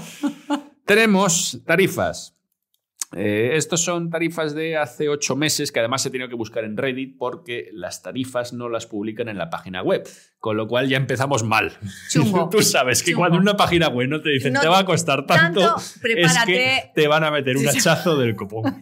Tenemos 0.86 1.62
tarifas. 1.66 2.37
Eh, 3.16 3.52
estos 3.54 3.82
son 3.82 4.10
tarifas 4.10 4.54
de 4.54 4.76
hace 4.76 5.08
ocho 5.08 5.38
meses 5.38 5.72
que 5.72 5.80
además 5.80 6.06
he 6.06 6.10
tenido 6.10 6.28
que 6.28 6.36
buscar 6.36 6.66
en 6.66 6.76
Reddit 6.76 7.18
porque 7.18 7.70
las 7.72 8.02
tarifas 8.04 8.52
no 8.52 8.68
las 8.68 8.86
publican 8.86 9.30
en 9.30 9.38
la 9.38 9.50
página 9.50 9.82
web. 9.82 10.08
Con 10.40 10.58
lo 10.58 10.68
cual 10.68 10.90
ya 10.90 10.98
empezamos 10.98 11.44
mal. 11.44 11.72
Chungo. 12.12 12.50
Tú 12.52 12.62
sabes 12.62 13.02
que 13.04 13.12
Chungo. 13.12 13.22
cuando 13.22 13.38
una 13.40 13.56
página 13.56 13.88
web 13.88 14.10
no 14.10 14.22
te 14.22 14.30
dicen 14.32 14.54
No 14.54 14.60
te 14.62 14.68
va 14.68 14.80
a 14.80 14.86
costar 14.86 15.26
tanto, 15.26 15.62
tanto, 15.62 15.78
es 15.78 16.00
prepárate. 16.02 16.52
que 16.54 16.92
te 16.96 17.08
van 17.08 17.24
a 17.24 17.32
meter 17.32 17.56
un 17.58 17.68
hachazo 17.68 18.18
del 18.18 18.36
copón. 18.36 18.82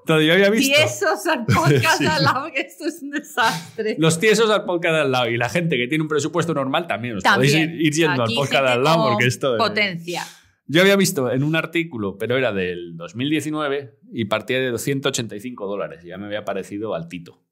Entonces 0.00 0.26
yo 0.28 0.34
había 0.34 0.50
visto 0.50 0.76
Tiesos 0.76 1.26
al 1.26 1.46
podcast 1.46 1.98
Sí, 1.98 2.06
al 2.06 2.22
lado, 2.22 2.52
que 2.52 2.60
esto 2.60 2.86
es 2.86 3.00
un 3.02 3.10
desastre. 3.10 3.96
los 3.98 4.20
tiesos 4.20 4.50
al 4.50 4.64
podcast 4.64 4.94
al 4.94 5.10
lado 5.10 5.28
y 5.28 5.36
la 5.36 5.48
gente 5.48 5.76
que 5.76 5.88
tiene 5.88 6.02
un 6.02 6.08
presupuesto 6.08 6.54
normal 6.54 6.86
también 6.86 7.16
os 7.16 7.24
podéis 7.24 7.54
ir, 7.54 7.70
ir 7.80 7.92
yendo 7.92 8.22
Aquí 8.22 8.34
al 8.34 8.38
podcast 8.38 8.66
al 8.66 8.84
lado 8.84 9.08
porque 9.10 9.26
esto 9.26 9.56
es- 9.56 9.62
Potencia. 9.62 10.22
Yo 10.68 10.80
había 10.80 10.96
visto 10.96 11.30
en 11.30 11.42
un 11.44 11.54
artículo, 11.56 12.18
pero 12.18 12.36
era 12.36 12.52
del 12.52 12.96
2019 12.96 13.98
y 14.12 14.24
partía 14.24 14.58
de 14.58 14.70
285 14.70 15.66
dólares. 15.66 16.02
Ya 16.04 16.18
me 16.18 16.26
había 16.26 16.44
parecido 16.44 16.94
altito. 16.94 17.42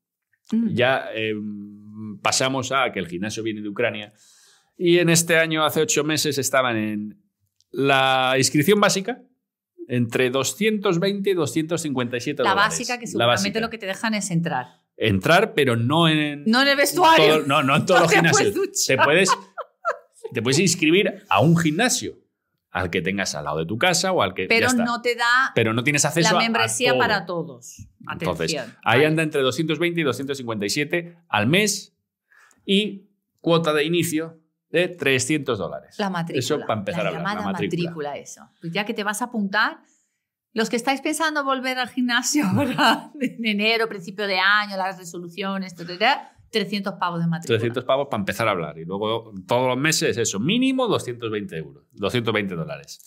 Mm. 0.50 0.74
Ya 0.74 1.07
eh, 1.14 1.35
pasamos 2.22 2.72
a 2.72 2.90
que 2.92 2.98
el 2.98 3.07
gimnasio 3.07 3.42
viene 3.42 3.61
de 3.62 3.68
Ucrania 3.68 4.12
y 4.77 4.98
en 4.98 5.09
este 5.09 5.37
año, 5.38 5.64
hace 5.64 5.81
ocho 5.81 6.03
meses, 6.03 6.37
estaban 6.38 6.77
en 6.77 7.22
la 7.70 8.35
inscripción 8.37 8.81
básica 8.81 9.22
entre 9.87 10.31
220 10.31 11.31
y 11.31 11.35
257 11.35 12.42
La 12.42 12.50
dólares. 12.50 12.70
básica, 12.70 12.98
que 12.98 13.05
La 13.05 13.11
seguramente 13.11 13.37
básica. 13.48 13.61
lo 13.61 13.70
que 13.70 13.79
te 13.79 13.87
dejan 13.87 14.14
es 14.14 14.31
entrar. 14.31 14.66
Entrar, 14.96 15.55
pero 15.55 15.77
no 15.77 16.09
en... 16.09 16.44
No 16.46 16.62
en 16.62 16.68
el 16.68 16.77
vestuario. 16.77 17.37
todo- 17.38 17.46
no, 17.46 17.62
no 17.62 17.77
en 17.77 17.87
todos 17.87 18.00
No 18.00 18.05
los 18.07 18.12
gimnasios. 18.14 18.85
Te 18.87 18.96
puedes, 18.96 19.31
te 20.33 20.42
puedes 20.42 20.59
inscribir 20.59 21.22
a 21.29 21.40
un 21.40 21.57
gimnasio 21.57 22.16
al 22.74 22.90
que 22.90 23.00
tengas 23.00 23.34
al 23.34 23.44
lado 23.44 23.60
de 23.60 23.66
tu 23.66 23.78
casa 23.78 24.12
o 24.12 24.20
al 24.20 24.34
que. 24.34 24.42
ya 24.42 24.48
pero 24.48 24.66
está. 24.66 24.84
no 24.84 25.00
te 25.00 25.14
da 25.14 25.52
pero 25.54 25.72
no 25.72 25.82
tienes 25.84 26.04
acceso 26.04 26.30
la 26.32 26.38
a 26.38 26.42
membresía 26.42 26.90
todo. 26.90 26.98
para 26.98 27.24
todos. 27.24 27.78
Entonces, 28.12 28.54
Atención. 28.54 28.76
ahí 28.84 28.98
Vale. 28.98 29.06
anda 29.06 29.22
entre 29.22 29.40
220 29.40 30.00
y 30.00 30.04
257 30.04 31.16
al 31.28 31.46
mes 31.46 31.96
y 32.66 33.08
cuota 33.40 33.72
de 33.72 33.84
inicio 33.84 34.40
de 34.70 34.88
300 34.88 35.56
dólares. 35.56 35.94
La 35.98 36.10
matrícula. 36.10 36.38
Eso 36.40 36.60
para 36.66 36.80
empezar 36.80 37.04
la 37.04 37.10
a 37.10 37.12
hablar, 37.12 37.22
llamada 37.22 37.46
la 37.46 37.52
matrícula. 37.52 38.16
eso. 38.16 38.42
Pues 38.60 38.72
ya 38.72 38.84
que 38.84 38.92
te 38.92 39.04
vas 39.04 39.22
a 39.22 39.26
apuntar, 39.26 39.78
los 40.52 40.68
que 40.68 40.76
estáis 40.76 41.00
pensando 41.00 41.44
volver 41.44 41.78
al 41.78 41.88
gimnasio 41.88 42.44
ahora, 42.48 43.12
en 43.20 43.46
enero, 43.46 43.88
principio 43.88 44.26
de 44.26 44.38
año, 44.40 44.76
las 44.76 44.98
resoluciones, 44.98 45.74
ta, 45.76 45.84
300 46.55 46.95
pavos 46.95 47.21
de 47.21 47.27
matrícula. 47.27 47.59
300 47.59 47.85
pavos 47.85 48.09
para 48.11 48.21
empezar 48.23 48.49
a 48.49 48.53
hablar. 48.53 48.79
Y 48.79 48.85
luego 48.85 49.33
todos 49.47 49.69
los 49.69 49.77
meses, 49.77 50.17
eso, 50.17 50.40
mínimo 50.40 50.87
220 50.88 51.57
euros, 51.59 51.85
220 51.93 52.55
dólares. 52.55 53.01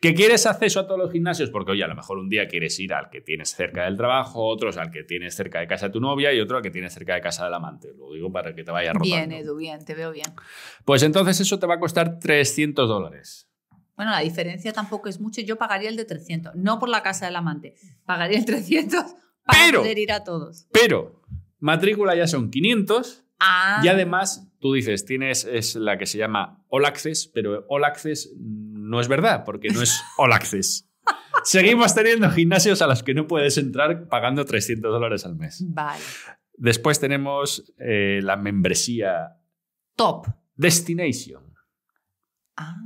¿Que 0.00 0.14
quieres 0.14 0.46
acceso 0.46 0.78
a 0.78 0.86
todos 0.86 1.00
los 1.00 1.10
gimnasios? 1.10 1.50
Porque, 1.50 1.72
oye, 1.72 1.82
a 1.82 1.88
lo 1.88 1.96
mejor 1.96 2.18
un 2.18 2.28
día 2.28 2.46
quieres 2.46 2.78
ir 2.78 2.94
al 2.94 3.10
que 3.10 3.20
tienes 3.20 3.50
cerca 3.50 3.84
del 3.84 3.96
trabajo, 3.96 4.46
otros 4.46 4.76
al 4.76 4.92
que 4.92 5.02
tienes 5.02 5.34
cerca 5.34 5.58
de 5.58 5.66
casa 5.66 5.86
de 5.86 5.92
tu 5.92 6.00
novia 6.00 6.32
y 6.32 6.38
otro 6.40 6.56
al 6.56 6.62
que 6.62 6.70
tienes 6.70 6.94
cerca 6.94 7.14
de 7.14 7.20
casa 7.20 7.44
del 7.44 7.54
amante. 7.54 7.88
Lo 7.98 8.12
digo 8.14 8.30
para 8.30 8.54
que 8.54 8.62
te 8.62 8.70
vayas 8.70 8.94
rotando. 8.94 9.14
Bien, 9.16 9.32
Edu, 9.32 9.56
bien, 9.56 9.84
te 9.84 9.94
veo 9.96 10.12
bien. 10.12 10.32
Pues 10.84 11.02
entonces 11.02 11.40
eso 11.40 11.58
te 11.58 11.66
va 11.66 11.74
a 11.74 11.80
costar 11.80 12.20
300 12.20 12.88
dólares. 12.88 13.50
Bueno, 13.96 14.12
la 14.12 14.20
diferencia 14.20 14.72
tampoco 14.72 15.08
es 15.08 15.18
mucho. 15.20 15.40
Yo 15.40 15.56
pagaría 15.56 15.88
el 15.88 15.96
de 15.96 16.04
300, 16.04 16.54
no 16.54 16.78
por 16.78 16.88
la 16.88 17.02
casa 17.02 17.26
del 17.26 17.34
amante. 17.34 17.74
Pagaría 18.06 18.38
el 18.38 18.44
300 18.44 19.02
para 19.44 19.58
Pero- 19.66 19.80
poder 19.80 19.98
ir 19.98 20.12
a 20.12 20.22
todos. 20.22 20.68
Pero 20.70 21.22
matrícula 21.60 22.14
ya 22.14 22.26
son 22.26 22.50
500 22.50 23.24
Ah, 23.40 23.80
y 23.84 23.88
además 23.88 24.50
tú 24.58 24.72
dices, 24.72 25.04
tienes 25.04 25.44
es 25.44 25.76
la 25.76 25.96
que 25.96 26.06
se 26.06 26.18
llama 26.18 26.64
All 26.68 26.84
Access, 26.84 27.30
pero 27.32 27.64
All 27.68 27.84
Access 27.84 28.32
no 28.36 29.00
es 29.00 29.06
verdad 29.08 29.44
porque 29.44 29.68
no 29.68 29.80
es 29.80 30.02
All 30.18 30.32
Access. 30.32 30.88
Seguimos 31.44 31.94
teniendo 31.94 32.28
gimnasios 32.30 32.82
a 32.82 32.86
los 32.88 33.02
que 33.02 33.14
no 33.14 33.26
puedes 33.26 33.56
entrar 33.56 34.08
pagando 34.08 34.44
300 34.44 34.90
dólares 34.90 35.24
al 35.24 35.36
mes. 35.36 35.62
Vale. 35.68 36.02
Después 36.54 36.98
tenemos 36.98 37.72
eh, 37.78 38.20
la 38.22 38.36
membresía 38.36 39.36
Top. 39.94 40.26
Destination. 40.56 41.44
Ah, 42.56 42.76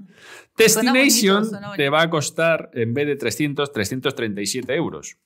Destination 0.56 1.36
bonito, 1.36 1.50
suena 1.50 1.68
bonito. 1.68 1.82
te 1.82 1.88
va 1.88 2.02
a 2.02 2.10
costar, 2.10 2.70
en 2.74 2.92
vez 2.92 3.06
de 3.06 3.16
300, 3.16 3.72
337 3.72 4.74
euros. 4.74 5.16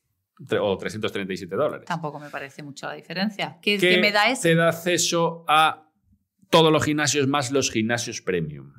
O 0.60 0.76
337 0.78 1.54
dólares. 1.56 1.86
Tampoco 1.86 2.18
me 2.18 2.30
parece 2.30 2.62
mucho 2.62 2.86
la 2.86 2.94
diferencia. 2.94 3.58
¿Qué, 3.62 3.78
que 3.78 3.90
qué 3.94 3.98
me 4.00 4.12
da 4.12 4.30
eso? 4.30 4.42
te 4.42 4.54
da 4.54 4.68
acceso 4.68 5.44
a 5.48 5.90
todos 6.50 6.72
los 6.72 6.84
gimnasios 6.84 7.26
más 7.26 7.50
los 7.50 7.70
gimnasios 7.70 8.20
premium. 8.20 8.72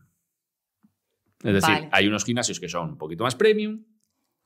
Es 1.43 1.53
decir, 1.53 1.69
Vale. 1.69 1.89
hay 1.91 2.07
unos 2.07 2.25
gimnasios 2.25 2.59
que 2.59 2.67
son 2.69 2.89
un 2.91 2.97
poquito 2.97 3.23
más 3.23 3.35
premium. 3.35 3.83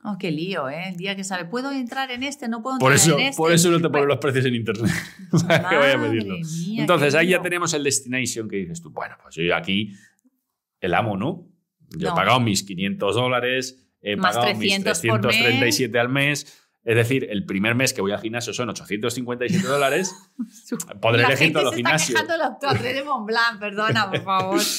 Oh, 0.04 0.18
qué 0.18 0.32
lío, 0.32 0.68
¿eh? 0.68 0.90
El 0.90 0.98
día 0.98 1.16
que 1.16 1.24
sale, 1.24 1.46
¿puedo 1.46 1.72
entrar 1.72 2.10
en 2.10 2.24
este? 2.24 2.48
No 2.48 2.64
puedo 2.64 2.80
Por 2.80 2.92
entrar 2.92 3.08
eso, 3.08 3.20
en 3.20 3.28
este. 3.28 3.38
por 3.38 3.52
eso 3.52 3.70
no 3.70 3.80
te 3.80 3.90
ponen 3.90 4.08
los 4.08 4.18
precios 4.18 4.46
en 4.46 4.56
internet. 4.56 4.92
para 5.48 5.70
que 5.70 5.76
vaya 5.76 5.94
a 5.94 5.98
madre 5.98 6.10
medirlo. 6.10 6.38
mía, 6.40 6.82
Entonces 6.82 7.14
ahí 7.14 7.30
ya 7.30 7.42
tenemos 7.42 7.74
el 7.76 7.84
destination 7.84 8.50
que 8.50 8.56
dices 8.58 8.82
tú, 8.82 8.90
bueno, 8.90 9.16
pues 9.22 9.36
yo 9.36 9.56
aquí 9.56 9.94
el 10.80 10.94
amo, 10.96 11.18
¿no? 11.18 11.48
Yo 11.98 12.10
he 12.10 12.12
pagado 12.14 12.40
mis 12.40 12.64
500 12.64 13.16
dólares, 13.16 13.88
he 14.02 14.16
Más 14.16 14.36
pagado 14.36 14.56
mis 14.56 14.82
300 14.82 15.00
por 15.02 15.26
mes. 15.26 15.38
337 15.38 16.00
al 16.00 16.10
mes. 16.10 16.61
Es 16.84 16.96
decir, 16.96 17.28
el 17.30 17.46
primer 17.46 17.76
mes 17.76 17.94
que 17.94 18.02
voy 18.02 18.12
al 18.12 18.20
gimnasio 18.20 18.54
son 18.54 18.70
857 18.70 19.68
dólares. 19.68 20.14
Podré 21.02 21.22
La 21.22 21.28
elegir 21.28 21.48
gente 21.48 21.60
todos 21.60 21.66
los 21.66 21.74
se 21.76 21.80
está 21.82 21.90
gimnasios. 21.90 22.22
quejando 22.22 22.34
del 22.34 22.52
doctor 22.52 22.80
de 22.96 23.04
Montblanc, 23.04 23.60
perdona, 23.60 24.10
por 24.10 24.24
favor. 24.24 24.62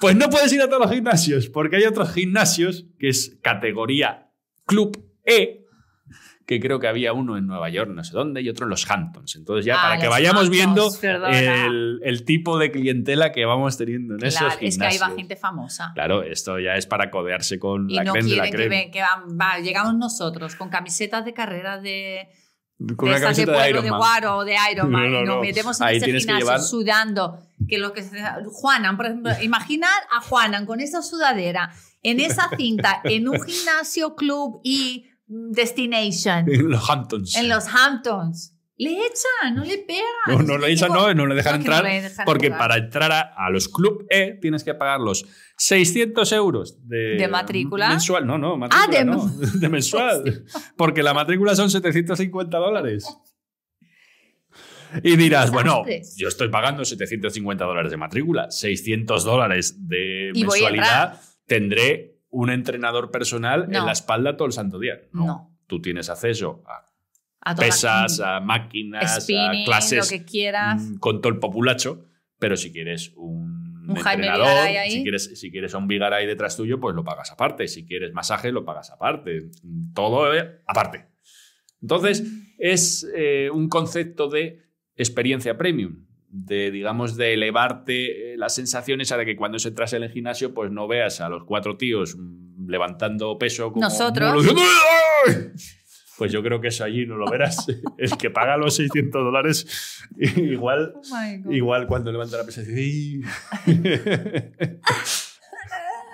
Pues 0.00 0.16
no 0.16 0.30
puedes 0.30 0.50
ir 0.54 0.62
a 0.62 0.66
todos 0.66 0.80
los 0.80 0.90
gimnasios, 0.92 1.50
porque 1.50 1.76
hay 1.76 1.84
otros 1.84 2.10
gimnasios 2.14 2.86
que 2.98 3.10
es 3.10 3.36
categoría 3.42 4.30
Club 4.64 4.96
E, 5.26 5.59
que 6.50 6.58
creo 6.58 6.80
que 6.80 6.88
había 6.88 7.12
uno 7.12 7.38
en 7.38 7.46
Nueva 7.46 7.68
York, 7.70 7.92
no 7.94 8.02
sé 8.02 8.12
dónde, 8.12 8.42
y 8.42 8.48
otro 8.48 8.66
en 8.66 8.70
los 8.70 8.90
Hamptons. 8.90 9.36
Entonces 9.36 9.64
ya 9.64 9.76
Ah, 9.78 9.82
para 9.82 9.96
que 9.98 10.06
los 10.06 10.10
vayamos 10.16 10.42
Hamptons, 10.48 11.00
viendo 11.00 11.28
el, 11.28 12.00
el 12.02 12.24
tipo 12.24 12.58
de 12.58 12.72
clientela 12.72 13.30
que 13.30 13.44
vamos 13.44 13.76
teniendo 13.78 14.14
en 14.16 14.24
esos 14.24 14.40
Claro, 14.40 14.54
es 14.54 14.58
que 14.58 14.64
ahí 14.66 14.70
gimnasios. 14.72 15.02
va 15.10 15.14
gente 15.16 15.36
famosa. 15.36 15.92
Claro, 15.94 16.22
esto 16.24 16.58
ya 16.58 16.74
es 16.74 16.86
para 16.86 17.08
codearse 17.10 17.60
con 17.60 17.88
Y 17.88 17.94
la 17.94 18.02
no 18.04 18.14
de 18.14 18.22
la 18.22 18.48
quieren 18.50 18.90
que, 18.90 19.00
van- 19.00 19.38
va, 19.40 19.58
llegamos 19.60 19.94
nosotros 19.94 20.56
con 20.56 20.68
camisetas 20.70 21.24
de 21.24 21.32
carrera 21.32 21.80
de, 21.80 22.28
Con 22.96 23.08
de 23.08 23.10
una 23.10 23.14
de 23.14 23.20
camiseta 23.22 23.52
de 23.52 23.56
pueblo 23.58 23.70
Iron 23.70 23.84
de 23.84 23.90
Man. 23.92 23.98
Guaro 24.00 24.36
o 24.38 24.44
de 24.44 24.56
Iron 24.72 24.90
Man 24.90 25.02
No, 25.04 25.08
no, 25.10 25.22
y 25.22 25.26
nos 25.26 25.34
no. 25.36 25.40
metemos 25.42 25.80
en 25.80 25.86
Ahí 25.86 25.96
ese 25.98 26.06
que 26.06 26.18
gimnasio 26.18 26.46
llevar- 26.46 26.60
sudando. 26.60 27.38
Que 27.68 27.78
lo 27.78 27.92
que 27.92 28.02
Juanan, 28.50 28.96
por 28.96 29.06
ejemplo, 29.06 29.30
imaginad 29.42 29.88
a 30.10 30.20
Juanan 30.20 30.66
con 30.66 30.80
esa 30.80 31.00
sudadera 31.02 31.70
en 32.02 32.18
esa 32.18 32.48
cinta 32.56 33.00
en 33.04 33.28
un 33.28 33.40
gimnasio 33.46 34.16
club 34.16 34.60
y 34.64 35.06
destination 35.30 36.44
En 36.50 36.68
los 36.70 36.90
Hamptons. 36.90 37.36
en 37.36 37.48
los 37.48 37.64
Hamptons. 37.68 38.56
Le 38.76 38.92
echan, 38.92 39.54
no 39.54 39.62
le 39.62 39.76
pegan. 39.78 40.02
No, 40.26 40.42
no 40.42 40.56
le 40.56 40.72
echan, 40.72 40.88
no, 40.90 41.12
no 41.12 41.26
le 41.26 41.34
dejan 41.34 41.58
no, 41.58 41.64
que 41.64 41.68
no 41.68 41.76
entrar. 41.76 41.92
le 41.92 42.00
dejan 42.02 42.24
porque 42.24 42.50
para 42.50 42.78
entrar 42.78 43.12
a, 43.12 43.20
a 43.36 43.50
los 43.50 43.68
Club 43.68 44.06
E 44.08 44.38
tienes 44.40 44.64
que 44.64 44.72
pagar 44.72 45.00
los 45.00 45.26
600 45.58 46.32
euros 46.32 46.78
de, 46.88 47.16
¿De 47.18 47.28
matrícula? 47.28 47.90
Mensual. 47.90 48.26
No, 48.26 48.38
no, 48.38 48.56
matrícula 48.56 48.86
Ah, 48.88 48.90
de- 48.90 49.04
no, 49.04 49.26
de 49.60 49.68
mensual. 49.68 50.44
porque 50.78 51.02
la 51.02 51.12
matrícula 51.12 51.54
son 51.54 51.70
750 51.70 52.56
dólares. 52.56 53.06
Y 55.04 55.14
dirás, 55.16 55.52
bueno, 55.52 55.84
yo 56.16 56.26
estoy 56.28 56.48
pagando 56.48 56.84
750 56.84 57.64
dólares 57.64 57.90
de 57.92 57.96
matrícula, 57.96 58.50
600 58.50 59.24
dólares 59.24 59.76
de 59.86 60.32
mensualidad, 60.34 61.20
tendré 61.46 62.09
un 62.30 62.50
entrenador 62.50 63.10
personal 63.10 63.64
en 63.64 63.84
la 63.84 63.92
espalda 63.92 64.36
todo 64.36 64.46
el 64.46 64.52
santo 64.52 64.78
día. 64.78 65.00
No. 65.12 65.56
Tú 65.66 65.80
tienes 65.80 66.08
acceso 66.08 66.62
a 67.42 67.54
pesas, 67.54 68.20
a 68.20 68.40
máquinas, 68.40 69.22
spinning, 69.22 69.62
a 69.62 69.64
clases 69.64 70.10
lo 70.10 70.18
que 70.18 70.24
quieras. 70.24 70.82
mm, 70.82 70.96
con 70.98 71.20
todo 71.20 71.32
el 71.32 71.38
populacho, 71.38 72.06
pero 72.38 72.56
si 72.56 72.72
quieres 72.72 73.12
un, 73.16 73.86
Un 73.88 73.96
entrenador, 73.96 74.46
ahí. 74.46 74.90
si 74.90 75.02
quieres, 75.02 75.38
si 75.38 75.50
quieres 75.50 75.74
a 75.74 75.78
un 75.78 75.88
Vigaray 75.88 76.26
detrás 76.26 76.56
tuyo, 76.56 76.78
pues 76.78 76.94
lo 76.94 77.02
pagas 77.02 77.30
aparte. 77.30 77.66
Si 77.66 77.86
quieres 77.86 78.12
masaje, 78.12 78.52
lo 78.52 78.64
pagas 78.64 78.90
aparte. 78.90 79.50
Todo 79.94 80.34
eh, 80.34 80.60
aparte. 80.66 81.06
Entonces, 81.80 82.24
es 82.58 83.10
eh, 83.14 83.48
un 83.50 83.68
concepto 83.68 84.28
de 84.28 84.62
experiencia 84.96 85.56
premium, 85.56 86.06
de, 86.30 86.70
digamos, 86.70 87.16
de 87.16 87.34
elevarte 87.34 88.32
eh, 88.32 88.36
las 88.36 88.54
sensaciones 88.54 89.10
a 89.12 89.16
de 89.16 89.26
que 89.26 89.36
cuando 89.36 89.58
se 89.58 89.68
entras 89.68 89.92
en 89.92 90.04
el 90.04 90.10
gimnasio, 90.10 90.54
pues 90.54 90.70
no 90.70 90.86
veas 90.86 91.20
a 91.20 91.28
los 91.28 91.44
cuatro 91.44 91.76
tíos 91.76 92.16
mm, 92.16 92.68
levantando 92.68 93.36
peso 93.36 93.72
como 93.72 93.84
Nosotros. 93.84 94.46
Pues 96.16 96.30
yo 96.30 96.42
creo 96.42 96.60
que 96.60 96.68
eso 96.68 96.84
allí 96.84 97.06
no 97.06 97.16
lo 97.16 97.30
verás. 97.30 97.66
El 97.98 98.16
que 98.18 98.28
paga 98.30 98.58
los 98.58 98.76
600 98.76 99.24
dólares, 99.24 100.04
igual, 100.18 100.92
Oh 100.94 101.52
igual 101.52 101.86
cuando 101.86 102.12
levanta 102.12 102.36
la 102.36 102.44
pesa 102.44 102.60
dice, 102.60 103.26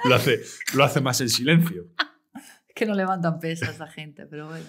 lo, 0.05 0.15
hace, 0.15 0.41
lo 0.75 0.85
hace 0.85 1.01
más 1.01 1.21
en 1.21 1.29
silencio. 1.29 1.89
que 2.75 2.87
no 2.87 2.95
levantan 2.95 3.41
pesas 3.41 3.79
la 3.81 3.89
gente, 3.89 4.27
pero 4.27 4.49
bueno. 4.49 4.67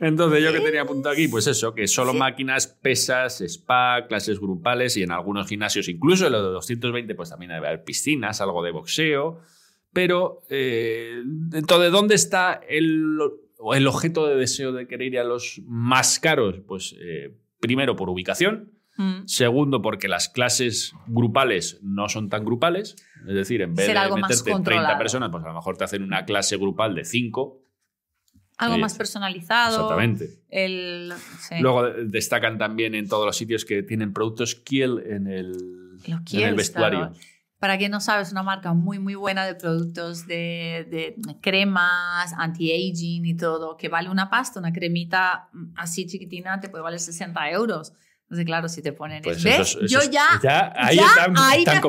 Entonces, 0.00 0.42
yo 0.42 0.52
que 0.52 0.60
tenía 0.60 0.82
apuntado 0.82 1.12
aquí, 1.12 1.28
pues 1.28 1.46
eso, 1.46 1.74
que 1.74 1.86
solo 1.86 2.12
Sí. 2.12 2.18
máquinas, 2.18 2.66
pesas, 2.66 3.42
spa, 3.42 4.06
clases 4.08 4.40
grupales 4.40 4.96
y 4.96 5.02
en 5.02 5.12
algunos 5.12 5.46
gimnasios, 5.46 5.88
incluso 5.88 6.26
en 6.26 6.32
los 6.32 6.42
de 6.42 6.48
220, 6.52 7.14
pues 7.14 7.28
también 7.28 7.50
debe 7.50 7.68
haber 7.68 7.84
piscinas, 7.84 8.40
algo 8.40 8.62
de 8.62 8.70
boxeo. 8.70 9.40
Pero, 9.92 10.42
eh, 10.48 11.22
entonces, 11.52 11.92
¿dónde 11.92 12.14
está 12.14 12.60
el, 12.68 13.18
objeto 13.58 14.26
de 14.26 14.36
deseo 14.36 14.72
de 14.72 14.86
querer 14.86 15.12
ir 15.12 15.18
a 15.18 15.24
los 15.24 15.60
más 15.66 16.18
caros? 16.18 16.60
Pues, 16.66 16.96
eh, 17.00 17.36
primero, 17.60 17.94
por 17.94 18.08
ubicación. 18.08 18.72
Mm. 18.96 19.26
Segundo, 19.26 19.82
porque 19.82 20.08
las 20.08 20.28
clases 20.28 20.94
grupales 21.08 21.78
no 21.82 22.08
son 22.08 22.28
tan 22.28 22.44
grupales. 22.44 22.96
Es 23.26 23.34
decir, 23.34 23.60
en 23.62 23.74
vez 23.74 23.86
de 23.86 23.94
meterte 23.94 24.44
30 24.44 24.52
controlado. 24.52 24.98
personas, 24.98 25.28
pues 25.30 25.44
a 25.44 25.48
lo 25.48 25.54
mejor 25.54 25.76
te 25.76 25.84
hacen 25.84 26.02
una 26.02 26.24
clase 26.24 26.56
grupal 26.56 26.94
de 26.94 27.04
5. 27.04 27.60
Algo 28.60 28.78
más 28.78 28.94
personalizado. 28.94 29.74
Exactamente. 29.76 30.28
El, 30.48 31.12
sí. 31.40 31.56
Luego 31.60 31.84
de- 31.84 32.04
destacan 32.06 32.58
también 32.58 32.94
en 32.94 33.08
todos 33.08 33.26
los 33.26 33.36
sitios 33.36 33.64
que 33.64 33.82
tienen 33.82 34.12
productos 34.12 34.54
Kiel 34.54 35.02
en 35.06 35.26
el, 35.26 35.98
en 36.32 36.56
vestuario. 36.56 36.98
claro. 36.98 37.14
Para 37.58 37.76
quien 37.76 37.90
no 37.90 38.00
sabe, 38.00 38.22
es 38.22 38.32
una 38.32 38.42
marca 38.42 38.72
muy, 38.72 38.98
muy 38.98 39.14
buena 39.14 39.44
de 39.44 39.54
productos 39.54 40.26
de, 40.26 40.86
de 40.90 41.14
cremas, 41.42 42.32
anti-aging 42.38 43.26
y 43.26 43.36
todo, 43.36 43.76
que 43.76 43.88
vale 43.90 44.08
una 44.08 44.30
pasta, 44.30 44.58
una 44.58 44.72
cremita 44.72 45.50
así 45.76 46.06
chiquitina 46.06 46.58
te 46.58 46.70
puede 46.70 46.82
valer 46.82 47.00
60 47.00 47.50
euros. 47.50 47.92
Entonces, 48.22 48.46
claro, 48.46 48.68
si 48.70 48.80
te 48.80 48.92
ponen... 48.92 49.22
Pues 49.22 49.42
¿Ves? 49.42 49.60
eso 49.76 49.80
yo 49.86 49.98
ya, 50.10 50.40
ya 50.42 50.72
ahí 50.74 50.96
ya 50.96 51.06
están, 51.06 51.34
ahí 51.36 51.64
están. 51.64 51.82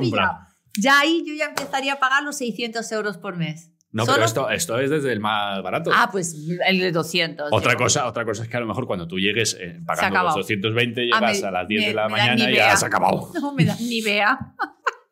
Ya 0.77 0.99
ahí 0.99 1.23
yo 1.25 1.33
ya 1.35 1.45
empezaría 1.45 1.93
a 1.93 1.99
pagar 1.99 2.23
los 2.23 2.37
600 2.37 2.91
euros 2.91 3.17
por 3.17 3.37
mes. 3.37 3.71
No, 3.93 4.05
Solo- 4.05 4.15
pero 4.15 4.25
esto, 4.25 4.49
esto 4.49 4.79
es 4.79 4.89
desde 4.89 5.11
el 5.11 5.19
más 5.19 5.61
barato. 5.61 5.91
Ah, 5.93 6.07
pues 6.11 6.33
el 6.65 6.79
de 6.79 6.91
200. 6.93 7.49
otra, 7.51 7.75
cosa, 7.75 8.07
otra 8.07 8.23
cosa 8.23 8.43
es 8.43 8.49
que 8.49 8.55
a 8.55 8.61
lo 8.61 8.65
mejor 8.65 8.87
cuando 8.87 9.05
tú 9.07 9.19
llegues 9.19 9.57
eh, 9.59 9.81
pagando 9.85 10.23
los 10.23 10.35
220 10.35 11.01
Ah, 11.01 11.03
llegas 11.19 11.41
me- 11.41 11.47
a 11.47 11.51
las 11.51 11.67
10 11.67 11.87
de 11.87 11.93
la 11.93 12.07
mañana 12.07 12.49
y 12.51 12.55
ya 12.55 12.71
has 12.71 12.83
acabado. 12.83 13.29
No 13.41 13.53
me 13.53 13.65
da 13.65 13.75
ni 13.75 13.97
idea. 13.97 14.39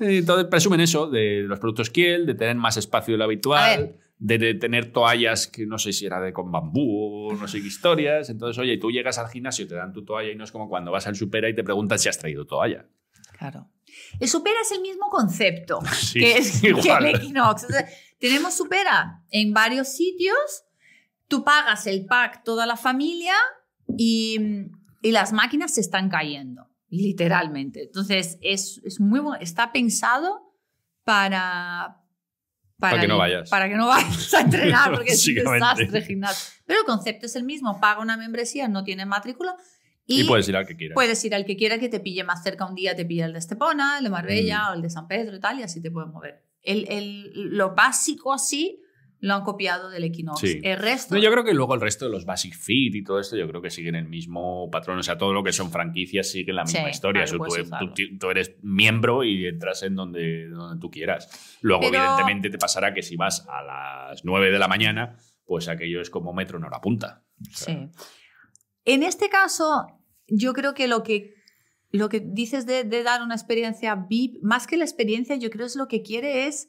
Entonces 0.00 0.46
presumen 0.46 0.80
eso, 0.80 1.08
de 1.10 1.42
los 1.42 1.58
productos 1.58 1.90
Kiel, 1.90 2.24
de 2.26 2.34
tener 2.34 2.54
más 2.54 2.76
espacio 2.76 3.14
de 3.14 3.18
lo 3.18 3.24
habitual, 3.24 3.96
de 4.18 4.54
tener 4.54 4.92
toallas 4.92 5.48
que 5.48 5.66
no 5.66 5.78
sé 5.78 5.92
si 5.92 6.06
era 6.06 6.20
de 6.20 6.32
con 6.32 6.52
bambú 6.52 7.28
o 7.30 7.34
no 7.34 7.48
sé 7.48 7.60
qué 7.60 7.66
historias. 7.66 8.30
Entonces, 8.30 8.58
oye, 8.58 8.76
tú 8.78 8.90
llegas 8.90 9.18
al 9.18 9.28
gimnasio, 9.28 9.66
te 9.66 9.74
dan 9.74 9.92
tu 9.92 10.04
toalla 10.04 10.30
y 10.30 10.36
no 10.36 10.44
es 10.44 10.52
como 10.52 10.68
cuando 10.68 10.92
vas 10.92 11.06
al 11.08 11.16
supera 11.16 11.48
y 11.48 11.54
te 11.54 11.64
preguntan 11.64 11.98
si 11.98 12.08
has 12.08 12.18
traído 12.18 12.46
toalla. 12.46 12.86
Claro. 13.38 13.68
El 14.20 14.28
Supera 14.28 14.58
es 14.62 14.72
el 14.72 14.80
mismo 14.80 15.08
concepto 15.08 15.80
Sí, 15.94 16.20
que 16.20 16.38
es 16.38 16.60
que 16.60 16.68
igual. 16.68 17.06
el 17.06 17.16
Equinox. 17.16 17.64
O 17.64 17.68
sea, 17.68 17.88
tenemos 18.18 18.54
Supera 18.54 19.24
en 19.30 19.52
varios 19.52 19.88
sitios, 19.88 20.36
tú 21.28 21.44
pagas 21.44 21.86
el 21.86 22.06
pack 22.06 22.42
toda 22.44 22.66
la 22.66 22.76
familia 22.76 23.34
y, 23.96 24.38
y 25.02 25.12
las 25.12 25.32
máquinas 25.32 25.74
se 25.74 25.80
están 25.80 26.08
cayendo, 26.08 26.68
literalmente. 26.88 27.84
Entonces, 27.84 28.38
es, 28.42 28.80
es 28.84 29.00
muy 29.00 29.20
bueno, 29.20 29.38
está 29.40 29.72
pensado 29.72 30.54
para... 31.04 32.02
Para 32.78 33.00
que 33.00 33.08
no 33.08 33.18
vayas. 33.18 33.50
Para 33.50 33.68
que 33.68 33.74
no 33.74 33.88
vayas 33.88 34.34
a 34.34 34.40
entrenar, 34.42 34.90
porque 34.94 35.12
es 35.12 35.26
un 35.26 35.34
desastre 35.34 36.02
gimnasio. 36.02 36.62
Pero 36.64 36.80
el 36.80 36.86
concepto 36.86 37.26
es 37.26 37.34
el 37.34 37.42
mismo, 37.44 37.80
paga 37.80 38.00
una 38.00 38.16
membresía, 38.16 38.68
no 38.68 38.84
tiene 38.84 39.04
matrícula 39.04 39.56
Y, 40.10 40.24
puedes 40.24 40.48
ir 40.48 40.56
al 40.56 40.66
que 40.66 40.74
quieras. 40.74 40.94
Puedes 40.94 41.22
ir 41.24 41.34
al 41.34 41.44
que 41.44 41.54
quiera 41.56 41.78
que 41.78 41.88
te 41.90 42.00
pille 42.00 42.24
más 42.24 42.42
cerca 42.42 42.64
un 42.66 42.74
día, 42.74 42.96
te 42.96 43.04
pille 43.04 43.24
el 43.24 43.32
de 43.34 43.38
Estepona, 43.40 43.98
el 43.98 44.04
de 44.04 44.10
Marbella 44.10 44.62
Mm. 44.64 44.70
o 44.70 44.74
el 44.74 44.82
de 44.82 44.90
San 44.90 45.06
Pedro 45.06 45.36
y 45.36 45.40
tal, 45.40 45.60
y 45.60 45.62
así 45.62 45.82
te 45.82 45.90
puedes 45.90 46.10
mover. 46.10 46.44
El, 46.62 46.86
el- 46.88 47.30
lo 47.56 47.74
básico 47.74 48.32
así 48.32 48.80
lo 49.20 49.34
han 49.34 49.42
copiado 49.42 49.90
del 49.90 50.04
Equinox. 50.04 50.40
Sí. 50.40 50.60
El 50.62 50.78
resto. 50.78 51.14
No, 51.14 51.20
yo 51.20 51.30
creo 51.30 51.44
que 51.44 51.52
luego 51.52 51.74
el 51.74 51.80
resto 51.80 52.04
de 52.06 52.10
los 52.12 52.24
Basic 52.24 52.54
Fit 52.54 52.94
y 52.94 53.02
todo 53.04 53.18
esto, 53.20 53.36
yo 53.36 53.46
creo 53.48 53.60
que 53.60 53.68
siguen 53.68 53.96
el 53.96 54.08
mismo 54.08 54.70
patrón. 54.70 54.96
O 54.98 55.02
sea, 55.02 55.18
todo 55.18 55.32
lo 55.34 55.42
que 55.42 55.52
son 55.52 55.70
franquicias 55.72 56.30
siguen 56.30 56.54
la 56.56 56.62
misma 56.64 56.84
Sí, 56.84 56.90
historia. 56.90 57.24
tú, 57.26 57.42
usarlo. 57.44 57.92
tú- 57.94 58.16
tú 58.18 58.30
eres 58.30 58.54
miembro 58.62 59.24
y 59.24 59.46
entras 59.46 59.82
en 59.82 59.94
donde, 59.96 60.48
donde 60.48 60.80
tú 60.80 60.88
quieras. 60.90 61.58
Luego, 61.62 61.82
Pero- 61.82 61.98
evidentemente, 61.98 62.48
te 62.48 62.58
pasará 62.58 62.94
que 62.94 63.02
si 63.02 63.16
vas 63.16 63.44
a 63.48 63.62
las 63.62 64.24
9 64.24 64.50
de 64.52 64.58
la 64.58 64.68
mañana, 64.68 65.16
pues 65.44 65.68
aquello 65.68 66.00
es 66.00 66.10
como 66.10 66.32
metro 66.32 66.56
en 66.58 66.64
hora 66.64 66.80
punta. 66.80 67.24
O 67.40 67.44
sea, 67.56 67.74
Sí. 67.74 67.90
En 68.84 69.02
este 69.02 69.28
caso, 69.28 69.97
yo 70.28 70.52
creo 70.52 70.74
que 70.74 70.86
lo 70.88 71.02
que, 71.02 71.34
lo 71.90 72.08
que 72.08 72.20
dices 72.20 72.66
de, 72.66 72.84
de 72.84 73.02
dar 73.02 73.22
una 73.22 73.34
experiencia 73.34 73.94
VIP, 73.94 74.42
más 74.42 74.66
que 74.66 74.76
la 74.76 74.84
experiencia, 74.84 75.36
yo 75.36 75.50
creo 75.50 75.66
es 75.66 75.76
lo 75.76 75.88
que 75.88 76.02
quiere 76.02 76.46
es 76.46 76.68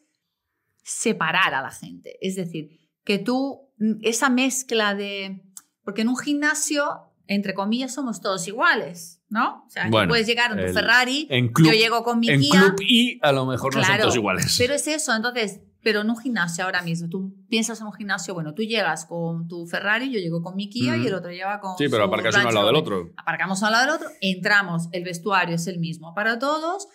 separar 0.84 1.54
a 1.54 1.62
la 1.62 1.72
gente. 1.72 2.18
Es 2.22 2.36
decir, 2.36 2.80
que 3.04 3.20
tú 3.20 3.70
esa 4.02 4.30
mezcla 4.30 4.96
de... 4.96 5.44
Porque 5.84 6.02
en 6.02 6.10
un 6.10 6.18
gimnasio, 6.18 7.14
entre 7.28 7.54
comillas, 7.54 7.94
somos 7.94 8.22
todos 8.22 8.48
iguales, 8.48 9.22
¿no? 9.30 9.64
O 9.68 9.70
sea, 9.70 9.86
tú 9.86 10.10
puedes 10.10 10.28
llegar 10.28 10.52
en 10.52 10.58
tu 10.68 10.74
Ferrari, 10.74 11.28
en 11.30 11.52
club- 11.52 11.68
yo 11.68 11.74
llego 11.74 12.04
con 12.04 12.20
mi 12.20 12.30
En 12.30 12.42
Kia, 12.42 12.60
Club 12.60 12.76
I 12.82 13.20
a 13.22 13.32
lo 13.32 13.46
mejor 13.46 13.76
no 13.76 13.84
son 13.84 13.98
todos 14.00 14.16
iguales. 14.16 14.56
pero 14.58 14.74
es 14.74 14.88
eso, 14.88 15.16
entonces, 15.16 15.62
pero 15.82 16.02
en 16.02 16.10
un 16.10 16.18
gimnasio 16.18 16.66
ahora 16.66 16.82
mismo, 16.82 17.08
tú 17.08 17.34
piensas 17.48 17.80
en 17.80 17.88
un 17.88 17.94
gimnasio, 17.94 18.34
bueno, 18.34 18.54
tú 18.54 18.64
llegas 18.64 19.06
con 19.06 19.48
tu 19.48 19.66
Ferrari, 19.66 20.12
yo 20.12 20.20
llego 20.20 20.42
con 20.42 20.56
mi 20.56 20.70
Kia 20.70 20.98
y 20.98 21.08
el 21.08 21.14
otro 21.14 21.32
lleva 21.32 21.60
con 21.60 21.78
sí, 21.78 21.86
pero 21.90 22.04
su 22.04 22.08
aparcas 22.08 22.36
uno 22.36 22.48
al 22.50 22.54
lado 22.54 22.68
del 22.68 22.76
otro. 22.76 23.12
Aparcamos 23.16 23.64
al 23.64 23.72
lado 23.72 23.86
del 23.86 23.96
otro, 23.96 24.10
entramos, 24.22 24.90
el 24.92 25.04
vestuario 25.04 25.56
es 25.56 25.68
el 25.68 25.80
mismo 25.80 26.14
para 26.14 26.38
todos 26.38 26.88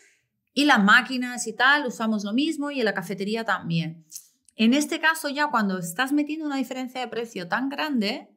y 0.53 0.67
las 0.67 0.83
máquinas 0.83 1.47
y 1.47 1.55
tal, 1.55 1.87
usamos 1.87 2.25
lo 2.25 2.33
mismo 2.33 2.71
y 2.71 2.81
en 2.81 2.85
la 2.85 2.95
cafetería 2.95 3.45
también. 3.45 4.05
En 4.57 4.75
este 4.75 5.01
caso 5.01 5.29
ya 5.29 5.49
cuando 5.51 5.79
estás 5.79 6.13
metiendo 6.13 6.47
una 6.47 6.57
diferencia 6.57 7.01
de 7.01 7.09
precio 7.09 7.49
tan 7.49 7.71
grande, 7.71 8.29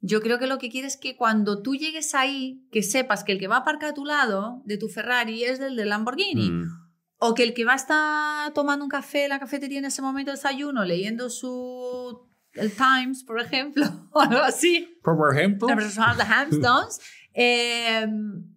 yo 0.00 0.20
creo 0.20 0.38
que 0.38 0.46
lo 0.46 0.58
que 0.58 0.70
quieres 0.70 0.94
es 0.94 1.00
que 1.00 1.16
cuando 1.16 1.62
tú 1.62 1.74
llegues 1.74 2.14
ahí, 2.14 2.66
que 2.72 2.82
sepas 2.82 3.22
que 3.22 3.32
el 3.32 3.38
que 3.38 3.48
va 3.48 3.56
a 3.56 3.60
aparcar 3.60 3.90
a 3.90 3.94
tu 3.94 4.04
lado 4.04 4.62
de 4.64 4.78
tu 4.78 4.88
Ferrari 4.88 5.44
es 5.44 5.60
el 5.60 5.76
del 5.76 5.90
Lamborghini. 5.90 6.50
Mm. 6.50 6.81
O 7.24 7.34
que 7.34 7.44
el 7.44 7.54
que 7.54 7.64
va 7.64 7.74
a 7.74 7.76
estar 7.76 8.52
tomando 8.52 8.84
un 8.84 8.90
café 8.90 9.24
en 9.24 9.28
la 9.28 9.38
cafetería 9.38 9.78
en 9.78 9.84
ese 9.84 10.02
momento 10.02 10.30
de 10.32 10.36
desayuno, 10.36 10.84
leyendo 10.84 11.30
su 11.30 12.28
el 12.54 12.72
Times, 12.72 13.22
por 13.24 13.40
ejemplo, 13.40 13.84
o 14.12 14.20
algo 14.20 14.40
así, 14.42 14.98
Por 15.02 15.14
ejemplo. 15.36 15.68
la 15.68 15.76
persona 15.76 16.14
de 16.16 16.22
Hamptons, 16.24 17.00
eh, 17.34 18.06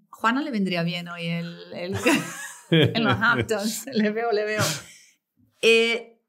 Juana 0.09 0.41
le 0.41 0.49
vendría 0.51 0.81
bien 0.83 1.07
hoy 1.07 1.27
el, 1.27 1.55
el- 1.73 1.95
en 2.71 3.03
los 3.03 3.13
Hamptons, 3.21 3.85
le 3.93 4.09
veo, 4.09 4.31
le 4.31 4.45
veo. 4.45 4.63
Eh, 5.61 6.19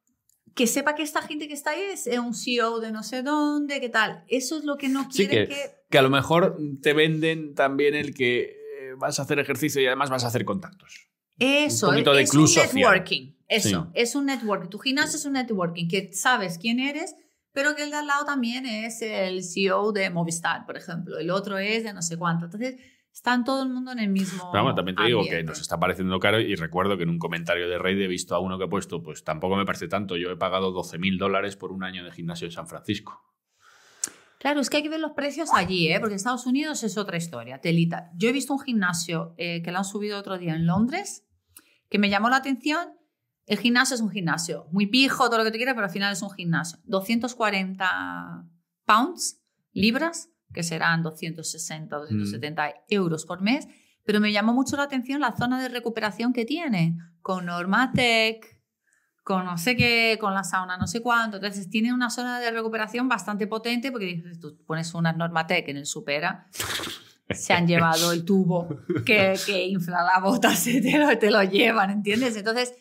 que 0.54 0.66
sepa 0.66 0.94
que 0.94 1.02
esta 1.02 1.22
gente 1.22 1.48
que 1.48 1.54
está 1.54 1.70
ahí 1.70 1.80
es 1.92 2.06
un 2.18 2.34
CEO 2.34 2.80
de 2.80 2.90
no 2.92 3.02
sé 3.02 3.22
dónde, 3.22 3.80
qué 3.80 3.88
tal. 3.90 4.24
Eso 4.28 4.58
es 4.58 4.64
lo 4.64 4.76
que 4.76 4.88
no 4.88 5.10
Sí, 5.10 5.26
quiere 5.26 5.48
que- 5.48 5.54
que... 5.54 5.70
Que 5.90 5.98
a 5.98 6.02
lo 6.02 6.10
mejor 6.10 6.58
te 6.82 6.92
venden 6.94 7.54
también 7.54 7.94
el 7.94 8.12
que 8.14 8.40
eh, 8.42 8.94
vas 8.98 9.18
a 9.18 9.22
hacer 9.22 9.38
ejercicio 9.38 9.80
y 9.80 9.86
además 9.86 10.10
vas 10.10 10.24
a 10.24 10.28
hacer 10.28 10.44
contactos. 10.44 11.08
Eso, 11.38 11.88
Un 11.88 11.92
poquito 11.94 12.14
de 12.14 12.22
es 12.22 12.34
un 12.34 12.44
networking. 12.44 13.32
Eso, 13.48 13.68
Sí. 13.68 13.90
es 13.94 14.14
un 14.14 14.26
networking. 14.26 14.68
Tu 14.70 14.78
gimnasio 14.78 15.16
es 15.18 15.24
un 15.24 15.34
networking, 15.34 15.88
que 15.88 16.12
sabes 16.12 16.58
quién 16.58 16.80
eres, 16.80 17.14
pero 17.52 17.76
que 17.76 17.84
el 17.84 17.90
de 17.90 17.96
al 17.96 18.06
lado 18.06 18.24
también 18.24 18.66
es 18.66 19.02
el 19.02 19.42
CEO 19.44 19.92
de 19.92 20.10
Movistar, 20.10 20.66
por 20.66 20.76
ejemplo. 20.76 21.18
El 21.18 21.30
otro 21.30 21.58
es 21.58 21.84
de 21.84 21.92
no 21.92 22.02
sé 22.02 22.16
cuánto. 22.18 22.46
Entonces, 22.46 22.76
están 23.12 23.44
todo 23.44 23.62
el 23.62 23.70
mundo 23.70 23.92
en 23.92 23.98
el 23.98 24.08
mismo. 24.10 24.50
Pero 24.52 24.74
también 24.74 24.94
te 24.96 25.04
digo 25.04 25.22
que 25.24 25.42
nos 25.42 25.60
está 25.60 25.78
pareciendo 25.80 26.18
caro 26.20 26.38
y 26.38 26.54
recuerdo 26.54 26.96
que 26.98 27.04
en 27.04 27.08
un 27.10 27.18
comentario 27.18 27.66
de 27.68 27.78
Raid 27.78 28.00
he 28.02 28.08
visto 28.08 28.34
a 28.34 28.40
uno 28.40 28.58
que 28.58 28.64
ha 28.64 28.68
puesto, 28.68 29.02
pues 29.02 29.24
tampoco 29.24 29.56
me 29.56 29.64
parece 29.64 29.88
tanto, 29.88 30.16
yo 30.16 30.30
he 30.30 30.36
pagado 30.36 30.70
12 30.70 30.98
mil 30.98 31.16
dólares 31.16 31.56
por 31.56 31.72
un 31.72 31.82
año 31.82 32.04
de 32.04 32.10
gimnasio 32.12 32.46
en 32.46 32.52
San 32.52 32.66
Francisco. 32.66 33.22
Claro, 34.38 34.60
es 34.60 34.68
que 34.68 34.76
hay 34.76 34.82
que 34.82 34.90
ver 34.90 35.00
los 35.00 35.12
precios 35.12 35.48
allí, 35.54 35.88
¿eh? 35.88 35.98
porque 35.98 36.12
en 36.12 36.16
Estados 36.16 36.44
Unidos 36.46 36.82
es 36.82 36.98
otra 36.98 37.16
historia, 37.16 37.58
telita. 37.60 38.10
Yo 38.16 38.28
he 38.28 38.32
visto 38.32 38.52
un 38.52 38.60
gimnasio 38.60 39.34
eh, 39.38 39.62
que 39.62 39.72
lo 39.72 39.78
han 39.78 39.84
subido 39.86 40.18
otro 40.18 40.36
día 40.36 40.54
en 40.54 40.66
Londres, 40.66 41.25
que 41.88 41.98
me 41.98 42.10
llamó 42.10 42.28
la 42.28 42.36
atención. 42.36 42.94
El 43.46 43.58
gimnasio 43.58 43.94
es 43.94 44.00
un 44.00 44.10
gimnasio, 44.10 44.66
muy 44.72 44.86
pijo, 44.86 45.26
todo 45.26 45.38
lo 45.38 45.44
que 45.44 45.52
te 45.52 45.56
quieras, 45.56 45.74
pero 45.74 45.86
al 45.86 45.92
final 45.92 46.12
es 46.12 46.22
un 46.22 46.30
gimnasio. 46.30 46.80
240 46.84 48.44
pounds, 48.84 49.40
libras, 49.72 50.30
que 50.52 50.62
serán 50.62 51.02
260 51.02 51.96
o 51.96 52.00
270 52.00 52.74
euros 52.88 53.24
por 53.24 53.42
mes, 53.42 53.68
pero 54.04 54.20
me 54.20 54.32
llamó 54.32 54.52
mucho 54.52 54.76
la 54.76 54.84
atención 54.84 55.20
la 55.20 55.36
zona 55.36 55.60
de 55.60 55.68
recuperación 55.68 56.32
que 56.32 56.44
tiene, 56.44 56.96
con 57.20 57.46
Normatec, 57.46 58.56
con 59.26 59.44
no 59.44 59.58
sé 59.58 59.76
qué, 59.76 60.18
con 60.20 60.34
la 60.34 60.44
sauna 60.44 60.76
no 60.78 60.86
sé 60.86 61.02
cuánto. 61.02 61.38
Entonces 61.38 61.68
tiene 61.68 61.92
una 61.92 62.10
zona 62.10 62.38
de 62.38 62.50
recuperación 62.52 63.08
bastante 63.08 63.48
potente 63.48 63.90
porque 63.90 64.22
tú 64.40 64.56
pones 64.64 64.94
una 64.94 65.12
Normatec 65.12 65.68
en 65.68 65.78
el 65.78 65.86
Supera, 65.86 66.46
se 67.30 67.52
han 67.52 67.66
llevado 67.66 68.12
el 68.12 68.24
tubo 68.24 68.68
que, 69.04 69.38
que 69.44 69.66
infla 69.66 70.02
la 70.02 70.20
bota, 70.20 70.54
se 70.54 70.80
te 70.80 71.30
lo, 71.30 71.42
llevan, 71.42 71.90
¿entiendes? 71.90 72.36
Entonces, 72.36 72.74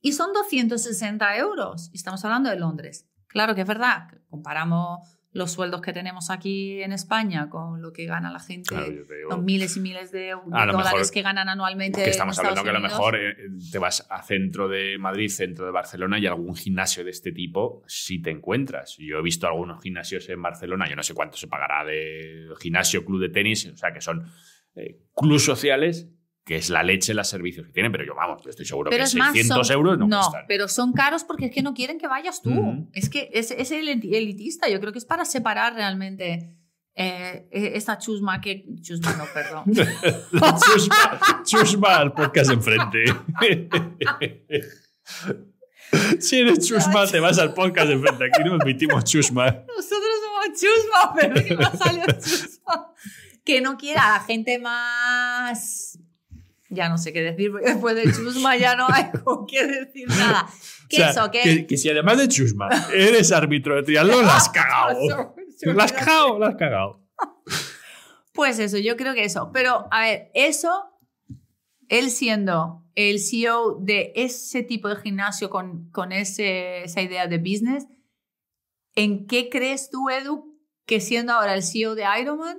y 0.00 0.12
son 0.12 0.32
260 0.32 1.36
euros. 1.36 1.90
Estamos 1.94 2.24
hablando 2.24 2.50
de 2.50 2.56
Londres. 2.56 3.06
Claro 3.26 3.54
que 3.54 3.62
es 3.62 3.66
verdad, 3.66 4.08
comparamos 4.28 5.18
los 5.34 5.50
sueldos 5.50 5.80
que 5.80 5.92
tenemos 5.92 6.30
aquí 6.30 6.80
en 6.80 6.92
España 6.92 7.50
con 7.50 7.82
lo 7.82 7.92
que 7.92 8.06
gana 8.06 8.30
la 8.30 8.38
gente, 8.38 8.68
Claro, 8.68 8.86
digo, 8.86 9.04
los 9.30 9.42
miles 9.42 9.76
y 9.76 9.80
miles 9.80 10.12
de, 10.12 10.32
dólares 10.46 10.76
mejor 10.76 11.10
que 11.10 11.22
ganan 11.22 11.48
anualmente. 11.48 12.04
que 12.04 12.10
estamos 12.10 12.38
en 12.38 12.46
hablando 12.46 12.62
que 12.62 12.70
a 12.70 12.72
lo 12.72 12.80
mejor 12.80 13.16
eh, 13.16 13.34
te 13.70 13.78
vas 13.78 14.06
a 14.10 14.22
centro 14.22 14.68
de 14.68 14.96
Madrid, 14.96 15.28
centro 15.28 15.66
de 15.66 15.72
Barcelona 15.72 16.20
y 16.20 16.26
algún 16.26 16.54
gimnasio 16.54 17.02
de 17.02 17.10
este 17.10 17.32
tipo 17.32 17.82
si 17.88 18.22
te 18.22 18.30
encuentras. 18.30 18.96
Yo 18.96 19.18
he 19.18 19.22
visto 19.22 19.48
algunos 19.48 19.82
gimnasios 19.82 20.28
en 20.28 20.40
Barcelona, 20.40 20.88
yo 20.88 20.94
no 20.94 21.02
sé 21.02 21.14
cuánto 21.14 21.36
se 21.36 21.48
pagará 21.48 21.84
de 21.84 22.46
gimnasio, 22.60 23.04
club 23.04 23.20
de 23.20 23.28
tenis, 23.28 23.66
o 23.66 23.76
sea 23.76 23.92
que 23.92 24.00
son 24.00 24.30
eh, 24.76 25.00
clubes 25.16 25.44
sociales, 25.44 26.08
que 26.44 26.56
es 26.56 26.68
la 26.68 26.82
leche 26.82 27.14
los 27.14 27.26
servicios 27.28 27.66
que 27.66 27.72
tienen, 27.72 27.90
pero 27.90 28.04
yo 28.04 28.14
vamos, 28.14 28.42
yo 28.44 28.50
estoy 28.50 28.66
seguro 28.66 28.90
Pero 28.90 29.02
que 29.02 29.06
es 29.08 29.14
más, 29.14 29.32
600 29.32 29.66
son- 29.66 29.74
euros 29.74 29.98
no, 29.98 30.06
no 30.06 30.18
cuestan. 30.20 30.44
pero 30.46 30.68
son 30.68 30.92
caros 30.92 31.24
porque 31.24 31.46
es 31.46 31.52
que 31.52 31.62
no 31.62 31.72
quieren 31.72 31.98
que 31.98 32.06
vayas 32.06 32.42
tú. 32.42 32.86
Es 32.92 33.08
que 33.08 33.30
es, 33.32 33.50
es 33.50 33.70
el 33.70 33.88
elitista. 33.88 34.68
Yo 34.68 34.78
creo 34.80 34.92
que 34.92 34.98
es 34.98 35.06
para 35.06 35.24
separar 35.24 35.72
realmente 35.74 36.54
eh, 36.94 37.48
esta 37.50 37.96
chusma 37.98 38.40
que... 38.42 38.66
Chusma 38.82 39.14
no, 39.14 39.24
perdón. 39.32 39.64
chusma, 40.66 41.42
chusma 41.44 41.96
al 41.96 42.12
podcast 42.12 42.50
enfrente. 42.50 43.04
si 46.20 46.40
eres 46.40 46.66
chusma, 46.66 47.06
te 47.06 47.20
vas 47.20 47.38
al 47.38 47.54
podcast 47.54 47.90
enfrente. 47.90 48.24
Aquí 48.26 48.42
no 48.44 48.54
admitimos 48.56 49.04
chusma. 49.04 49.46
Nosotros 49.46 50.20
somos 50.22 50.60
chusma, 50.60 51.14
pero 51.14 51.34
que 51.34 51.54
ha 51.64 51.76
salido 51.76 52.06
chusma. 52.20 52.92
Que 53.44 53.60
no 53.60 53.76
quiera 53.76 54.14
a 54.14 54.18
la 54.18 54.24
gente 54.24 54.58
más... 54.58 55.98
Ya 56.74 56.88
no 56.88 56.98
sé 56.98 57.12
qué 57.12 57.22
decir, 57.22 57.50
porque 57.50 57.70
después 57.70 57.94
de 57.96 58.04
chusma 58.12 58.56
ya 58.56 58.76
no 58.76 58.86
hay 58.90 59.10
con 59.24 59.46
qué 59.46 59.66
decir 59.66 60.08
nada. 60.08 60.46
Que 60.86 60.96
O 60.96 60.98
sea, 60.98 61.10
eso, 61.10 61.30
que... 61.30 61.40
que, 61.40 61.66
que 61.66 61.76
si 61.78 61.88
además 61.88 62.18
de 62.18 62.28
chusma 62.28 62.68
eres 62.92 63.32
árbitro 63.32 63.74
de 63.74 63.84
triatlón, 63.84 64.26
la 64.26 64.36
has 64.36 64.48
cagado. 64.50 65.34
La 65.62 65.84
has 65.84 65.92
cagado, 65.92 66.38
la 66.38 66.48
has 66.48 66.56
cagado. 66.56 67.00
Pues 68.34 68.58
eso, 68.58 68.76
yo 68.76 68.94
creo 68.96 69.14
que 69.14 69.24
eso. 69.24 69.50
Pero, 69.50 69.88
a 69.90 70.02
ver, 70.02 70.30
eso, 70.34 70.70
él 71.88 72.10
siendo 72.10 72.84
el 72.94 73.18
CEO 73.18 73.78
de 73.80 74.12
ese 74.14 74.62
tipo 74.62 74.88
de 74.88 74.96
gimnasio 74.96 75.48
con, 75.48 75.90
con 75.90 76.12
ese, 76.12 76.84
esa 76.84 77.00
idea 77.00 77.26
de 77.26 77.38
business, 77.38 77.86
¿en 78.94 79.26
qué 79.26 79.48
crees 79.48 79.88
tú, 79.90 80.10
Edu, 80.10 80.54
que 80.86 81.00
siendo 81.00 81.32
ahora 81.32 81.54
el 81.54 81.62
CEO 81.62 81.94
de 81.94 82.04
Ironman, 82.20 82.58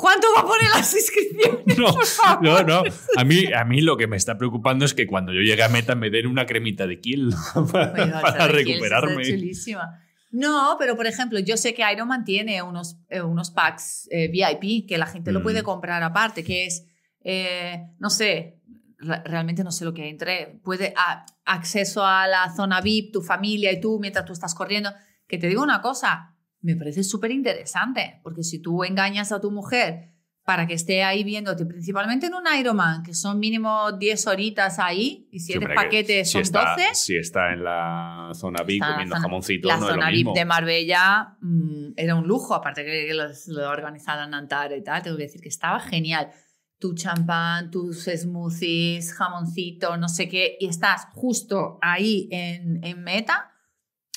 ¿cuánto 0.00 0.26
va 0.34 0.40
a 0.40 0.44
poner 0.46 0.68
las 0.74 0.94
inscripciones? 0.94 1.78
No, 1.78 1.92
por 1.92 2.06
favor? 2.06 2.42
no, 2.42 2.62
no. 2.62 2.82
A 3.16 3.24
mí, 3.24 3.52
a 3.52 3.64
mí 3.64 3.80
lo 3.80 3.96
que 3.96 4.06
me 4.06 4.16
está 4.16 4.38
preocupando 4.38 4.84
es 4.84 4.94
que 4.94 5.06
cuando 5.06 5.32
yo 5.32 5.40
llegue 5.40 5.62
a 5.62 5.68
meta 5.68 5.94
me 5.94 6.10
den 6.10 6.26
una 6.26 6.46
cremita 6.46 6.86
de 6.86 7.00
kill 7.00 7.32
para, 7.72 7.92
para 8.20 8.46
de 8.46 8.52
recuperarme. 8.52 9.22
chulísima. 9.24 10.00
No, 10.32 10.76
pero 10.78 10.96
por 10.96 11.06
ejemplo, 11.06 11.38
yo 11.40 11.56
sé 11.56 11.74
que 11.74 11.82
Ironman 11.92 12.24
tiene 12.24 12.62
unos, 12.62 12.96
eh, 13.08 13.20
unos 13.20 13.50
packs 13.50 14.08
eh, 14.12 14.28
VIP 14.28 14.88
que 14.88 14.96
la 14.96 15.06
gente 15.06 15.32
lo 15.32 15.40
Mm. 15.40 15.42
puede 15.42 15.62
comprar 15.64 16.02
aparte, 16.04 16.44
que 16.44 16.66
es, 16.66 16.86
eh, 17.24 17.82
no 17.98 18.10
sé, 18.10 18.60
re- 18.98 19.22
realmente 19.24 19.64
no 19.64 19.72
sé 19.72 19.84
lo 19.84 19.92
que 19.92 20.08
entré, 20.08 20.60
puede 20.62 20.94
a- 20.96 21.26
acceso 21.44 22.06
a 22.06 22.28
la 22.28 22.54
zona 22.54 22.80
VIP, 22.80 23.12
tu 23.12 23.22
familia 23.22 23.72
y 23.72 23.80
tú 23.80 23.98
mientras 24.00 24.24
tú 24.24 24.32
estás 24.32 24.54
corriendo. 24.54 24.90
Que 25.26 25.36
te 25.38 25.48
digo 25.48 25.62
una 25.64 25.80
cosa, 25.82 26.29
me 26.62 26.76
parece 26.76 27.02
súper 27.04 27.30
interesante, 27.30 28.20
porque 28.22 28.42
si 28.42 28.60
tú 28.60 28.84
engañas 28.84 29.32
a 29.32 29.40
tu 29.40 29.50
mujer 29.50 30.08
para 30.44 30.66
que 30.66 30.74
esté 30.74 31.04
ahí 31.04 31.22
viéndote, 31.22 31.64
principalmente 31.64 32.26
en 32.26 32.34
un 32.34 32.42
Ironman, 32.58 33.02
que 33.02 33.14
son 33.14 33.38
mínimo 33.38 33.92
10 33.92 34.26
horitas 34.26 34.78
ahí, 34.78 35.28
y 35.30 35.38
si 35.40 35.52
eres 35.52 35.68
que 35.68 35.74
paquete 35.74 36.24
si 36.24 36.32
son 36.32 36.42
está, 36.42 36.74
12. 36.76 36.94
Si 36.94 37.16
está 37.16 37.52
en 37.52 37.62
la 37.62 38.30
zona 38.34 38.62
VIP 38.64 38.82
comiendo 38.84 39.14
zona- 39.16 39.22
jamoncito, 39.22 39.68
la 39.68 39.76
no 39.76 39.82
es 39.82 39.88
lo 39.88 39.94
zona 39.94 40.10
mismo. 40.10 40.32
VIP 40.32 40.38
de 40.40 40.44
Marbella 40.46 41.36
mm, 41.40 41.92
era 41.96 42.14
un 42.16 42.26
lujo, 42.26 42.54
aparte 42.54 42.84
que 42.84 43.14
los- 43.14 43.46
lo 43.48 43.68
organizaran 43.70 44.34
Antara 44.34 44.76
y 44.76 44.82
tal, 44.82 45.02
tengo 45.02 45.16
que 45.16 45.24
decir 45.24 45.40
que 45.40 45.48
estaba 45.50 45.78
genial. 45.78 46.30
Tu 46.78 46.94
champán, 46.94 47.70
tus 47.70 48.04
smoothies, 48.06 49.12
jamoncito, 49.14 49.96
no 49.98 50.08
sé 50.08 50.28
qué, 50.28 50.56
y 50.58 50.66
estás 50.66 51.06
justo 51.12 51.78
ahí 51.82 52.28
en, 52.32 52.82
en 52.82 53.02
meta. 53.04 53.52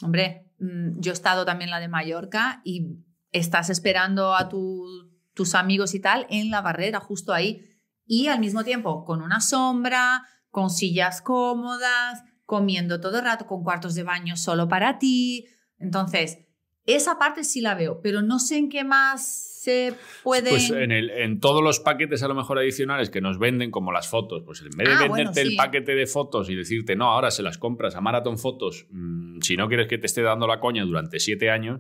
Hombre, 0.02 0.43
yo 0.98 1.12
he 1.12 1.14
estado 1.14 1.46
también 1.46 1.70
la 1.70 1.80
de 1.80 1.88
Mallorca 1.88 2.62
y 2.64 2.98
estás 3.32 3.70
esperando 3.70 4.36
a 4.36 4.50
tu- 4.50 5.12
tus 5.34 5.56
amigos 5.56 5.94
y 5.96 6.00
tal 6.00 6.28
en 6.30 6.52
la 6.52 6.62
barrera, 6.62 7.00
justo 7.00 7.34
ahí. 7.34 7.66
Y 8.06 8.28
al 8.28 8.40
mismo 8.40 8.64
tiempo 8.64 9.04
con 9.06 9.22
una 9.22 9.40
sombra, 9.42 10.24
con 10.52 10.70
sillas 10.70 11.22
cómodas, 11.22 12.24
comiendo 12.46 13.00
todo 13.02 13.18
el 13.20 13.26
rato, 13.26 13.48
con 13.48 13.64
cuartos 13.64 13.96
de 13.96 14.04
baño 14.04 14.36
solo 14.38 14.68
para 14.68 15.00
ti. 15.00 15.46
Entonces, 15.80 16.40
Esa 16.86 17.18
parte 17.18 17.46
sí 17.46 17.62
la 17.62 17.76
veo, 17.76 18.02
pero 18.02 18.22
no 18.22 18.40
sé 18.40 18.58
en 18.58 18.68
qué 18.68 18.84
más 18.84 19.53
se 19.64 19.94
puede... 20.24 20.50
Pues 20.50 20.70
en, 20.72 20.92
el, 20.92 21.10
en 21.10 21.40
todos 21.40 21.64
los 21.64 21.80
paquetes 21.80 22.22
a 22.22 22.28
lo 22.28 22.36
mejor 22.36 22.60
adicionales 22.60 23.10
que 23.10 23.22
nos 23.22 23.40
venden, 23.40 23.72
como 23.72 23.94
las 23.94 24.10
fotos, 24.10 24.44
pues 24.46 24.62
en 24.62 24.72
vez 24.78 24.90
de 24.90 24.94
Ah, 24.94 25.04
venderte 25.04 25.40
bueno, 25.42 25.50
el 25.52 25.56
paquete 25.56 25.96
de 25.96 26.06
fotos 26.06 26.50
y 26.50 26.56
decirte, 26.56 26.98
no, 26.98 27.06
ahora 27.06 27.32
se 27.32 27.44
las 27.44 27.58
compras 27.58 27.96
a 27.96 28.02
Marathon 28.02 28.38
Fotos, 28.38 28.88
mm, 28.92 29.40
si 29.40 29.56
no 29.56 29.70
quieres 29.70 29.88
que 29.88 29.98
te 29.98 30.08
esté 30.08 30.22
dando 30.22 30.48
la 30.48 30.60
coña 30.60 30.84
durante 30.84 31.20
siete 31.20 31.50
años, 31.50 31.80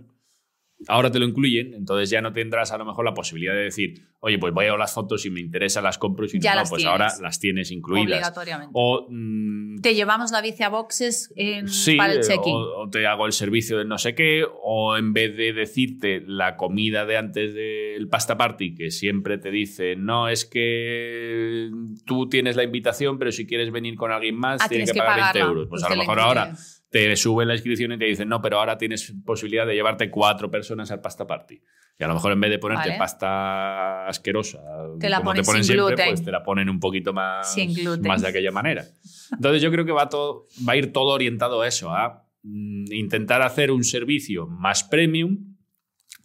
ahora 0.87 1.11
te 1.11 1.19
lo 1.19 1.25
incluyen, 1.25 1.73
entonces 1.73 2.09
ya 2.09 2.21
no 2.21 2.33
tendrás 2.33 2.71
a 2.71 2.77
lo 2.77 2.85
mejor 2.85 3.05
la 3.05 3.13
posibilidad 3.13 3.53
de 3.53 3.61
decir, 3.63 4.01
oye, 4.19 4.37
pues 4.39 4.53
voy 4.53 4.65
a 4.65 4.71
ver 4.71 4.79
las 4.79 4.93
fotos 4.93 5.25
y 5.25 5.29
me 5.29 5.39
interesa 5.39 5.81
las 5.81 5.97
compro, 5.97 6.25
y 6.25 6.29
si 6.29 6.39
Ya 6.39 6.51
no, 6.55 6.61
las 6.61 6.69
pues 6.69 6.81
tienes. 6.83 6.91
ahora 6.91 7.13
las 7.21 7.39
tienes 7.39 7.71
incluidas. 7.71 8.05
Obligatoriamente. 8.05 8.71
O 8.73 9.07
mm, 9.09 9.81
Te 9.81 9.95
llevamos 9.95 10.31
la 10.31 10.41
bici 10.41 10.63
a 10.63 10.69
boxes 10.69 11.31
en- 11.35 11.67
Sí, 11.67 11.95
para 11.95 12.13
el 12.13 12.21
check-in. 12.21 12.53
o, 12.53 12.83
o 12.83 12.89
te 12.89 13.05
hago 13.07 13.25
el 13.25 13.33
servicio 13.33 13.77
de 13.77 13.85
no 13.85 13.97
sé 13.97 14.15
qué, 14.15 14.43
o 14.63 14.97
en 14.97 15.13
vez 15.13 15.35
de 15.35 15.53
decirte 15.53 16.21
la 16.25 16.55
comida 16.55 17.05
de 17.05 17.17
antes 17.17 17.53
del 17.53 18.07
pasta 18.09 18.37
party, 18.37 18.75
que 18.75 18.91
siempre 18.91 19.37
te 19.37 19.51
dice, 19.51 19.95
no, 19.95 20.27
es 20.29 20.45
que 20.45 21.69
tú 22.05 22.27
tienes 22.29 22.55
la 22.55 22.63
invitación, 22.63 23.17
pero 23.17 23.31
si 23.31 23.45
quieres 23.45 23.71
venir 23.71 23.95
con 23.95 24.11
alguien 24.11 24.35
más, 24.35 24.61
Ah, 24.61 24.69
tienes 24.69 24.89
tienes 24.89 24.91
que 24.91 24.93
que 24.93 24.99
pagar 24.99 25.15
20 25.15 25.33
pagarla, 25.33 25.49
euros. 25.51 25.67
Pues, 25.69 25.81
pues 25.81 25.83
a 25.83 25.87
te 25.87 25.95
lo 25.95 26.01
mejor 26.01 26.19
ahora 26.19 26.53
te 26.93 27.15
suben 27.15 27.47
la 27.47 27.55
inscripción 27.55 27.91
y 27.93 27.97
te 27.97 28.05
dicen, 28.05 28.29
no, 28.29 28.39
pero 28.39 28.59
ahora 28.59 28.77
tienes 28.77 29.11
posibilidad 29.25 29.65
de 29.65 29.73
llevarte 29.73 30.11
cuatro 30.11 30.51
personas 30.51 30.91
al 30.91 31.01
pasta 31.01 31.25
party. 31.25 31.59
Y 31.97 32.03
a 32.03 32.07
lo 32.07 32.13
mejor 32.13 32.31
en 32.33 32.39
vez 32.39 32.51
de 32.51 32.59
ponerte 32.59 32.89
Vale. 32.89 32.99
pasta 32.99 34.07
asquerosa, 34.07 34.59
Te 34.99 35.09
la 35.09 35.17
como 35.17 35.31
ponen 35.31 35.41
te 35.41 35.45
ponen 35.47 35.63
sin 35.63 35.73
siempre, 35.75 35.95
gluten. 35.95 36.09
pues 36.09 36.23
te 36.23 36.31
la 36.31 36.43
ponen 36.43 36.69
un 36.69 36.79
poquito 36.79 37.11
más, 37.11 37.55
más 38.01 38.21
de 38.21 38.27
aquella 38.27 38.51
manera. 38.51 38.85
Entonces 39.31 39.59
yo 39.63 39.71
creo 39.71 39.85
que 39.85 39.91
va, 39.91 40.07
todo, 40.07 40.45
va 40.67 40.73
a 40.73 40.75
ir 40.75 40.93
todo 40.93 41.13
orientado 41.13 41.61
a 41.63 41.67
eso, 41.67 41.89
a 41.91 42.27
mm, 42.43 42.91
intentar 42.93 43.41
hacer 43.41 43.71
un 43.71 43.83
servicio 43.83 44.45
más 44.45 44.83
premium 44.83 45.55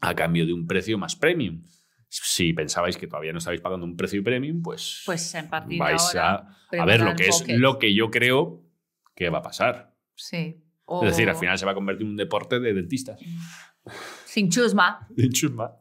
a 0.03 0.14
cambio 0.14 0.45
de 0.45 0.53
un 0.53 0.66
precio 0.66 0.99
más 0.99 1.16
premium. 1.16 1.62
Si 2.11 2.53
pensabais 2.53 2.99
que 2.99 3.07
todavía 3.07 3.33
no 3.33 3.39
estabais 3.39 3.62
pagando 3.62 3.87
un 3.87 3.97
precio 3.97 4.23
premium, 4.23 4.61
pues, 4.61 5.03
Pues 5.07 5.35
en 5.35 5.49
vais 5.79 6.14
ahora, 6.14 6.57
a, 6.79 6.83
a 6.83 6.85
ver 6.85 7.01
lo 7.01 7.14
que 7.14 7.29
es 7.29 7.45
lo 7.49 7.79
que 7.79 7.95
yo 7.95 8.11
creo 8.11 8.64
que 9.14 9.31
va 9.31 9.39
a 9.39 9.43
pasar. 9.43 9.95
Sí. 10.19 10.61
O 10.85 11.03
Es 11.05 11.11
decir, 11.11 11.29
al 11.29 11.37
final 11.37 11.59
se 11.59 11.64
va 11.64 11.73
a 11.73 11.75
convertir 11.75 12.05
en 12.05 12.11
un 12.11 12.16
deporte 12.16 12.61
de 12.61 12.75
dentistas. 12.75 13.19
Sin 14.27 14.51
chusma. 14.51 15.07
De 15.11 15.29
chusma. 15.31 15.73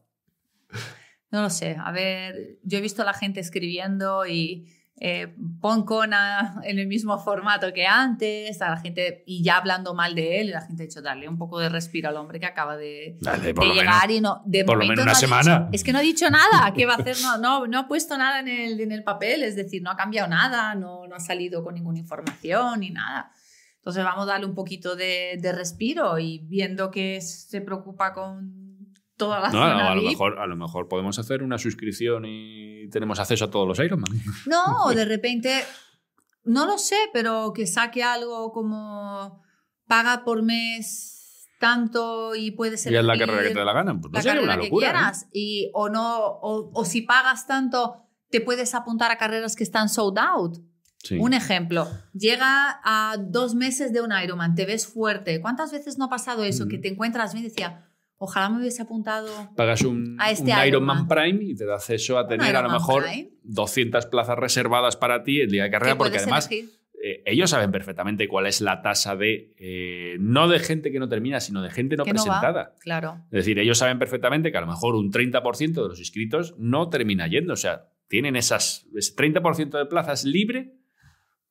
No 1.31 1.41
lo 1.41 1.49
sé. 1.49 1.75
A 1.79 1.91
ver, 1.91 2.57
yo 2.63 2.77
he 2.77 2.81
visto 2.81 3.01
a 3.01 3.05
la 3.05 3.13
gente 3.13 3.39
escribiendo 3.41 4.25
y 4.25 4.67
eh, 4.99 5.35
pon 5.61 5.83
Kona 5.85 6.61
en 6.63 6.79
el 6.79 6.87
mismo 6.87 7.19
formato 7.19 7.71
que 7.73 7.85
antes, 7.85 8.61
a 8.61 8.69
la 8.69 8.77
gente 8.77 9.23
y 9.27 9.43
ya 9.43 9.57
hablando 9.57 9.93
mal 9.93 10.15
de 10.15 10.39
él, 10.41 10.47
y 10.47 10.51
la 10.51 10.61
gente 10.61 10.83
ha 10.83 10.85
dicho, 10.85 11.01
darle 11.01 11.27
un 11.27 11.37
poco 11.37 11.59
de 11.59 11.69
respiro 11.69 12.09
al 12.09 12.15
hombre 12.15 12.39
que 12.39 12.45
acaba 12.45 12.77
de, 12.77 13.17
Dale, 13.21 13.53
menos. 13.53 13.75
llegar 13.75 14.09
y 14.09 14.21
no. 14.21 14.41
De 14.45 14.63
por 14.63 14.77
lo 14.77 14.85
menos 14.85 14.97
no 14.97 15.03
una 15.03 15.11
ha 15.11 15.15
semana. 15.15 15.59
dicho- 15.59 15.69
es 15.73 15.83
que 15.83 15.91
no 15.93 15.99
ha 15.99 16.01
dicho 16.01 16.29
nada. 16.29 16.71
¿Qué 16.75 16.85
va 16.85 16.93
a 16.93 16.97
hacer? 16.97 17.17
No, 17.21 17.37
no, 17.37 17.67
no 17.67 17.79
ha 17.79 17.87
puesto 17.87 18.17
nada 18.17 18.39
en 18.39 18.47
el, 18.47 18.79
en 18.79 18.91
el 18.93 19.03
papel, 19.03 19.43
es 19.43 19.55
decir, 19.55 19.81
no 19.81 19.91
ha 19.91 19.97
cambiado 19.97 20.27
nada, 20.29 20.73
no, 20.75 21.05
no 21.07 21.15
ha 21.15 21.19
salido 21.19 21.63
con 21.63 21.75
ninguna 21.75 21.99
información 21.99 22.79
ni 22.79 22.89
nada. 22.89 23.31
Entonces 23.87 24.03
vamos 24.03 24.23
a 24.23 24.33
darle 24.33 24.45
un 24.45 24.53
poquito 24.53 24.97
de, 24.97 25.37
de 25.41 25.51
respiro 25.53 26.19
y 26.19 26.39
viendo 26.39 26.91
que 26.91 27.21
se 27.21 27.61
preocupa 27.61 28.11
con 28.11 28.93
toda 29.15 29.39
la 29.39 29.47
No, 29.47 29.59
zona 29.59 29.91
a, 29.91 29.95
lo 29.95 30.01
mejor, 30.01 30.39
a 30.39 30.45
lo 30.45 30.57
mejor 30.57 30.89
podemos 30.89 31.17
hacer 31.19 31.41
una 31.41 31.57
suscripción 31.57 32.25
y 32.27 32.89
tenemos 32.89 33.17
acceso 33.17 33.45
a 33.45 33.49
todos 33.49 33.65
los 33.65 33.79
Ironman. 33.79 34.11
No, 34.45 34.89
de 34.93 35.05
repente, 35.05 35.63
no 36.43 36.65
lo 36.65 36.77
sé, 36.77 36.97
pero 37.13 37.53
que 37.55 37.65
saque 37.65 38.03
algo 38.03 38.51
como 38.51 39.41
paga 39.87 40.25
por 40.25 40.43
mes 40.43 41.47
tanto 41.57 42.35
y 42.35 42.51
puedes 42.51 42.85
Y 42.87 42.89
es 42.89 42.93
la 43.05 43.13
elegir 43.13 43.25
carrera 43.25 43.47
que 43.47 43.53
te 43.53 43.59
dé 43.59 43.65
la 43.65 43.71
gana. 43.71 43.97
Pues 44.01 44.11
no 44.11 44.21
sería 44.21 44.41
una 44.41 44.57
que 44.57 44.63
locura. 44.63 44.87
¿eh? 44.87 44.91
quieras. 44.91 45.29
Y, 45.31 45.71
o, 45.73 45.87
no, 45.87 46.17
o, 46.25 46.71
o 46.73 46.83
si 46.83 47.03
pagas 47.03 47.47
tanto, 47.47 48.03
te 48.29 48.41
puedes 48.41 48.75
apuntar 48.75 49.11
a 49.11 49.17
carreras 49.17 49.55
que 49.55 49.63
están 49.63 49.87
sold 49.87 50.19
out. 50.19 50.57
Sí. 51.07 51.17
Un 51.17 51.33
ejemplo, 51.33 51.87
llega 52.13 52.79
a 52.83 53.15
dos 53.17 53.55
meses 53.55 53.93
de 53.93 54.01
un 54.01 54.11
Ironman, 54.11 54.55
te 54.55 54.65
ves 54.65 54.87
fuerte. 54.87 55.39
¿Cuántas 55.39 55.71
veces 55.71 55.97
no 55.97 56.05
ha 56.05 56.09
pasado 56.09 56.43
eso? 56.43 56.65
Mm. 56.65 56.69
Que 56.69 56.77
te 56.79 56.87
encuentras 56.89 57.33
bien 57.33 57.45
y 57.45 57.49
decía, 57.49 57.85
ojalá 58.17 58.49
me 58.49 58.59
hubiese 58.59 58.81
apuntado 58.81 59.27
Pagas 59.55 59.83
un, 59.83 60.17
A 60.19 60.31
este 60.31 60.51
un 60.51 60.67
Ironman. 60.67 61.07
Prime 61.07 61.43
y 61.43 61.55
te 61.55 61.65
da 61.65 61.75
acceso 61.75 62.17
a 62.17 62.27
tener 62.27 62.55
a 62.55 62.61
lo 62.61 62.69
mejor 62.69 63.03
Prime. 63.03 63.29
200 63.43 64.05
plazas 64.07 64.37
reservadas 64.37 64.97
para 64.97 65.23
ti 65.23 65.39
el 65.39 65.49
día 65.49 65.63
de 65.63 65.71
carrera, 65.71 65.97
porque 65.97 66.17
además 66.17 66.49
eh, 66.51 67.21
ellos 67.25 67.51
saben 67.51 67.71
perfectamente 67.71 68.27
cuál 68.27 68.47
es 68.47 68.59
la 68.59 68.81
tasa 68.81 69.15
de, 69.15 69.53
eh, 69.57 70.17
no 70.19 70.47
de 70.47 70.59
gente 70.59 70.91
que 70.91 70.99
no 70.99 71.07
termina, 71.07 71.39
sino 71.39 71.61
de 71.61 71.69
gente 71.69 71.95
no 71.95 72.03
Que 72.03 72.13
no 72.13 72.25
va. 72.25 72.39
presentada. 72.39 72.75
Claro. 72.79 73.21
Es 73.25 73.45
decir, 73.45 73.59
ellos 73.59 73.77
saben 73.77 73.99
perfectamente 73.99 74.51
que 74.51 74.57
a 74.57 74.61
lo 74.61 74.67
mejor 74.67 74.95
un 74.95 75.11
30% 75.11 75.73
de 75.83 75.87
los 75.87 75.99
inscritos 75.99 76.55
no 76.57 76.89
termina 76.89 77.27
yendo. 77.27 77.53
O 77.53 77.57
sea, 77.57 77.89
tienen 78.07 78.35
esas, 78.35 78.87
ese 78.95 79.15
30% 79.15 79.77
de 79.77 79.85
plazas 79.85 80.25
libre 80.25 80.73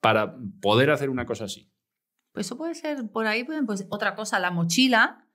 para 0.07 0.36
poder 0.62 0.90
hacer 0.92 1.11
una 1.11 1.26
cosa 1.26 1.46
así. 1.46 1.68
Pues 2.32 2.46
eso 2.46 2.57
puede 2.57 2.76
ser, 2.76 3.11
por 3.11 3.26
ahí, 3.26 3.42
pueden- 3.42 3.66
pues 3.66 3.86
otra 3.90 4.14
cosa, 4.14 4.38
la 4.38 4.52
mochila 4.52 5.26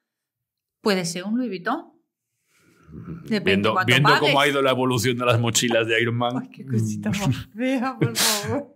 puede 0.82 1.04
ser 1.04 1.26
un 1.26 1.36
Louis 1.38 1.50
Vuitton. 1.50 1.92
Depende 3.24 3.70
Viendo, 3.70 3.76
viendo 3.86 4.10
cómo 4.20 4.40
ha 4.40 4.48
ido 4.48 4.62
la 4.62 4.72
evolución 4.72 5.18
de 5.18 5.26
las 5.26 5.40
mochilas 5.42 5.88
de 5.88 6.02
Iron 6.02 6.16
Man, 6.16 6.38
Ay, 6.42 6.50
qué 6.50 6.66
cosita 6.66 7.10
más 7.10 7.48
fea, 7.54 7.98
por 8.00 8.16
favor. 8.16 8.76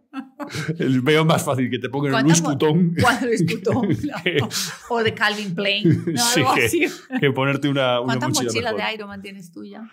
el- 0.79 0.99
veo 1.01 1.23
más 1.23 1.43
fácil 1.45 1.69
que 1.69 1.79
te 1.79 1.87
pongan 1.89 2.07
un 2.13 2.21
¿Cuántas 2.21 2.41
Louis 2.41 2.59
mo- 2.61 2.67
Vuitton 2.67 2.95
¿Cuál 3.01 3.17
Louis 3.25 3.45
Vuitton? 3.49 3.87
No. 4.41 4.49
O 4.89 5.01
de 5.03 5.13
Calvin 5.13 5.55
Klein. 5.55 6.03
No, 6.13 6.21
Sí, 6.21 6.39
algo 6.41 6.55
que- 6.55 6.65
así. 6.65 6.85
que 7.21 7.31
ponerte 7.31 7.69
una, 7.69 7.99
una 8.01 8.05
¿Cuántas 8.17 8.29
mochila 8.29 8.49
mochilas 8.49 8.73
mejor. 8.73 8.89
de 8.89 8.95
Ironman 8.95 9.21
tienes 9.21 9.51
tú 9.51 9.63
ya? 9.63 9.89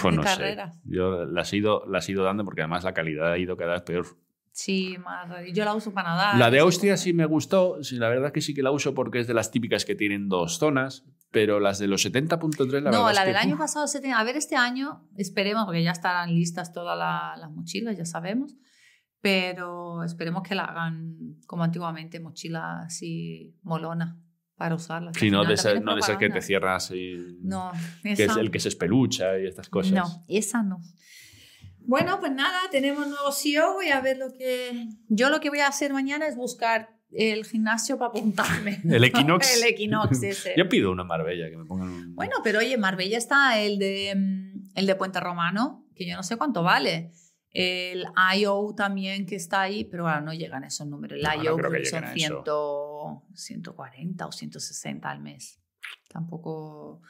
Pues 0.00 0.14
no 0.16 0.22
carreras? 0.22 0.74
sé. 0.74 0.80
Yo 0.86 1.24
las 1.26 1.52
he, 1.52 1.56
ido, 1.58 1.84
las 1.88 2.08
he 2.08 2.12
ido 2.12 2.24
dando 2.24 2.44
porque 2.44 2.62
además 2.62 2.82
la 2.82 2.94
calidad 2.94 3.30
ha 3.32 3.38
ido 3.38 3.56
cada 3.56 3.74
vez 3.74 3.82
peor. 3.82 4.06
Sí, 4.54 4.96
más. 5.04 5.28
Yo 5.52 5.64
la 5.64 5.74
uso 5.74 5.92
para 5.92 6.10
nadar. 6.10 6.38
La 6.38 6.48
de 6.48 6.60
Austria 6.60 6.96
sí 6.96 7.12
me 7.12 7.26
gustó. 7.26 7.82
Sí, 7.82 7.96
la 7.96 8.08
verdad 8.08 8.32
que 8.32 8.40
sí 8.40 8.54
que 8.54 8.62
la 8.62 8.70
uso 8.70 8.94
porque 8.94 9.18
es 9.18 9.26
de 9.26 9.34
las 9.34 9.50
típicas 9.50 9.84
que 9.84 9.96
tienen 9.96 10.28
dos 10.28 10.58
zonas. 10.58 11.04
Pero 11.32 11.58
las 11.58 11.80
de 11.80 11.88
los 11.88 12.06
70.3, 12.06 12.80
la 12.84 12.90
verdad 12.90 12.92
no, 12.92 13.10
es 13.10 13.16
la 13.16 13.22
que, 13.22 13.26
del 13.30 13.36
año 13.36 13.54
uf, 13.54 13.60
pasado. 13.60 13.86
A 14.16 14.22
ver, 14.22 14.36
este 14.36 14.54
año 14.54 15.08
esperemos, 15.16 15.64
porque 15.64 15.82
ya 15.82 15.90
estarán 15.90 16.32
listas 16.32 16.72
todas 16.72 16.96
la- 16.96 17.34
las 17.36 17.50
mochilas, 17.50 17.96
ya 17.98 18.04
sabemos. 18.04 18.54
Pero 19.20 20.04
esperemos 20.04 20.42
que 20.46 20.54
la 20.54 20.66
hagan 20.66 21.16
como 21.48 21.64
antiguamente, 21.64 22.20
mochila 22.20 22.82
así 22.82 23.56
molona 23.62 24.16
para 24.56 24.76
usarla. 24.76 25.12
Sí, 25.14 25.30
no 25.30 25.44
de, 25.44 25.56
ser, 25.56 25.78
es 25.78 25.82
no 25.82 25.96
de 25.96 26.02
ser 26.02 26.18
que 26.18 26.28
te 26.30 26.40
cierras 26.40 26.92
y 26.92 27.38
No, 27.40 27.72
que 28.02 28.12
es 28.12 28.20
esa, 28.20 28.38
el 28.40 28.52
que 28.52 28.60
se 28.60 28.68
espelucha 28.68 29.36
y 29.40 29.46
estas 29.46 29.68
cosas. 29.68 29.92
no, 29.92 30.24
esa 30.28 30.62
no. 30.62 30.80
Bueno, 31.86 32.18
pues 32.18 32.32
nada, 32.32 32.60
tenemos 32.70 33.06
nuevo 33.06 33.30
CEO. 33.32 33.74
Voy 33.74 33.88
a 33.88 34.00
ver 34.00 34.18
lo 34.18 34.32
que. 34.32 34.88
Yo 35.08 35.30
lo 35.30 35.40
que 35.40 35.50
voy 35.50 35.60
a 35.60 35.68
hacer 35.68 35.92
mañana 35.92 36.26
es 36.26 36.36
buscar 36.36 36.94
el 37.14 37.44
gimnasio 37.44 37.98
para 37.98 38.08
apuntarme. 38.08 38.80
El 38.84 39.04
Equinox. 39.04 39.56
el 39.62 39.68
Equinox 39.68 40.22
ese. 40.22 40.54
Yo 40.56 40.68
pido 40.68 40.90
una 40.90 41.04
Marbella 41.04 41.48
que 41.48 41.56
me 41.56 41.64
pongan 41.64 41.88
un... 41.88 42.14
Bueno, 42.14 42.36
pero 42.42 42.58
oye, 42.58 42.76
Marbella 42.76 43.18
está 43.18 43.60
el 43.60 43.78
de, 43.78 44.14
mm, 44.16 44.70
el 44.74 44.86
de 44.86 44.94
Puente 44.96 45.20
Romano, 45.20 45.86
que 45.94 46.06
yo 46.08 46.16
no 46.16 46.22
sé 46.22 46.36
cuánto 46.36 46.62
vale. 46.62 47.12
El 47.50 48.06
IO 48.36 48.74
también 48.76 49.26
que 49.26 49.36
está 49.36 49.62
ahí, 49.62 49.84
pero 49.84 50.08
ahora 50.08 50.20
no 50.20 50.32
llegan 50.32 50.64
esos 50.64 50.88
números. 50.88 51.18
El 51.18 51.22
No, 51.22 51.36
no 51.36 51.44
IO 51.44 51.56
creo 51.56 51.70
que 51.70 51.84
son 51.84 52.02
lleguen 52.02 52.32
a 52.32 52.40
eso. 52.40 53.22
100, 53.34 53.62
140 53.62 54.26
o 54.26 54.32
160 54.32 55.08
al 55.08 55.20
mes. 55.20 55.60
Tampoco 56.08 57.00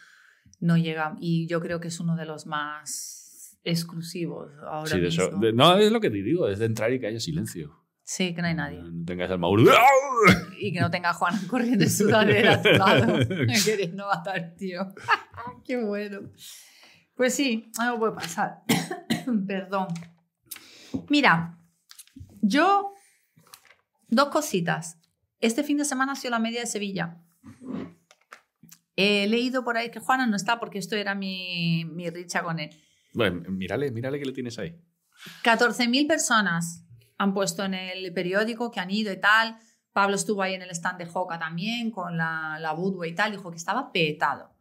no 0.60 0.76
llega. 0.76 1.16
Y 1.18 1.46
yo 1.46 1.60
creo 1.60 1.80
que 1.80 1.88
es 1.88 1.98
uno 1.98 2.14
de 2.14 2.26
los 2.26 2.46
más 2.46 3.23
exclusivos 3.64 4.52
ahora 4.68 4.90
Sí, 4.90 5.00
de 5.00 5.08
eso- 5.08 5.26
mismo. 5.26 5.40
de- 5.40 5.52
no, 5.52 5.76
es 5.78 5.90
lo 5.90 6.00
que 6.00 6.10
te 6.10 6.22
digo, 6.22 6.48
es 6.48 6.58
de 6.58 6.66
entrar 6.66 6.92
y 6.92 7.00
que 7.00 7.06
haya 7.06 7.18
silencio. 7.20 7.80
Sí, 8.02 8.34
que 8.34 8.42
no 8.42 8.48
hay 8.48 8.54
nadie. 8.54 8.82
No 8.82 9.04
tengas 9.06 9.30
el 9.30 9.38
Mauro. 9.38 9.64
Y 10.58 10.72
que 10.72 10.80
no 10.80 10.90
tenga 10.90 11.10
a 11.10 11.14
Juan 11.14 11.34
corriendo 11.48 11.84
en 11.84 11.90
sudadera 11.90 12.54
a 12.54 12.62
tu 12.62 12.68
lado. 12.70 13.18
Queriendo 13.64 14.06
matar, 14.06 14.54
tío. 14.56 14.86
Qué 15.64 15.82
bueno. 15.82 16.20
Pues 17.14 17.34
sí, 17.34 17.70
algo 17.78 17.98
puede 17.98 18.12
pasar. 18.12 18.62
Perdón. 19.46 19.88
Mira, 21.08 21.58
yo. 22.40 22.92
Dos 24.08 24.28
cositas. 24.28 24.98
Este 25.40 25.62
fin 25.64 25.76
de 25.78 25.84
semana 25.84 26.12
ha 26.12 26.16
sido 26.16 26.30
la 26.32 26.38
media 26.38 26.60
de 26.60 26.66
Sevilla. 26.66 27.18
He 28.96 29.26
leído 29.26 29.64
por 29.64 29.76
ahí 29.76 29.90
que 29.90 29.98
Juana 30.00 30.26
no 30.26 30.36
está 30.36 30.60
porque 30.60 30.78
esto 30.78 30.94
era 30.94 31.14
mi, 31.14 31.84
mi 31.84 32.08
richa 32.10 32.42
con 32.42 32.60
él. 32.60 32.70
Bueno, 33.14 33.42
mírale, 33.50 33.90
mírale 33.90 34.18
que 34.18 34.26
le 34.26 34.32
tienes 34.32 34.58
ahí. 34.58 34.76
14.000 35.42 36.06
personas 36.06 36.84
han 37.16 37.32
puesto 37.32 37.64
en 37.64 37.74
el 37.74 38.12
periódico 38.12 38.70
que 38.70 38.80
han 38.80 38.90
ido 38.90 39.12
y 39.12 39.20
tal. 39.20 39.56
Pablo 39.92 40.16
estuvo 40.16 40.42
ahí 40.42 40.54
en 40.54 40.62
el 40.62 40.70
stand 40.70 40.98
de 40.98 41.06
Joca 41.06 41.38
también 41.38 41.90
con 41.90 42.16
la, 42.16 42.58
la 42.60 42.76
y 43.06 43.14
tal. 43.14 43.30
Dijo 43.30 43.50
que 43.50 43.56
estaba 43.56 43.92
petado. 43.92 44.52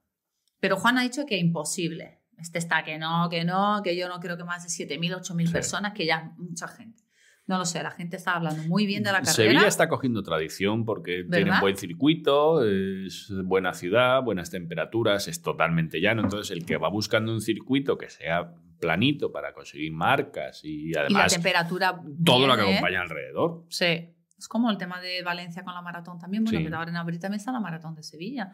Pero 0.59 0.77
Juan 0.77 0.97
ha 0.97 1.01
dicho 1.01 1.25
que 1.25 1.37
imposible. 1.37 2.21
Este 2.37 2.59
está 2.59 2.83
que 2.83 2.97
no, 2.97 3.27
que 3.29 3.43
no, 3.43 3.81
que 3.83 3.95
yo 3.95 4.07
no 4.07 4.19
creo 4.19 4.37
que 4.37 4.43
más 4.43 4.63
de 4.63 4.69
7.000, 4.69 5.21
8.000 5.21 5.47
Sí. 5.47 5.53
personas, 5.53 5.93
que 5.93 6.05
ya 6.05 6.17
es 6.17 6.37
mucha 6.37 6.67
gente. 6.67 7.02
No 7.45 7.57
lo 7.57 7.65
sé, 7.65 7.83
la 7.83 7.91
gente 7.91 8.15
está 8.15 8.35
hablando 8.35 8.63
muy 8.63 8.85
bien 8.85 9.03
de 9.03 9.11
la 9.11 9.17
carrera. 9.19 9.33
Sevilla 9.33 9.67
está 9.67 9.89
cogiendo 9.89 10.23
tradición 10.23 10.85
porque 10.85 11.23
tiene 11.23 11.43
¿Verdad? 11.43 11.55
un 11.55 11.59
buen 11.61 11.75
circuito, 11.75 12.63
es 12.63 13.29
buena 13.43 13.73
ciudad, 13.73 14.23
buenas 14.23 14.49
temperaturas, 14.49 15.27
es 15.27 15.41
totalmente 15.41 15.99
llano. 15.99 16.21
Entonces, 16.23 16.51
el 16.55 16.65
que 16.65 16.77
va 16.77 16.87
buscando 16.89 17.33
un 17.33 17.41
circuito 17.41 17.97
que 17.97 18.09
sea 18.09 18.53
planito 18.79 19.31
para 19.31 19.53
conseguir 19.53 19.91
marcas 19.91 20.63
y 20.63 20.89
y 20.89 20.93
la 20.93 21.01
además 21.01 21.33
temperatura. 21.33 22.01
todo 22.23 22.47
lo 22.47 22.55
que 22.55 22.61
acompaña 22.61 23.01
alrededor. 23.01 23.65
Sí. 23.69 24.09
Es 24.37 24.47
como 24.47 24.69
el 24.71 24.77
tema 24.77 24.99
de 25.01 25.21
Valencia 25.21 25.63
con 25.63 25.73
la 25.73 25.81
maratón 25.81 26.19
también. 26.19 26.43
Bueno, 26.43 26.59
Sí. 26.59 26.63
pero 26.65 26.77
ahora 26.77 26.91
en 26.91 26.97
abril 26.97 27.19
también 27.19 27.39
está 27.39 27.51
la 27.51 27.59
maratón 27.61 27.95
de 27.95 28.03
Sevilla. 28.03 28.51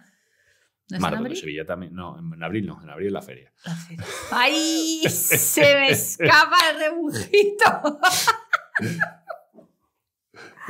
¿No 0.91 0.99
Maratón 0.99 1.23
de 1.23 1.27
abril? 1.29 1.39
Sevilla 1.41 1.65
también. 1.65 1.93
No, 1.93 2.17
en 2.17 2.43
abril 2.43 2.65
no, 2.65 2.81
en 2.81 2.89
abril 2.89 3.07
es 3.07 3.13
la 3.13 3.21
feria. 3.21 3.51
La 3.65 3.75
feria. 3.75 4.03
¡Ay! 4.31 5.01
Se 5.09 5.61
me 5.75 5.89
escapa 5.91 6.57
el 6.71 6.79
rebujito. 6.79 7.99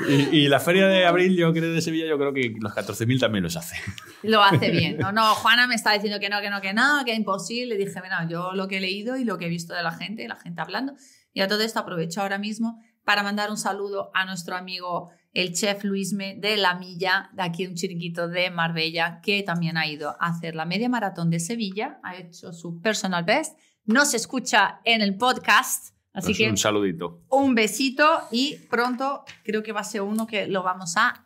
Y, 0.07 0.37
y 0.37 0.47
la 0.47 0.59
feria 0.59 0.87
de 0.87 1.05
abril, 1.05 1.35
yo 1.35 1.51
creo, 1.51 1.73
de 1.73 1.81
Sevilla, 1.81 2.07
yo 2.07 2.17
creo 2.17 2.33
que 2.33 2.55
los 2.59 2.73
14.000 2.73 3.19
también 3.19 3.43
los 3.43 3.57
hace. 3.57 3.75
Lo 4.23 4.41
hace 4.41 4.71
bien. 4.71 4.97
No, 4.99 5.11
no, 5.11 5.35
Juana 5.35 5.67
me 5.67 5.75
está 5.75 5.91
diciendo 5.93 6.19
que 6.19 6.29
no, 6.29 6.41
que 6.41 6.49
no, 6.49 6.61
que 6.61 6.73
no, 6.73 7.03
que 7.05 7.11
es 7.11 7.17
imposible. 7.17 7.75
Dije, 7.75 8.01
mira, 8.01 8.27
yo 8.27 8.53
lo 8.53 8.67
que 8.67 8.77
he 8.77 8.81
leído 8.81 9.17
y 9.17 9.25
lo 9.25 9.37
que 9.37 9.45
he 9.45 9.49
visto 9.49 9.73
de 9.73 9.83
la 9.83 9.91
gente, 9.91 10.27
la 10.27 10.35
gente 10.35 10.61
hablando. 10.61 10.93
Y 11.33 11.41
a 11.41 11.47
todo 11.47 11.61
esto 11.61 11.79
aprovecho 11.79 12.21
ahora 12.21 12.37
mismo 12.37 12.79
para 13.03 13.23
mandar 13.23 13.49
un 13.49 13.57
saludo 13.57 14.11
a 14.13 14.25
nuestro 14.25 14.55
amigo 14.55 15.09
el 15.33 15.53
chef 15.53 15.83
Luisme 15.83 16.35
de 16.37 16.57
La 16.57 16.75
Milla, 16.75 17.29
de 17.33 17.43
aquí 17.43 17.67
un 17.67 17.75
chiringuito 17.75 18.27
de 18.27 18.49
Marbella, 18.49 19.19
que 19.21 19.43
también 19.43 19.77
ha 19.77 19.87
ido 19.87 20.09
a 20.19 20.27
hacer 20.27 20.55
la 20.55 20.65
media 20.65 20.89
maratón 20.89 21.29
de 21.29 21.39
Sevilla, 21.39 21.99
ha 22.03 22.15
hecho 22.15 22.51
su 22.51 22.81
personal 22.81 23.23
best. 23.23 23.57
No 23.85 24.05
se 24.05 24.17
escucha 24.17 24.81
en 24.85 25.01
el 25.01 25.17
podcast, 25.17 25.95
así 26.13 26.27
Pues 26.27 26.37
que 26.37 26.49
Un 26.49 26.57
saludito. 26.57 27.23
un 27.29 27.55
besito 27.55 28.05
y 28.31 28.55
pronto 28.69 29.23
creo 29.43 29.63
que 29.63 29.71
va 29.71 29.81
a 29.81 29.83
ser 29.85 30.01
uno 30.01 30.27
que 30.27 30.47
lo 30.47 30.63
vamos 30.63 30.95
a 30.97 31.23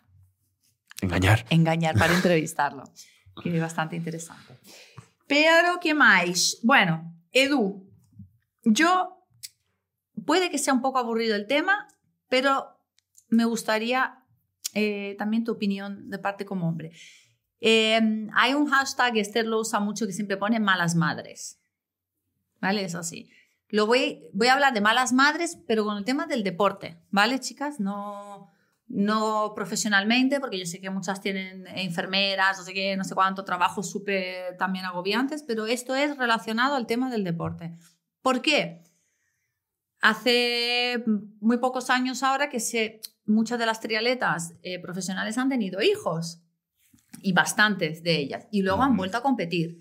Engañar. 1.02 1.46
engañar 1.50 1.98
para 1.98 2.14
entrevistarlo, 2.16 2.84
que 3.42 3.54
es 3.56 3.62
bastante 3.62 3.96
interesante. 3.96 4.58
Pero, 5.28 5.80
¿qué 5.82 5.94
más? 5.94 6.58
Bueno, 6.64 7.16
Edu, 7.32 7.90
yo 8.64 9.18
puede 10.26 10.50
que 10.52 10.58
sea 10.58 10.74
un 10.74 10.82
poco 10.82 11.00
aburrido 11.00 11.36
el 11.36 11.48
tema, 11.48 11.88
pero 12.30 12.68
me 13.30 13.46
gustaría 13.46 14.20
eh, 14.74 15.16
también 15.18 15.44
tu 15.44 15.52
opinión 15.54 16.10
de 16.10 16.20
parte 16.20 16.46
como 16.46 16.68
hombre. 16.68 16.92
Eh, 17.62 18.00
hay 18.36 18.54
un 18.54 18.68
hashtag, 18.70 19.18
Esther 19.18 19.46
lo 19.48 19.60
usa 19.62 19.80
mucho, 19.80 20.06
que 20.06 20.14
siempre 20.14 20.38
pone 20.38 20.60
malas 20.60 20.96
madres. 20.96 21.60
¿Vale? 22.62 22.84
Es 22.84 22.96
así. 22.96 23.30
Lo 23.74 23.88
voy, 23.88 24.30
voy 24.34 24.50
a 24.50 24.54
hablar 24.54 24.72
de 24.76 24.82
malas 24.82 25.14
madres, 25.14 25.58
pero 25.66 25.84
con 25.84 25.98
el 25.98 26.06
tema 26.06 26.28
del 26.28 26.44
deporte, 26.44 27.00
¿vale, 27.10 27.40
chicas? 27.40 27.80
No, 27.80 28.52
no 28.88 29.54
profesionalmente, 29.56 30.40
porque 30.40 30.60
yo 30.60 30.68
sé 30.68 30.80
que 30.80 30.92
muchas 30.92 31.22
tienen 31.22 31.66
enfermeras, 31.66 32.60
no 32.60 32.66
sé 32.66 32.76
qué, 32.76 32.96
no 32.96 33.04
sé 33.04 33.16
cuánto, 33.16 33.44
trabajos 33.44 33.90
súper 33.90 34.58
también 34.58 34.86
agobiantes, 34.86 35.42
pero 35.42 35.66
esto 35.66 35.96
es 35.96 36.16
relacionado 36.18 36.76
al 36.76 36.86
tema 36.86 37.10
del 37.10 37.24
deporte. 37.24 37.76
¿Por 38.22 38.44
qué? 38.44 38.84
Hace 40.02 41.04
muy 41.42 41.58
pocos 41.58 41.90
años 41.90 42.22
ahora 42.22 42.52
que 42.52 42.60
se, 42.60 43.02
muchas 43.26 43.58
de 43.58 43.66
las 43.66 43.80
triatletas 43.80 44.54
eh, 44.62 44.80
profesionales 44.80 45.40
han 45.40 45.50
tenido 45.50 45.82
hijos 45.82 46.44
y 47.24 47.34
bastantes 47.34 48.04
de 48.04 48.18
ellas 48.18 48.46
y 48.52 48.62
luego 48.62 48.84
han 48.84 48.96
vuelto 48.96 49.18
a 49.18 49.24
competir. 49.24 49.80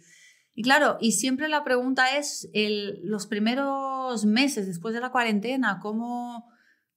Y 0.54 0.62
claro, 0.62 0.98
y 1.00 1.12
siempre 1.12 1.48
la 1.48 1.64
pregunta 1.64 2.16
es 2.16 2.48
el, 2.52 3.00
los 3.02 3.26
primeros 3.26 4.24
meses 4.26 4.66
después 4.66 4.94
de 4.94 5.00
la 5.00 5.10
cuarentena, 5.10 5.78
¿cómo, 5.80 6.50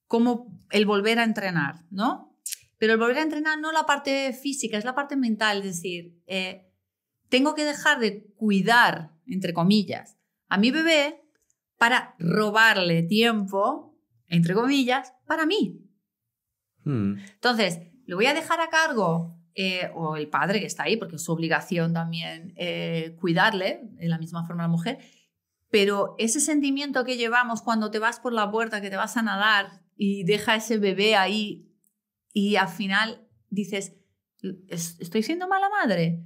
cómo 0.06 0.60
el 0.70 0.84
volver 0.84 1.18
a 1.18 1.24
entrenar, 1.24 1.84
¿no? 1.90 2.36
Pero 2.78 2.92
el 2.92 2.98
volver 2.98 3.18
a 3.18 3.22
entrenar 3.22 3.58
no 3.58 3.72
la 3.72 3.86
parte 3.86 4.32
física, 4.34 4.76
es 4.76 4.84
la 4.84 4.94
parte 4.94 5.16
mental, 5.16 5.58
es 5.58 5.64
decir, 5.64 6.20
eh, 6.26 6.70
tengo 7.30 7.54
que 7.54 7.64
dejar 7.64 7.98
de 7.98 8.26
cuidar, 8.36 9.12
entre 9.26 9.54
comillas, 9.54 10.18
a 10.48 10.58
mi 10.58 10.70
bebé 10.70 11.22
para 11.78 12.14
robarle 12.18 13.02
tiempo, 13.02 13.98
entre 14.28 14.54
comillas, 14.54 15.14
para 15.26 15.46
mí. 15.46 15.82
Mm. 16.84 17.14
Entonces, 17.34 17.80
lo 18.06 18.16
voy 18.16 18.26
a 18.26 18.34
dejar 18.34 18.60
a 18.60 18.68
cargo, 18.68 19.35
eh, 19.56 19.90
o 19.94 20.16
el 20.16 20.28
padre 20.28 20.60
que 20.60 20.66
está 20.66 20.84
ahí, 20.84 20.96
porque 20.96 21.16
es 21.16 21.24
su 21.24 21.32
obligación 21.32 21.92
también 21.94 22.52
eh, 22.56 23.16
cuidarle, 23.20 23.80
de 23.92 24.08
la 24.08 24.18
misma 24.18 24.44
forma 24.46 24.62
la 24.64 24.68
mujer, 24.68 24.98
pero 25.70 26.14
ese 26.18 26.40
sentimiento 26.40 27.04
que 27.04 27.16
llevamos 27.16 27.62
cuando 27.62 27.90
te 27.90 27.98
vas 27.98 28.20
por 28.20 28.32
la 28.32 28.50
puerta, 28.50 28.80
que 28.80 28.90
te 28.90 28.96
vas 28.96 29.16
a 29.16 29.22
nadar 29.22 29.82
y 29.96 30.24
deja 30.24 30.54
ese 30.56 30.78
bebé 30.78 31.16
ahí 31.16 31.72
y 32.32 32.56
al 32.56 32.68
final 32.68 33.26
dices, 33.50 33.96
"¿Es- 34.68 35.00
¿estoy 35.00 35.22
siendo 35.22 35.48
mala 35.48 35.68
madre? 35.70 36.22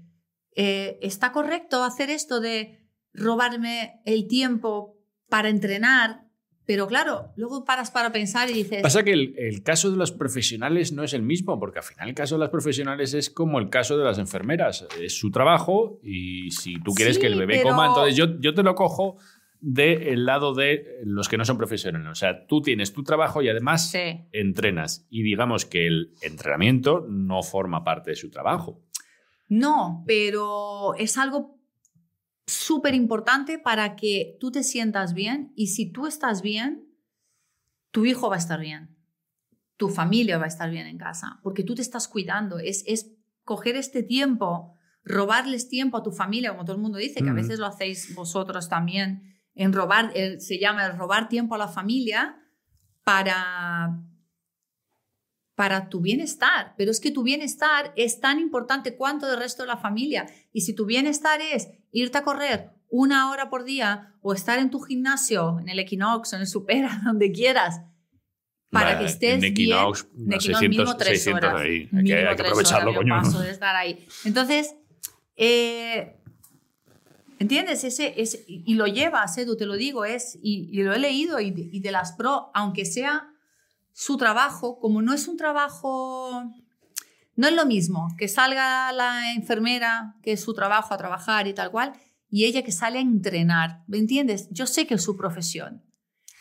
Eh, 0.57 0.99
¿Está 1.01 1.31
correcto 1.33 1.85
hacer 1.85 2.11
esto 2.11 2.41
de 2.41 2.85
robarme 3.13 4.03
el 4.05 4.27
tiempo 4.27 4.99
para 5.29 5.49
entrenar? 5.49 6.27
Pero 6.73 6.87
claro, 6.87 7.33
luego 7.35 7.65
paras 7.65 7.91
para 7.91 8.13
pensar 8.13 8.49
y 8.49 8.53
dices... 8.53 8.81
Pasa 8.81 9.03
que 9.03 9.11
el, 9.11 9.35
el 9.37 9.65
caso 9.65 9.91
de 9.91 9.97
los 9.97 10.13
profesionales 10.13 10.93
no 10.93 11.03
es 11.03 11.15
el 11.15 11.23
mismo, 11.23 11.59
porque 11.59 11.81
al 11.81 11.85
final 11.85 12.09
el 12.11 12.15
caso 12.15 12.37
de 12.37 12.39
las 12.39 12.51
profesionales 12.51 13.13
es 13.13 13.29
como 13.29 13.59
el 13.59 13.69
caso 13.71 13.99
de 13.99 14.05
las 14.05 14.19
enfermeras. 14.19 14.87
Es 15.01 15.19
su 15.19 15.33
trabajo 15.33 15.99
y 16.05 16.53
si 16.53 16.81
tú 16.81 16.93
quieres 16.95 17.17
Sí, 17.17 17.23
que 17.23 17.27
el 17.27 17.35
bebé 17.37 17.57
pero- 17.65 17.71
coma, 17.71 17.89
entonces 17.89 18.15
yo, 18.15 18.39
yo 18.39 18.55
te 18.55 18.63
lo 18.63 18.77
cojo 18.77 19.17
del 19.61 20.25
lado 20.27 20.55
de 20.55 21.01
los 21.03 21.29
que 21.29 21.37
no 21.39 21.45
son 21.45 21.59
profesionales. 21.59 22.07
O 22.09 22.15
sea, 22.15 22.47
tú 22.47 22.63
tienes 22.63 22.93
tu 22.93 23.03
trabajo 23.03 23.43
y 23.43 23.49
además 23.49 23.91
Sí. 23.91 24.21
entrenas. 24.31 25.09
Y 25.11 25.25
digamos 25.25 25.67
que 25.67 25.89
el 25.89 26.15
entrenamiento 26.23 27.05
no 27.09 27.43
forma 27.43 27.83
parte 27.83 28.11
de 28.11 28.17
su 28.17 28.31
trabajo. 28.31 28.81
No, 29.49 30.05
pero 30.07 30.95
es 30.97 31.19
algo 31.19 31.59
súper 32.53 32.95
importante 32.95 33.59
para 33.59 33.97
que 33.97 34.37
tú 34.41 34.51
te 34.51 34.63
sientas 34.63 35.15
bien 35.15 35.53
y 35.57 35.69
si 35.69 35.91
tú 35.91 36.07
estás 36.07 36.43
bien, 36.43 36.87
tu 37.91 38.05
hijo 38.05 38.29
va 38.29 38.37
a 38.37 38.39
estar 38.39 38.61
bien, 38.61 38.97
tu 39.77 39.89
familia 39.89 40.39
va 40.39 40.45
a 40.45 40.49
estar 40.49 40.71
bien 40.71 40.87
en 40.87 40.99
casa, 40.99 41.41
porque 41.43 41.65
tú 41.65 41.75
te 41.75 41.83
estás 41.83 42.07
cuidando. 42.09 42.59
Es, 42.59 42.85
es 42.87 43.13
coger 43.45 43.77
este 43.77 44.03
tiempo, 44.03 44.77
robarles 45.05 45.69
tiempo 45.69 45.97
a 45.97 46.03
tu 46.03 46.13
familia, 46.13 46.51
como 46.51 46.65
todo 46.65 46.77
el 46.77 46.83
mundo 46.83 46.99
dice, 46.99 47.23
que 47.23 47.31
a 47.31 47.33
Mm. 47.33 47.37
veces 47.37 47.59
lo 47.59 47.67
hacéis 47.67 48.15
vosotros 48.15 48.69
también, 48.69 49.37
en 49.55 49.73
robar, 49.73 50.13
el- 50.15 50.41
se 50.41 50.59
llama 50.59 50.87
el 50.87 50.97
robar 50.97 51.29
tiempo 51.29 51.55
a 51.55 51.59
la 51.59 51.69
familia 51.69 52.37
para 53.05 53.99
para 55.61 55.91
tu 55.91 56.01
bienestar, 56.01 56.73
pero 56.79 56.91
es 56.91 57.01
que 57.01 57.11
tu 57.11 57.23
bienestar 57.23 57.93
es 57.95 58.19
tan 58.19 58.39
importante 58.41 58.97
cuanto 58.97 59.31
el 59.31 59.39
resto 59.39 59.63
de 59.63 59.67
la 59.69 59.77
familia. 59.77 60.25
Y 60.55 60.63
si 60.63 60.73
tu 60.75 60.87
bienestar 60.87 61.39
es 61.43 61.69
irte 61.93 62.17
a 62.17 62.23
correr 62.23 62.71
una 62.89 63.31
hora 63.31 63.51
por 63.51 63.65
día 63.65 64.15
o 64.23 64.33
estar 64.33 64.59
en 64.59 64.71
tu 64.71 64.81
gimnasio, 64.81 65.59
en 65.61 65.69
el 65.69 65.79
Equinox, 65.81 66.33
en 66.33 66.41
el 66.41 66.47
Supera, 66.47 67.03
donde 67.05 67.31
quieras, 67.31 67.83
para 68.71 68.99
que 68.99 69.05
estés 69.05 69.35
en 69.37 69.45
Equinox, 69.45 70.07
bien, 70.15 70.17
en 70.17 70.27
unos 70.33 70.45
Equinox 70.47 70.61
600, 70.63 70.71
mínimo 70.71 70.97
tres 70.97 71.23
600 71.25 71.51
horas. 71.51 71.61
ahí. 71.61 71.89
Hay 71.95 72.05
que, 72.05 72.15
hay 72.15 72.37
que 72.37 72.43
aprovecharlo, 72.43 72.91
horas, 72.93 72.95
yo 72.95 73.01
coño. 73.01 73.23
paso 73.23 73.41
de 73.41 73.51
estar 73.51 73.77
ahí. 73.77 74.07
Entonces, 74.25 74.75
eh, 75.37 76.17
¿entiendes? 77.39 77.85
Ese, 77.85 78.15
ese- 78.17 78.45
y 78.47 78.73
lo 78.77 78.87
llevas, 78.87 79.37
Edu, 79.37 79.59
te 79.59 79.67
lo 79.67 79.75
digo, 79.75 80.07
es, 80.07 80.39
y, 80.43 80.71
y 80.73 80.83
lo 80.85 80.95
he 80.95 80.99
leído, 80.99 81.39
y 81.39 81.51
de 81.81 81.93
las 81.93 82.13
pro, 82.13 82.51
aunque 82.55 82.87
sea 82.87 83.27
su 83.93 84.17
trabajo, 84.17 84.79
como 84.79 85.03
no 85.03 85.13
es 85.13 85.29
un 85.29 85.37
trabajo, 85.37 86.45
no 87.37 87.49
es 87.49 87.55
lo 87.55 87.67
mismo 87.67 88.09
que 88.19 88.29
salga 88.29 88.93
la 88.93 89.33
enfermera, 89.35 90.15
que 90.23 90.33
es 90.33 90.41
su 90.43 90.55
trabajo 90.55 90.95
a 90.95 90.97
trabajar 90.97 91.47
y 91.47 91.55
tal 91.55 91.71
cual, 91.71 91.93
y 92.29 92.45
ella 92.45 92.63
que 92.63 92.73
sale 92.73 92.99
a 92.99 93.03
entrenar, 93.03 93.83
¿me 93.89 93.99
entiendes? 93.99 94.49
Yo 94.51 94.67
sé 94.67 94.87
que 94.87 94.95
es 94.95 95.03
su 95.03 95.17
profesión, 95.17 95.83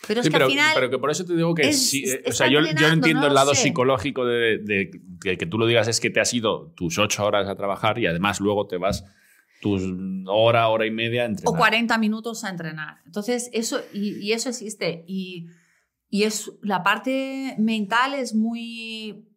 pero 0.08 0.22
es 0.22 0.26
Sí, 0.26 0.30
que 0.32 0.34
pero, 0.36 0.46
al 0.46 0.52
final... 0.52 0.72
pero 0.76 0.90
que 0.90 0.98
por 1.00 1.10
eso 1.12 1.26
te 1.26 1.36
digo 1.36 1.54
que 1.56 1.70
es- 1.70 1.90
sí, 1.90 2.04
eh, 2.06 2.24
o 2.28 2.32
sea, 2.32 2.48
yo, 2.48 2.60
yo 2.62 2.88
entiendo 2.88 3.22
no 3.22 3.28
el 3.28 3.34
lado 3.34 3.56
sé. 3.56 3.64
psicológico 3.64 4.26
de, 4.26 4.60
de- 4.60 4.92
de 4.94 5.38
que 5.38 5.46
tú 5.46 5.58
lo 5.58 5.66
digas 5.66 5.88
es 5.88 6.00
que 6.00 6.10
te 6.10 6.20
has 6.20 6.34
ido 6.34 6.72
tus 6.76 6.98
ocho 7.00 7.26
horas 7.26 7.48
a 7.48 7.56
trabajar 7.56 7.98
y 8.00 8.06
además 8.06 8.40
luego 8.40 8.68
te 8.68 8.78
vas 8.78 9.04
tus 9.62 9.82
hora, 10.28 10.70
hora 10.70 10.86
y 10.86 10.92
media 10.92 11.24
a 11.24 11.26
o 11.26 11.30
entrenar. 11.30 11.58
40 11.58 11.98
minutos 11.98 12.44
a 12.46 12.50
entrenar. 12.50 13.00
Entonces, 13.06 13.50
eso, 13.52 13.82
y, 13.92 14.12
y 14.20 14.32
eso 14.32 14.48
existe. 14.50 15.04
Y, 15.06 15.48
y 16.10 16.24
es, 16.24 16.52
la 16.62 16.84
parte 16.84 17.56
mental 17.60 18.16
es 18.16 18.34
muy, 18.34 19.28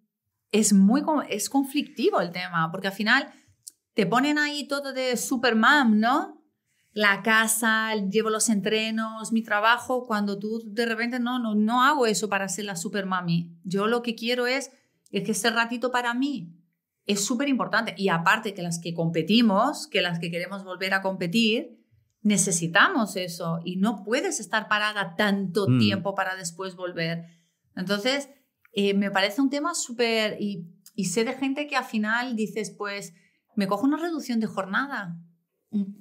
es 0.51 0.73
muy, 0.73 1.03
es 1.29 1.51
conflictivo 1.51 2.21
el 2.21 2.33
tema, 2.33 2.71
porque 2.71 2.89
al 2.89 2.95
final 2.95 3.31
te 3.95 4.07
ponen 4.07 4.39
ahí 4.39 4.67
todo 4.67 4.93
de 4.93 5.17
supermam, 5.17 6.01
¿no? 6.01 6.43
La 6.93 7.23
casa, 7.23 7.95
llevo 7.95 8.31
los 8.31 8.49
entrenos, 8.49 9.33
mi 9.33 9.43
trabajo, 9.43 10.07
cuando 10.07 10.39
tú 10.39 10.63
de 10.67 10.87
repente 10.87 11.21
no, 11.21 11.39
no, 11.39 11.55
no 11.55 11.83
hago 11.83 12.07
eso 12.07 12.29
para 12.29 12.49
ser 12.49 12.67
la 12.67 12.77
supermami. 12.77 13.59
Yo 13.65 13.87
lo 13.87 14.03
que 14.03 14.15
quiero 14.15 14.47
es, 14.47 14.71
es 15.11 15.25
que 15.25 15.33
ese 15.33 15.51
ratito 15.51 15.91
para 15.91 16.15
mí 16.15 16.59
es 17.07 17.25
súper 17.25 17.49
importante. 17.49 17.95
Y 17.97 18.09
aparte 18.09 18.55
que 18.55 18.63
las 18.63 18.79
que 18.79 18.95
competimos, 18.95 19.87
que 19.89 20.03
las 20.03 20.19
que 20.19 20.31
queremos 20.31 20.65
volver 20.65 20.95
a 20.95 21.03
competir, 21.03 21.82
necesitamos 22.23 23.17
eso 23.17 23.61
y 23.65 23.77
no 23.77 24.03
puedes 24.05 24.41
estar 24.41 24.69
parada 24.69 25.15
tanto 25.17 25.67
Mm. 25.69 25.79
tiempo 25.79 26.15
para 26.15 26.37
después 26.37 26.77
volver. 26.77 27.25
Entonces, 27.77 28.29
eh, 28.73 28.95
me 28.95 29.11
parece 29.11 29.41
un 29.41 29.51
tema 29.51 29.75
súper... 29.75 30.37
Y, 30.41 30.67
y 30.95 31.07
sé 31.07 31.25
de 31.25 31.33
gente 31.35 31.67
que 31.67 31.77
al 31.77 31.85
final 31.85 32.37
dices, 32.37 32.75
pues, 32.77 33.15
me 33.57 33.67
cojo 33.67 33.85
una 33.85 33.97
reducción 33.97 34.41
de 34.41 34.47
jornada 34.47 35.17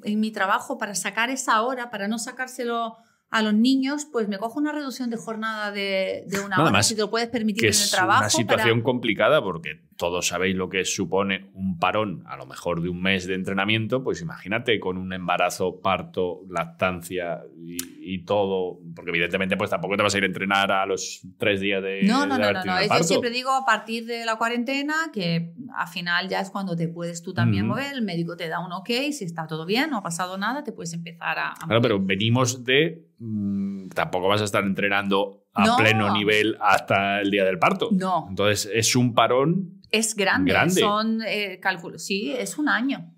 en 0.03 0.19
mi 0.19 0.31
trabajo 0.31 0.77
para 0.77 0.95
sacar 0.95 1.29
esa 1.29 1.61
hora, 1.61 1.89
para 1.89 2.07
no 2.09 2.19
sacárselo 2.19 2.97
a 3.29 3.41
los 3.41 3.53
niños, 3.53 4.05
pues 4.11 4.27
me 4.27 4.37
cojo 4.37 4.59
una 4.59 4.73
reducción 4.73 5.09
de 5.09 5.15
jornada 5.15 5.71
de, 5.71 6.25
de 6.27 6.41
una 6.41 6.61
hora, 6.61 6.83
si 6.83 6.95
te 6.95 7.01
lo 7.01 7.09
puedes 7.09 7.29
permitir 7.29 7.63
en 7.65 7.73
el 7.73 7.89
trabajo. 7.89 8.25
Es 8.25 8.35
una 8.35 8.41
situación 8.43 8.81
complicada 8.81 9.41
porque 9.41 9.79
todos 10.01 10.25
sabéis 10.25 10.55
lo 10.55 10.67
que 10.67 10.83
supone 10.83 11.51
un 11.53 11.77
parón, 11.77 12.23
a 12.25 12.35
lo 12.35 12.47
mejor 12.47 12.81
de 12.81 12.89
un 12.89 13.03
mes 13.03 13.27
de 13.27 13.35
entrenamiento, 13.35 14.03
pues 14.03 14.19
imagínate 14.19 14.79
con 14.79 14.97
un 14.97 15.13
embarazo, 15.13 15.79
parto, 15.79 16.41
lactancia 16.49 17.43
y, 17.63 18.25
todo, 18.25 18.79
porque 18.95 19.11
evidentemente 19.11 19.57
pues 19.57 19.69
tampoco 19.69 19.95
te 19.97 20.01
vas 20.01 20.15
a 20.15 20.17
ir 20.17 20.23
a 20.23 20.25
entrenar 20.25 20.71
a 20.71 20.87
los 20.87 21.21
tres 21.37 21.61
días 21.61 21.83
de 21.83 22.01
No, 22.01 22.25
no, 22.25 22.39
no, 22.39 22.51
no, 22.51 22.63
no. 22.65 22.81
yo 22.81 23.03
siempre 23.03 23.29
digo 23.29 23.51
a 23.51 23.63
partir 23.63 24.07
de 24.07 24.25
la 24.25 24.37
cuarentena 24.37 24.95
que 25.13 25.53
al 25.77 25.87
final 25.87 26.27
ya 26.27 26.39
es 26.39 26.49
cuando 26.49 26.75
te 26.75 26.87
puedes 26.87 27.21
tú 27.21 27.35
también 27.35 27.67
mover, 27.67 27.93
el 27.93 28.01
médico 28.01 28.35
te 28.35 28.49
da 28.49 28.59
un 28.59 28.71
ok, 28.71 28.89
si 29.11 29.25
está 29.25 29.45
todo 29.45 29.67
bien, 29.67 29.91
no 29.91 29.97
ha 29.97 30.01
pasado 30.03 30.35
nada, 30.35 30.63
te 30.63 30.71
puedes 30.71 30.93
empezar 30.93 31.37
a... 31.37 31.53
claro, 31.63 31.79
pero 31.79 31.99
venimos 32.03 32.63
de 32.63 33.05
Mm, 33.23 33.89
tampoco 33.89 34.27
vas 34.27 34.41
a 34.41 34.45
estar 34.45 34.63
entrenando 34.63 35.40
a 35.53 35.77
pleno 35.77 36.13
nivel 36.13 36.57
hasta 36.61 37.21
el 37.21 37.31
día 37.31 37.43
del 37.43 37.59
parto. 37.59 37.89
No. 37.91 38.27
Entonces 38.29 38.69
es 38.73 38.95
un 38.95 39.13
parón. 39.13 39.81
Es 39.91 40.15
grande. 40.15 40.53
Son 40.69 41.21
eh, 41.25 41.59
cálculos. 41.61 42.03
Sí, 42.03 42.31
es 42.31 42.57
un 42.57 42.69
año. 42.69 43.13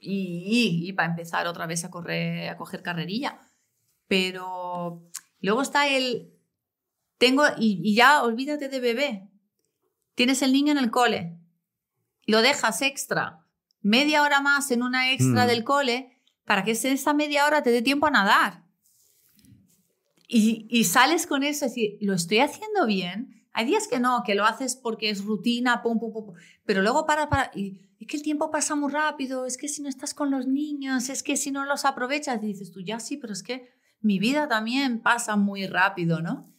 Y, 0.00 0.92
para 0.92 1.10
empezar 1.10 1.46
otra 1.46 1.66
vez 1.66 1.84
a 1.84 1.90
correr, 1.90 2.48
a 2.48 2.56
coger 2.56 2.82
carrerilla. 2.82 3.40
Pero 4.06 5.02
luego 5.40 5.62
está 5.62 5.88
el. 5.88 6.32
Tengo. 7.18 7.44
Y, 7.58 7.94
ya 7.94 8.22
olvídate 8.22 8.68
de 8.68 8.80
bebé. 8.80 9.28
Tienes 10.14 10.42
el 10.42 10.52
niño 10.52 10.72
en 10.72 10.78
el 10.78 10.90
cole. 10.90 11.36
Lo 12.26 12.42
dejas 12.42 12.80
extra. 12.82 13.44
Media 13.82 14.22
hora 14.22 14.40
más 14.40 14.70
en 14.70 14.82
una 14.82 15.12
extra 15.12 15.44
mm. 15.44 15.48
del 15.48 15.64
cole 15.64 16.18
para 16.44 16.64
que 16.64 16.72
esa 16.72 17.12
media 17.12 17.46
hora 17.46 17.62
te 17.62 17.70
dé 17.70 17.82
tiempo 17.82 18.06
a 18.06 18.10
nadar 18.10 18.67
y, 20.28 20.84
sales 20.84 21.26
con 21.26 21.42
eso, 21.42 21.64
es 21.64 21.72
decir, 21.72 21.96
¿lo 22.02 22.12
estoy 22.12 22.40
haciendo 22.40 22.86
bien? 22.86 23.46
Hay 23.52 23.64
días 23.64 23.88
que 23.88 23.98
no, 23.98 24.22
que 24.24 24.34
lo 24.34 24.44
haces 24.44 24.76
porque 24.76 25.08
es 25.08 25.24
rutina, 25.24 25.82
pum, 25.82 25.98
pum, 25.98 26.12
pum, 26.12 26.34
pero 26.66 26.82
luego 26.82 27.06
para, 27.06 27.30
para, 27.30 27.50
y 27.54 27.80
es 27.98 28.06
que 28.06 28.18
el 28.18 28.22
tiempo 28.22 28.50
pasa 28.50 28.74
muy 28.74 28.92
rápido, 28.92 29.46
es 29.46 29.56
que 29.56 29.68
si 29.68 29.82
no 29.82 29.88
estás 29.88 30.12
con 30.12 30.30
los 30.30 30.46
niños, 30.46 31.08
es 31.08 31.22
que 31.22 31.36
si 31.36 31.50
no 31.50 31.64
los 31.64 31.86
aprovechas, 31.86 32.42
dices 32.42 32.70
tú, 32.70 32.80
ya 32.80 33.00
sí, 33.00 33.16
pero 33.16 33.32
es 33.32 33.42
que 33.42 33.70
mi 34.00 34.18
vida 34.18 34.48
también 34.48 35.00
pasa 35.00 35.36
muy 35.36 35.66
rápido, 35.66 36.20
¿no? 36.20 36.52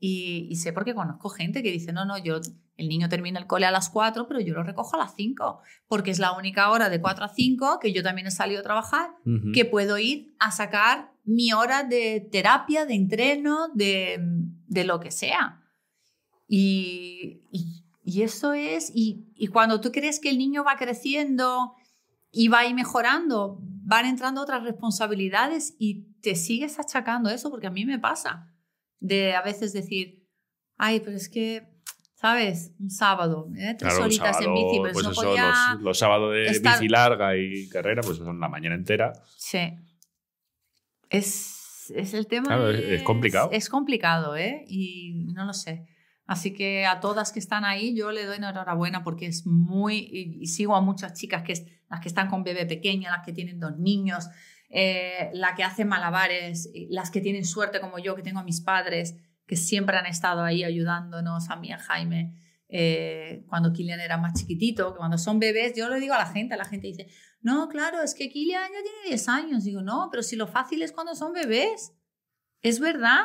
Y, 0.00 0.48
y 0.50 0.56
sé 0.56 0.72
porque 0.72 0.94
conozco 0.94 1.28
gente 1.28 1.62
que 1.62 1.70
dice, 1.70 1.92
no, 1.92 2.04
no, 2.04 2.18
yo, 2.18 2.40
el 2.76 2.88
niño 2.88 3.08
termina 3.08 3.38
el 3.38 3.46
cole 3.46 3.66
a 3.66 3.70
las 3.70 3.90
4, 3.90 4.26
pero 4.26 4.40
yo 4.40 4.54
lo 4.54 4.62
recojo 4.62 4.96
a 4.96 4.98
las 4.98 5.14
5, 5.14 5.60
porque 5.86 6.10
es 6.10 6.18
la 6.18 6.32
única 6.32 6.70
hora 6.70 6.88
de 6.88 7.00
4 7.00 7.24
a 7.24 7.28
5 7.28 7.78
que 7.80 7.92
yo 7.92 8.02
también 8.02 8.26
he 8.26 8.30
salido 8.30 8.60
a 8.60 8.64
trabajar, 8.64 9.10
que 9.52 9.64
puedo 9.64 9.98
ir 9.98 10.34
a 10.38 10.50
sacar 10.50 11.12
mi 11.24 11.52
hora 11.52 11.84
de 11.84 12.26
terapia, 12.32 12.86
de 12.86 12.94
entreno, 12.94 13.68
de, 13.74 14.18
de 14.66 14.84
lo 14.84 15.00
que 15.00 15.10
sea. 15.10 15.62
Y, 16.48 17.42
y, 18.04 18.22
eso 18.22 18.52
es, 18.52 18.90
y, 18.94 19.26
y, 19.36 19.46
cuando 19.46 19.80
tú 19.80 19.92
crees 19.92 20.18
que 20.20 20.28
el 20.28 20.38
niño 20.38 20.64
va 20.64 20.76
creciendo 20.76 21.74
y 22.30 22.48
va 22.48 22.60
a 22.60 22.74
mejorando, 22.74 23.58
van 23.60 24.06
entrando 24.06 24.42
otras 24.42 24.62
responsabilidades 24.62 25.76
y 25.78 26.12
te 26.20 26.34
sigues 26.34 26.78
achacando 26.78 27.30
eso, 27.30 27.50
porque 27.50 27.68
a 27.68 27.70
mí 27.70 27.84
me 27.84 27.98
pasa, 27.98 28.52
de 28.98 29.34
a 29.34 29.42
veces 29.42 29.72
decir, 29.72 30.26
ay, 30.76 31.00
pero 31.00 31.16
es 31.16 31.28
que 31.28 31.71
¿sabes? 32.22 32.70
Un 32.78 32.88
sábado, 32.88 33.48
¿eh? 33.56 33.74
tres 33.76 33.98
horitas 33.98 34.40
en 34.40 34.54
bici, 34.54 34.78
pues 34.78 35.02
no 35.02 35.12
podía 35.12 35.52
los, 35.74 35.82
los, 35.82 35.98
sábados 35.98 36.32
de 36.32 36.56
bici 36.56 36.86
larga 36.86 37.36
y 37.36 37.68
carrera, 37.68 38.00
pues 38.00 38.18
son 38.18 38.38
la 38.38 38.48
mañana 38.48 38.76
entera. 38.76 39.12
Sí. 39.36 39.74
Es, 41.10 41.90
es 41.92 42.14
el 42.14 42.28
tema. 42.28 42.46
Claro, 42.46 42.70
es, 42.70 43.02
complicado. 43.02 43.50
Es, 43.50 43.68
complicado, 43.68 44.36
¿eh? 44.36 44.64
Y 44.68 45.32
no 45.34 45.44
lo 45.44 45.52
sé. 45.52 45.84
Así 46.24 46.54
que 46.54 46.86
a 46.86 47.00
todas 47.00 47.32
que 47.32 47.40
están 47.40 47.64
ahí, 47.64 47.92
yo 47.96 48.12
le 48.12 48.24
doy 48.24 48.36
enhorabuena 48.36 49.02
porque 49.02 49.26
es 49.26 49.44
muy. 49.44 49.96
Y, 50.40 50.46
sigo 50.46 50.76
a 50.76 50.80
muchas 50.80 51.14
chicas, 51.14 51.42
que 51.42 51.52
es, 51.54 51.66
las 51.90 51.98
que 51.98 52.08
están 52.08 52.30
con 52.30 52.44
bebé 52.44 52.66
pequeña, 52.66 53.10
las 53.10 53.26
que 53.26 53.32
tienen 53.32 53.58
dos 53.58 53.76
niños, 53.78 54.28
eh, 54.70 55.30
la 55.34 55.56
que 55.56 55.64
hace 55.64 55.84
malabares, 55.84 56.70
las 56.88 57.10
que 57.10 57.20
tienen 57.20 57.44
suerte 57.44 57.80
como 57.80 57.98
yo, 57.98 58.14
que 58.14 58.22
tengo 58.22 58.38
a 58.38 58.44
mis 58.44 58.60
padres, 58.60 59.16
que 59.46 59.56
siempre 59.56 59.96
han 59.96 60.06
estado 60.06 60.42
ahí 60.42 60.64
ayudándonos, 60.64 61.50
a 61.50 61.56
mí, 61.56 61.72
a 61.72 61.78
Jaime. 61.78 62.34
Eh, 62.68 63.44
cuando 63.48 63.72
Kilian 63.72 64.00
era 64.00 64.16
más 64.16 64.32
chiquitito, 64.32 64.94
que 64.94 64.98
cuando 64.98 65.18
son 65.18 65.38
bebés, 65.38 65.74
yo 65.76 65.88
le 65.90 66.00
digo 66.00 66.14
a 66.14 66.18
la 66.18 66.26
gente, 66.26 66.56
la 66.56 66.64
gente 66.64 66.86
dice, 66.86 67.08
no, 67.42 67.68
claro, 67.68 68.00
es 68.02 68.14
que 68.14 68.30
Kilian 68.30 68.62
ya 68.62 68.82
tiene 68.82 69.08
10 69.08 69.28
años. 69.28 69.64
Digo, 69.64 69.82
no, 69.82 70.08
pero 70.10 70.22
si 70.22 70.36
lo 70.36 70.46
fácil 70.46 70.82
es 70.82 70.92
cuando 70.92 71.14
son 71.14 71.32
bebés. 71.32 71.92
Es 72.62 72.78
verdad. 72.80 73.24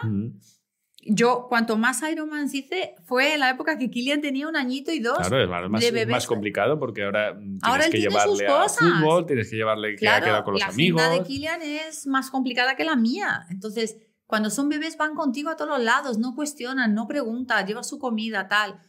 Yo, 1.10 1.46
cuanto 1.48 1.78
más 1.78 2.02
Ironman 2.02 2.50
hice, 2.52 2.96
fue 3.06 3.36
en 3.36 3.40
la 3.40 3.52
época 3.52 3.78
que 3.78 3.90
Kilian 3.90 4.20
tenía 4.20 4.48
un 4.48 4.56
añito 4.56 4.92
y 4.92 5.00
dos. 5.00 5.20
Claro, 5.20 5.42
es 5.42 5.70
más, 5.70 5.84
es 5.84 6.08
más 6.08 6.26
complicado 6.26 6.80
porque 6.80 7.04
ahora 7.04 7.38
tienes 7.38 7.64
ahora 7.64 7.90
que 7.90 8.00
llevarle 8.00 8.48
a 8.48 8.68
fútbol, 8.68 9.26
tienes 9.28 9.50
que 9.50 9.56
llevarle 9.56 9.96
que 9.96 10.10
ha 10.10 10.20
quedado 10.20 10.44
con 10.44 10.56
los 10.56 10.64
amigos. 10.64 11.02
La 11.02 11.10
de 11.10 11.24
Kilian 11.24 11.62
es 11.62 12.08
más 12.08 12.32
complicada 12.32 12.76
que 12.76 12.84
la 12.84 12.96
mía. 12.96 13.46
Entonces, 13.50 13.98
cuando 14.28 14.50
son 14.50 14.70
bebés 14.70 14.98
van 14.98 15.16
contigo 15.16 15.50
a 15.50 15.56
todos 15.56 15.72
los 15.72 15.84
lados, 15.84 16.18
no 16.18 16.36
cuestionan, 16.36 16.94
no 16.94 17.08
preguntan, 17.08 17.66
lleva 17.66 17.82
su 17.82 17.98
comida, 17.98 18.48
tal. 18.48 18.84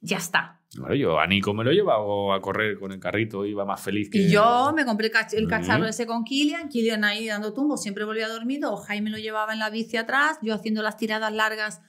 Ya 0.00 0.16
está. 0.16 0.62
Bueno, 0.78 0.94
yo 0.94 1.20
a 1.20 1.26
Nico 1.26 1.54
me 1.54 1.62
lo 1.62 1.72
llevaba 1.72 2.34
a 2.34 2.40
correr 2.40 2.78
con 2.78 2.90
el 2.92 2.98
carrito, 2.98 3.44
iba 3.44 3.64
más 3.64 3.80
feliz 3.80 4.10
que... 4.10 4.18
Y 4.18 4.30
yo 4.30 4.72
me 4.74 4.84
compré 4.84 5.10
el 5.32 5.48
cacharro 5.48 5.86
ese 5.86 6.06
con 6.06 6.24
Kilian, 6.24 6.68
Kilian 6.68 7.04
ahí 7.04 7.26
dando 7.26 7.52
tumbos, 7.52 7.82
siempre 7.82 8.04
volvía 8.04 8.28
dormido, 8.28 8.72
o 8.72 8.76
Jaime 8.76 9.10
lo 9.10 9.18
llevaba 9.18 9.52
en 9.52 9.58
la 9.58 9.70
bici 9.70 9.96
atrás, 9.96 10.38
yo 10.42 10.54
haciendo 10.54 10.82
las 10.82 10.96
tiradas 10.96 11.32
largas 11.32 11.80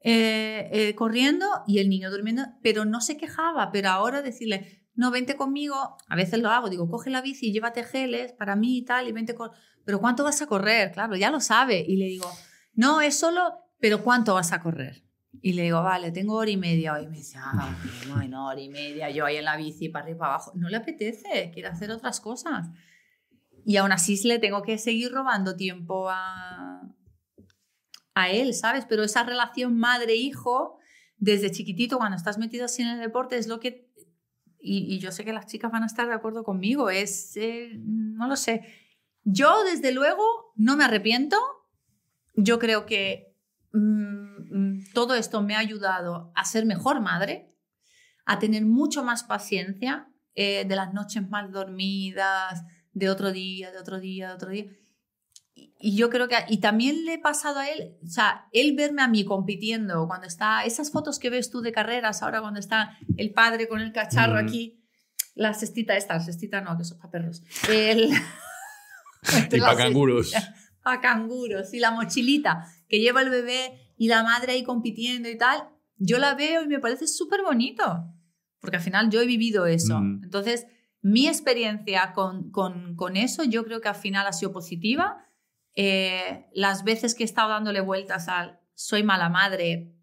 eh, 0.00 0.68
eh, 0.72 0.94
corriendo 0.94 1.46
y 1.66 1.78
el 1.78 1.88
niño 1.88 2.10
durmiendo, 2.10 2.44
pero 2.62 2.84
no 2.84 3.00
se 3.00 3.16
quejaba, 3.16 3.70
pero 3.72 3.90
ahora 3.90 4.22
decirle, 4.22 4.84
no, 4.94 5.10
vente 5.10 5.36
conmigo, 5.36 5.96
a 6.08 6.16
veces 6.16 6.40
lo 6.40 6.50
hago, 6.50 6.68
digo, 6.68 6.88
coge 6.88 7.10
la 7.10 7.22
bici, 7.22 7.52
llévate 7.52 7.82
geles 7.84 8.32
para 8.32 8.56
mí 8.56 8.78
y 8.78 8.84
tal, 8.84 9.08
y 9.08 9.12
vente 9.12 9.34
con... 9.34 9.50
Pero 9.88 10.00
¿cuánto 10.00 10.22
vas 10.22 10.42
a 10.42 10.46
correr? 10.46 10.92
Claro, 10.92 11.16
ya 11.16 11.30
lo 11.30 11.40
sabe. 11.40 11.82
Y 11.88 11.96
le 11.96 12.04
digo, 12.04 12.30
no, 12.74 13.00
es 13.00 13.18
solo, 13.18 13.54
pero 13.80 14.04
¿cuánto 14.04 14.34
vas 14.34 14.52
a 14.52 14.60
correr? 14.60 15.02
Y 15.40 15.54
le 15.54 15.62
digo, 15.62 15.82
vale, 15.82 16.10
tengo 16.10 16.34
hora 16.34 16.50
y 16.50 16.58
media 16.58 16.92
hoy. 16.92 17.04
Y 17.04 17.08
me 17.08 17.16
dice, 17.16 17.38
ah, 17.40 17.74
bueno, 18.06 18.48
hora 18.48 18.60
y 18.60 18.68
media, 18.68 19.08
yo 19.08 19.24
ahí 19.24 19.36
en 19.36 19.46
la 19.46 19.56
bici, 19.56 19.88
para 19.88 20.02
arriba 20.02 20.16
y 20.16 20.18
para 20.18 20.34
abajo. 20.34 20.52
No 20.56 20.68
le 20.68 20.76
apetece, 20.76 21.50
quiere 21.54 21.68
hacer 21.68 21.90
otras 21.90 22.20
cosas. 22.20 22.68
Y 23.64 23.78
aún 23.78 23.90
así 23.90 24.20
le 24.28 24.38
tengo 24.38 24.60
que 24.60 24.76
seguir 24.76 25.10
robando 25.10 25.56
tiempo 25.56 26.10
a, 26.10 26.82
a 28.12 28.28
él, 28.28 28.52
¿sabes? 28.52 28.84
Pero 28.86 29.04
esa 29.04 29.22
relación 29.22 29.78
madre-hijo, 29.78 30.76
desde 31.16 31.50
chiquitito, 31.50 31.96
cuando 31.96 32.18
estás 32.18 32.36
metido 32.36 32.66
así 32.66 32.82
en 32.82 32.88
el 32.88 33.00
deporte, 33.00 33.38
es 33.38 33.46
lo 33.46 33.58
que... 33.58 33.90
Y, 34.60 34.98
yo 34.98 35.12
sé 35.12 35.24
que 35.24 35.32
las 35.32 35.46
chicas 35.46 35.72
van 35.72 35.82
a 35.82 35.86
estar 35.86 36.06
de 36.06 36.12
acuerdo 36.12 36.44
conmigo, 36.44 36.90
es... 36.90 37.38
Eh, 37.38 37.70
no 37.78 38.28
lo 38.28 38.36
sé. 38.36 38.86
Yo, 39.30 39.64
desde 39.64 39.92
luego, 39.92 40.24
no 40.56 40.76
me 40.76 40.84
arrepiento. 40.84 41.36
Yo 42.34 42.58
creo 42.58 42.86
que... 42.86 43.34
Mm, 43.72 44.18
Mm, 44.50 44.92
todo 44.92 45.14
esto 45.14 45.42
me 45.42 45.54
ha 45.54 45.58
ayudado 45.58 46.32
a 46.34 46.44
ser 46.44 46.64
mejor 46.64 47.00
madre, 47.00 47.54
a 48.24 48.38
tener 48.38 48.64
mucho 48.64 49.04
más 49.04 49.24
paciencia 49.24 50.08
eh, 50.34 50.64
de 50.66 50.76
las 50.76 50.92
noches 50.94 51.28
mal 51.28 51.52
dormidas, 51.52 52.62
de 52.92 53.10
otro 53.10 53.32
día, 53.32 53.70
de 53.70 53.78
otro 53.78 54.00
día, 54.00 54.28
de 54.28 54.34
otro 54.34 54.50
día. 54.50 54.66
Y, 55.54 55.96
yo 55.96 56.10
creo 56.10 56.28
que, 56.28 56.36
y 56.48 56.58
también 56.58 57.04
le 57.04 57.14
he 57.14 57.18
pasado 57.18 57.58
a 57.58 57.68
él, 57.68 57.96
o 58.02 58.08
sea, 58.08 58.46
él 58.52 58.74
verme 58.74 59.02
a 59.02 59.08
mí 59.08 59.24
compitiendo, 59.24 60.06
cuando 60.06 60.26
está, 60.26 60.64
esas 60.64 60.90
fotos 60.90 61.18
que 61.18 61.30
ves 61.30 61.50
tú 61.50 61.60
de 61.60 61.72
carreras, 61.72 62.22
ahora 62.22 62.40
cuando 62.40 62.60
está 62.60 62.96
el 63.16 63.32
padre 63.32 63.68
con 63.68 63.80
el 63.80 63.92
cacharro 63.92 64.34
mm. 64.34 64.46
aquí, 64.46 64.84
la 65.34 65.54
cestita 65.54 65.96
esta, 65.96 66.14
la 66.14 66.20
cestita 66.20 66.60
no, 66.60 66.76
que 66.76 66.84
son 66.84 66.98
para 66.98 67.10
perros. 67.10 67.42
El, 67.68 68.10
y 69.52 69.60
para 69.60 69.76
canguros. 69.76 70.32
Para 70.82 71.00
canguros, 71.00 71.74
y 71.74 71.80
la 71.80 71.90
mochilita 71.90 72.64
que 72.88 73.00
lleva 73.00 73.20
el 73.20 73.28
bebé 73.28 73.92
y 73.98 74.08
la 74.08 74.22
madre 74.22 74.52
ahí 74.52 74.62
compitiendo 74.62 75.28
y 75.28 75.36
tal, 75.36 75.68
yo 75.96 76.18
la 76.18 76.34
veo 76.34 76.62
y 76.62 76.68
me 76.68 76.78
parece 76.78 77.06
súper 77.06 77.42
bonito, 77.42 78.06
porque 78.60 78.76
al 78.76 78.82
final 78.82 79.10
yo 79.10 79.20
he 79.20 79.26
vivido 79.26 79.66
eso. 79.66 80.00
Mm. 80.00 80.22
Entonces, 80.24 80.66
mi 81.02 81.26
experiencia 81.26 82.12
con, 82.14 82.50
con, 82.50 82.94
con, 82.96 83.16
eso 83.16 83.44
yo 83.44 83.64
creo 83.64 83.80
que 83.80 83.88
al 83.88 83.96
final 83.96 84.26
ha 84.26 84.32
sido 84.32 84.52
positiva. 84.52 85.26
Eh, 85.74 86.46
las 86.54 86.84
veces 86.84 87.14
que 87.14 87.24
he 87.24 87.26
estado 87.26 87.50
dándole 87.50 87.80
vueltas 87.80 88.28
al 88.28 88.60
soy 88.74 89.02
mala 89.02 89.28
madre 89.28 89.97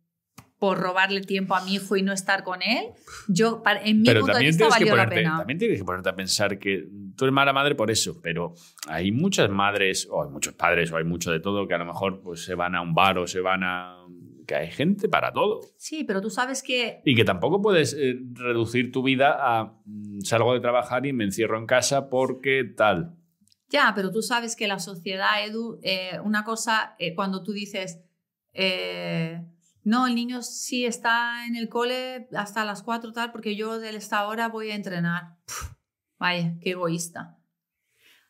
por 0.66 0.80
robarle 0.80 1.22
tiempo 1.22 1.54
a 1.54 1.64
mi 1.64 1.76
hijo 1.76 1.96
y 1.96 2.02
no 2.02 2.12
estar 2.12 2.44
con 2.44 2.64
él, 2.64 2.88
yo 3.28 3.62
en 3.84 4.02
mi 4.02 4.12
punto 4.12 4.34
de 4.34 4.46
vista 4.46 4.68
valió 4.68 4.96
la 4.96 5.08
pena. 5.08 5.38
También 5.38 5.60
tienes 5.60 5.78
que 5.78 5.86
ponerte 5.86 6.10
a 6.10 6.16
pensar 6.16 6.58
que 6.58 6.88
tú 7.16 7.26
eres 7.26 7.34
mala 7.36 7.54
madre 7.54 7.76
por 7.76 7.92
eso, 7.92 8.20
pero 8.20 8.56
hay 8.88 9.12
muchas 9.12 9.48
madres, 9.48 10.08
o 10.10 10.24
hay 10.24 10.32
muchos 10.32 10.56
padres, 10.56 10.92
o 10.92 10.98
hay 10.98 11.04
mucho 11.04 11.32
de 11.32 11.40
todo, 11.40 11.68
que 11.68 11.76
a 11.76 11.78
lo 11.78 11.86
mejor 11.86 12.20
pues, 12.24 12.44
se 12.44 12.56
van 12.56 12.74
a 12.74 12.82
un 12.82 12.96
bar 12.96 13.20
o 13.20 13.28
se 13.28 13.42
van 13.42 13.64
a 13.64 13.96
que 14.48 14.56
hay 14.56 14.72
gente 14.72 15.08
para 15.08 15.32
todo. 15.32 15.62
Sí, 15.78 16.04
pero 16.04 16.20
tú 16.20 16.32
sabes 16.32 16.64
que... 16.64 17.00
Y 17.06 17.14
que 17.14 17.24
tampoco 17.24 17.62
puedes 17.62 17.94
eh, 17.94 18.16
reducir 18.34 18.92
tu 18.92 19.04
vida 19.04 19.38
a 19.40 19.66
mm, 19.86 20.22
salgo 20.22 20.56
de 20.56 20.62
trabajar 20.62 21.06
y 21.06 21.14
me 21.14 21.26
encierro 21.26 21.60
en 21.60 21.68
casa 21.68 22.10
porque 22.10 22.64
tal. 22.76 23.14
Ya, 23.70 23.94
pero 23.96 24.12
tú 24.12 24.24
sabes 24.24 24.56
que 24.56 24.68
la 24.68 24.80
sociedad, 24.80 25.46
Edu, 25.46 25.80
eh, 25.84 26.20
una 26.24 26.44
cosa, 26.44 26.96
eh, 26.98 27.14
cuando 27.14 27.44
tú 27.44 27.52
dices, 27.52 28.02
no, 29.86 30.06
el 30.08 30.16
niño 30.16 30.42
sí 30.42 30.86
está 30.86 31.46
en 31.48 31.56
el 31.56 31.70
cole 31.70 32.28
hasta 32.36 32.66
las 32.66 32.84
4 32.84 33.14
tal, 33.14 33.32
porque 33.32 33.56
yo 33.56 33.80
de 33.80 33.96
esta 33.96 34.28
hora 34.28 34.50
voy 34.50 34.72
a 34.72 34.76
entrenar. 34.76 35.38
Puf, 35.46 35.72
vaya, 36.20 36.56
qué 36.62 36.72
egoísta. 36.72 37.38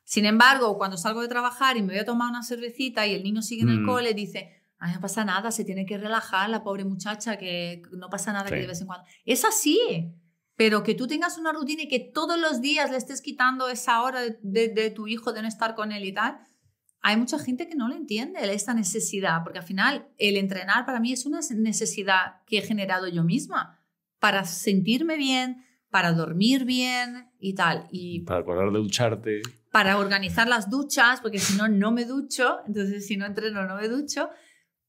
Sin 0.04 0.26
embargo, 0.26 0.78
cuando 0.78 0.98
salgo 0.98 1.22
de 1.22 1.28
trabajar 1.28 1.78
y 1.78 1.82
me 1.82 1.94
voy 1.94 2.00
a 2.00 2.06
tomar 2.06 2.30
una 2.30 2.44
cervecita 2.44 3.08
y 3.08 3.16
el 3.16 3.24
niño 3.24 3.42
sigue 3.42 3.64
en 3.64 3.70
el 3.70 3.80
Mm. 3.82 3.86
cole, 3.88 4.14
dice, 4.14 4.52
Ay, 4.78 4.94
no 4.94 5.00
pasa 5.00 5.24
nada, 5.24 5.52
se 5.52 5.64
tiene 5.64 5.86
que 5.86 5.98
relajar 5.98 6.50
la 6.50 6.62
pobre 6.62 6.84
muchacha, 6.84 7.38
que 7.38 7.82
no 7.94 8.10
pasa 8.10 8.34
nada 8.34 8.50
que 8.50 8.56
Sí. 8.56 8.62
de 8.62 8.68
vez 8.68 8.82
en 8.82 8.88
cuando. 8.88 9.06
Es 9.24 9.46
así, 9.46 9.80
pero 10.58 10.84
que 10.84 10.94
tú 10.96 11.08
tengas 11.08 11.38
una 11.38 11.54
rutina 11.54 11.84
y 11.84 11.88
que 11.88 12.00
todos 12.02 12.38
los 12.38 12.60
días 12.60 12.92
le 12.92 12.98
estés 12.98 13.22
quitando 13.22 13.70
esa 13.70 14.02
hora 14.02 14.20
de, 14.22 14.38
de- 14.44 14.68
de 14.68 14.90
tu 14.92 15.08
hijo 15.08 15.32
de 15.32 15.42
no 15.42 15.48
estar 15.48 15.76
con 15.76 15.94
él 15.94 16.04
y 16.04 16.14
tal, 16.14 16.40
hay 17.08 17.18
mucha 17.18 17.38
gente 17.38 17.68
que 17.68 17.76
no 17.76 17.88
lo 17.88 17.94
entiende, 17.94 18.40
esta 18.52 18.74
necesidad, 18.74 19.44
porque 19.44 19.60
al 19.60 19.64
final 19.64 20.08
el 20.18 20.38
entrenar 20.38 20.88
para 20.88 21.00
mí 21.00 21.14
es 21.14 21.28
una 21.28 21.40
necesidad 21.56 22.42
que 22.48 22.58
he 22.58 22.62
generado 22.64 23.08
yo 23.08 23.24
misma 23.24 23.80
para 24.18 24.44
sentirme 24.44 25.16
bien, 25.16 25.64
para 25.92 26.14
dormir 26.14 26.66
bien 26.66 27.30
y 27.40 27.54
tal. 27.54 27.88
Y 27.92 28.22
Para 28.22 28.40
acordar 28.40 28.72
de 28.72 28.80
ducharte. 28.80 29.42
para 29.72 30.00
organizar 30.00 30.48
las 30.48 30.72
duchas, 30.72 31.22
porque 31.22 31.38
si 31.38 31.56
no, 31.56 31.68
no 31.68 31.92
me 31.92 32.06
ducho, 32.06 32.62
entonces 32.66 33.06
si 33.06 33.18
no 33.18 33.28
entreno, 33.28 33.68
no 33.68 33.76
me 33.76 33.88
ducho, 33.88 34.32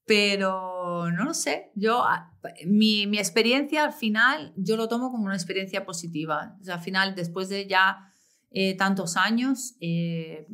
pero 0.06 1.10
no 1.10 1.22
lo 1.22 1.34
sé, 1.34 1.70
yo, 1.74 2.02
mi, 2.64 3.06
mi 3.06 3.18
experiencia 3.18 3.84
al 3.84 3.92
final, 3.92 4.54
yo 4.56 4.78
lo 4.78 4.88
tomo 4.88 5.10
como 5.10 5.26
una 5.26 5.34
experiencia 5.34 5.84
positiva, 5.84 6.56
o 6.62 6.64
sea, 6.64 6.76
al 6.76 6.80
final, 6.80 7.14
después 7.14 7.50
de 7.50 7.66
ya 7.66 8.10
eh, 8.50 8.74
tantos 8.74 9.18
años, 9.18 9.74
eh, 9.80 10.46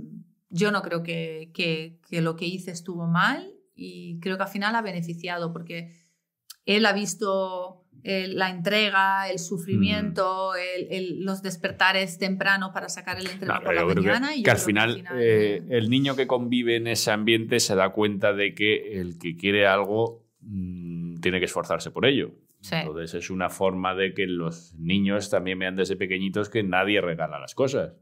yo 0.53 0.71
no 0.71 0.83
creo 0.83 1.03
que, 1.03 1.51
que, 1.55 1.99
que 2.09 2.21
lo 2.21 2.37
que 2.37 2.45
hice 2.47 2.71
estuvo 2.71 3.07
mal 3.07 3.53
y 3.75 4.21
creo 4.21 4.37
que 4.37 4.43
al 4.45 4.49
final 4.49 4.77
ha 4.77 4.83
beneficiado, 4.83 5.53
porque 5.53 5.91
él 6.67 6.87
ha 6.87 6.93
visto 6.93 7.79
eh, 8.05 8.27
la 8.29 8.51
entrega, 8.51 9.31
el 9.31 9.39
sufrimiento, 9.39 10.55
el- 10.57 10.89
el- 10.91 11.25
los 11.25 11.41
despertares 11.43 12.19
temprano 12.19 12.73
para 12.73 12.89
sacar 12.89 13.19
el 13.19 13.27
entreno 13.27 13.47
Claro, 13.55 13.65
por 13.65 13.75
la 13.75 13.83
creo 13.83 13.95
que- 13.95 14.09
mañana. 14.11 14.35
y 14.37 14.43
que, 14.43 14.51
al 14.51 14.59
final, 14.59 15.05
eh, 15.15 15.63
el 15.71 15.89
niño 15.89 16.17
que 16.17 16.27
convive 16.27 16.77
en 16.77 16.89
ese 16.89 17.11
ambiente 17.13 17.61
se 17.61 17.75
da 17.77 17.91
cuenta 17.91 18.33
de 18.33 18.55
que 18.55 19.01
el 19.01 19.19
que 19.19 19.37
quiere 19.37 19.67
algo 19.67 20.25
mm, 20.41 21.21
tiene 21.21 21.39
que 21.39 21.45
esforzarse 21.45 21.93
por 21.93 22.05
ello. 22.05 22.33
Sí. 22.61 22.75
Entonces 22.77 23.15
es 23.15 23.31
una 23.31 23.49
forma 23.49 23.95
de 23.95 24.13
que 24.15 24.27
los 24.27 24.75
niños 24.77 25.31
también 25.31 25.59
vean 25.61 25.77
desde 25.77 25.95
pequeñitos 25.97 26.49
que 26.51 26.63
nadie 26.65 27.01
regala 27.01 27.39
las 27.39 27.55
cosas. 27.55 27.93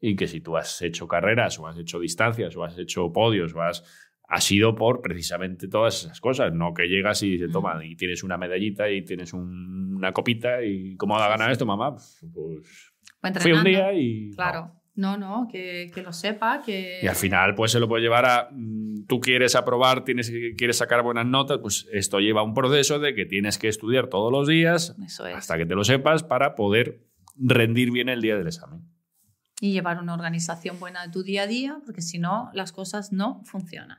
Y 0.00 0.14
que 0.16 0.26
si 0.28 0.40
tú 0.40 0.56
has 0.56 0.80
hecho 0.82 1.08
carreras 1.08 1.58
o 1.58 1.66
has 1.66 1.76
hecho 1.78 1.98
distancias 1.98 2.56
o 2.56 2.64
has 2.64 2.78
hecho 2.78 3.12
podios 3.12 3.54
o 3.54 3.62
has, 3.62 3.82
ha 4.28 4.40
sido 4.40 4.74
por 4.74 5.00
precisamente 5.00 5.68
todas 5.68 6.04
esas 6.04 6.20
cosas, 6.20 6.52
no 6.52 6.72
que 6.74 6.86
llegas 6.86 7.22
y 7.22 7.38
se 7.38 7.48
toma 7.48 7.84
y 7.84 7.96
tienes 7.96 8.22
una 8.22 8.36
medallita 8.38 8.88
y 8.90 9.02
tienes 9.04 9.32
un- 9.32 9.94
una 9.96 10.12
copita 10.12 10.62
y 10.62 10.96
¿cómo 10.96 11.14
va 11.14 11.26
a 11.26 11.30
ganar 11.30 11.50
esto, 11.50 11.66
mamá? 11.66 11.94
Pues 11.94 12.92
Va 13.24 13.32
fui 13.40 13.52
un 13.52 13.64
día 13.64 13.92
y... 13.92 14.30
Claro. 14.34 14.72
No, 14.94 15.16
no, 15.16 15.46
que, 15.50 15.90
que 15.94 16.02
lo 16.02 16.12
sepa, 16.12 16.60
que... 16.60 16.98
Y 17.02 17.06
al 17.06 17.14
final, 17.14 17.54
pues 17.54 17.70
se 17.70 17.78
lo 17.78 17.86
puede 17.88 18.02
llevar 18.02 18.26
a. 18.26 18.48
mm, 18.50 19.06
Tú 19.06 19.20
quieres 19.20 19.54
aprobar, 19.54 20.02
tienes, 20.04 20.32
quieres 20.56 20.76
sacar 20.76 21.02
buenas 21.04 21.24
notas, 21.24 21.58
pues 21.62 21.86
esto 21.92 22.18
lleva 22.18 22.42
un 22.42 22.52
proceso 22.52 22.98
de 22.98 23.14
que 23.14 23.24
tienes 23.24 23.58
que 23.58 23.68
estudiar 23.68 24.08
todos 24.08 24.32
los 24.32 24.48
días 24.48 24.96
Eso 25.06 25.24
es. 25.28 25.36
hasta 25.36 25.56
que 25.56 25.66
te 25.66 25.76
lo 25.76 25.84
sepas 25.84 26.24
para 26.24 26.56
poder 26.56 27.04
rendir 27.36 27.92
bien 27.92 28.08
el 28.08 28.20
día 28.20 28.36
del 28.36 28.48
examen. 28.48 28.80
Y 29.60 29.72
llevar 29.72 29.98
una 29.98 30.14
organización 30.14 30.78
buena 30.78 31.04
de 31.04 31.12
tu 31.12 31.22
día 31.22 31.42
a 31.42 31.46
día, 31.46 31.80
porque 31.84 32.02
si 32.02 32.18
no, 32.18 32.50
las 32.54 32.72
cosas 32.72 33.12
no 33.12 33.42
funcionan. 33.44 33.98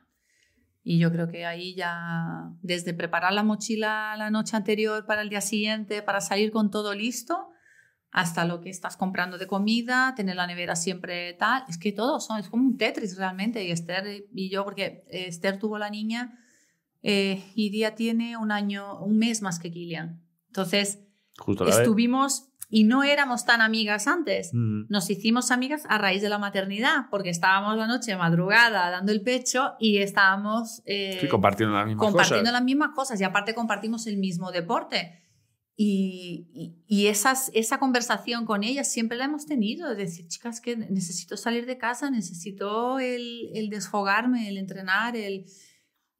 Y 0.82 0.98
yo 0.98 1.12
creo 1.12 1.28
que 1.28 1.44
ahí 1.44 1.74
ya, 1.74 2.52
desde 2.62 2.94
preparar 2.94 3.34
la 3.34 3.42
mochila 3.42 4.14
la 4.16 4.30
noche 4.30 4.56
anterior 4.56 5.04
para 5.04 5.20
el 5.20 5.28
día 5.28 5.42
siguiente, 5.42 6.02
para 6.02 6.20
salir 6.22 6.50
con 6.50 6.70
todo 6.70 6.94
listo, 6.94 7.50
hasta 8.10 8.44
lo 8.44 8.60
que 8.60 8.70
estás 8.70 8.96
comprando 8.96 9.38
de 9.38 9.46
comida, 9.46 10.14
tener 10.16 10.36
la 10.36 10.46
nevera 10.46 10.74
siempre 10.74 11.34
tal, 11.34 11.64
es 11.68 11.78
que 11.78 11.92
todo 11.92 12.18
son, 12.18 12.40
es 12.40 12.48
como 12.48 12.64
un 12.66 12.76
Tetris 12.76 13.16
realmente. 13.16 13.62
Y 13.64 13.70
Esther 13.70 14.26
y 14.32 14.50
yo, 14.50 14.64
porque 14.64 15.04
Esther 15.10 15.58
tuvo 15.58 15.78
la 15.78 15.90
niña 15.90 16.38
eh, 17.02 17.44
y 17.54 17.70
Día 17.70 17.94
tiene 17.94 18.36
un 18.36 18.50
año, 18.50 19.00
un 19.00 19.18
mes 19.18 19.42
más 19.42 19.58
que 19.58 19.70
Kilian. 19.70 20.24
Entonces, 20.48 21.00
Justo 21.38 21.66
estuvimos 21.66 22.49
y 22.72 22.84
no 22.84 23.02
éramos 23.02 23.44
tan 23.44 23.60
amigas 23.60 24.06
antes. 24.06 24.50
Mm. 24.54 24.84
Nos 24.88 25.10
hicimos 25.10 25.50
amigas 25.50 25.82
a 25.88 25.98
raíz 25.98 26.22
de 26.22 26.28
la 26.28 26.38
maternidad, 26.38 27.06
porque 27.10 27.28
estábamos 27.30 27.76
la 27.76 27.86
noche 27.88 28.16
madrugada 28.16 28.90
dando 28.90 29.10
el 29.12 29.22
pecho 29.22 29.72
y 29.80 29.98
estábamos 29.98 30.80
eh, 30.86 31.18
Sí, 31.20 31.26
compartiendo 31.28 31.74
las 31.74 31.86
mismas 31.86 32.06
compartiendo 32.06 32.42
cosas. 32.44 32.52
las 32.52 32.62
mismas 32.64 32.90
cosas 32.94 33.20
y 33.20 33.24
aparte 33.24 33.54
compartimos 33.54 34.06
el 34.06 34.16
mismo 34.18 34.52
deporte. 34.52 35.16
Y, 35.76 36.50
y- 36.54 36.84
y 36.86 37.06
esas, 37.06 37.50
esa 37.54 37.78
conversación 37.78 38.44
con 38.44 38.64
ella 38.64 38.84
siempre 38.84 39.16
la 39.16 39.24
hemos 39.24 39.46
tenido, 39.46 39.88
de 39.88 39.94
decir, 39.96 40.28
chicas, 40.28 40.60
que 40.60 40.76
necesito 40.76 41.36
salir 41.38 41.64
de 41.66 41.78
casa, 41.78 42.10
necesito 42.10 42.98
el, 43.00 43.48
el 43.54 43.70
desfogarme, 43.70 44.48
el 44.48 44.58
entrenar, 44.58 45.16
el 45.16 45.46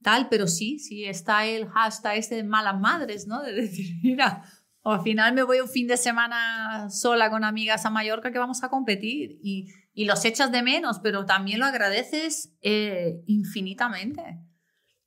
tal, 0.02 0.28
pero 0.30 0.46
sí, 0.46 0.78
sí, 0.78 1.04
está 1.04 1.44
el 1.44 1.68
hashtag 1.68 2.16
este 2.16 2.36
de 2.36 2.44
malas 2.44 2.80
madres, 2.80 3.26
¿no? 3.26 3.42
De 3.42 3.52
decir, 3.52 3.96
mira, 4.02 4.42
o 4.82 4.92
al 4.92 5.02
final 5.02 5.34
me 5.34 5.42
voy 5.42 5.60
un 5.60 5.68
fin 5.68 5.86
de 5.86 5.96
semana 5.96 6.88
sola 6.90 7.30
con 7.30 7.44
amigas 7.44 7.84
a 7.86 7.90
Mallorca 7.90 8.32
que 8.32 8.38
vamos 8.38 8.62
a 8.64 8.68
competir 8.70 9.38
y, 9.42 9.68
y 9.92 10.04
los 10.06 10.24
echas 10.24 10.50
de 10.52 10.62
menos, 10.62 11.00
pero 11.00 11.26
también 11.26 11.58
lo 11.60 11.66
agradeces 11.66 12.56
eh, 12.62 13.22
infinitamente. 13.26 14.22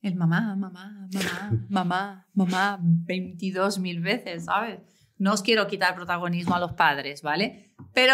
El 0.00 0.16
mamá, 0.16 0.54
mamá, 0.54 1.08
mamá, 1.12 1.52
mamá, 1.70 2.26
mamá, 2.34 2.78
22 2.82 3.78
mil 3.78 4.00
veces, 4.00 4.44
¿sabes? 4.44 4.80
No 5.16 5.32
os 5.32 5.42
quiero 5.42 5.66
quitar 5.66 5.94
protagonismo 5.94 6.54
a 6.56 6.60
los 6.60 6.72
padres, 6.72 7.22
¿vale? 7.22 7.74
Pero 7.94 8.12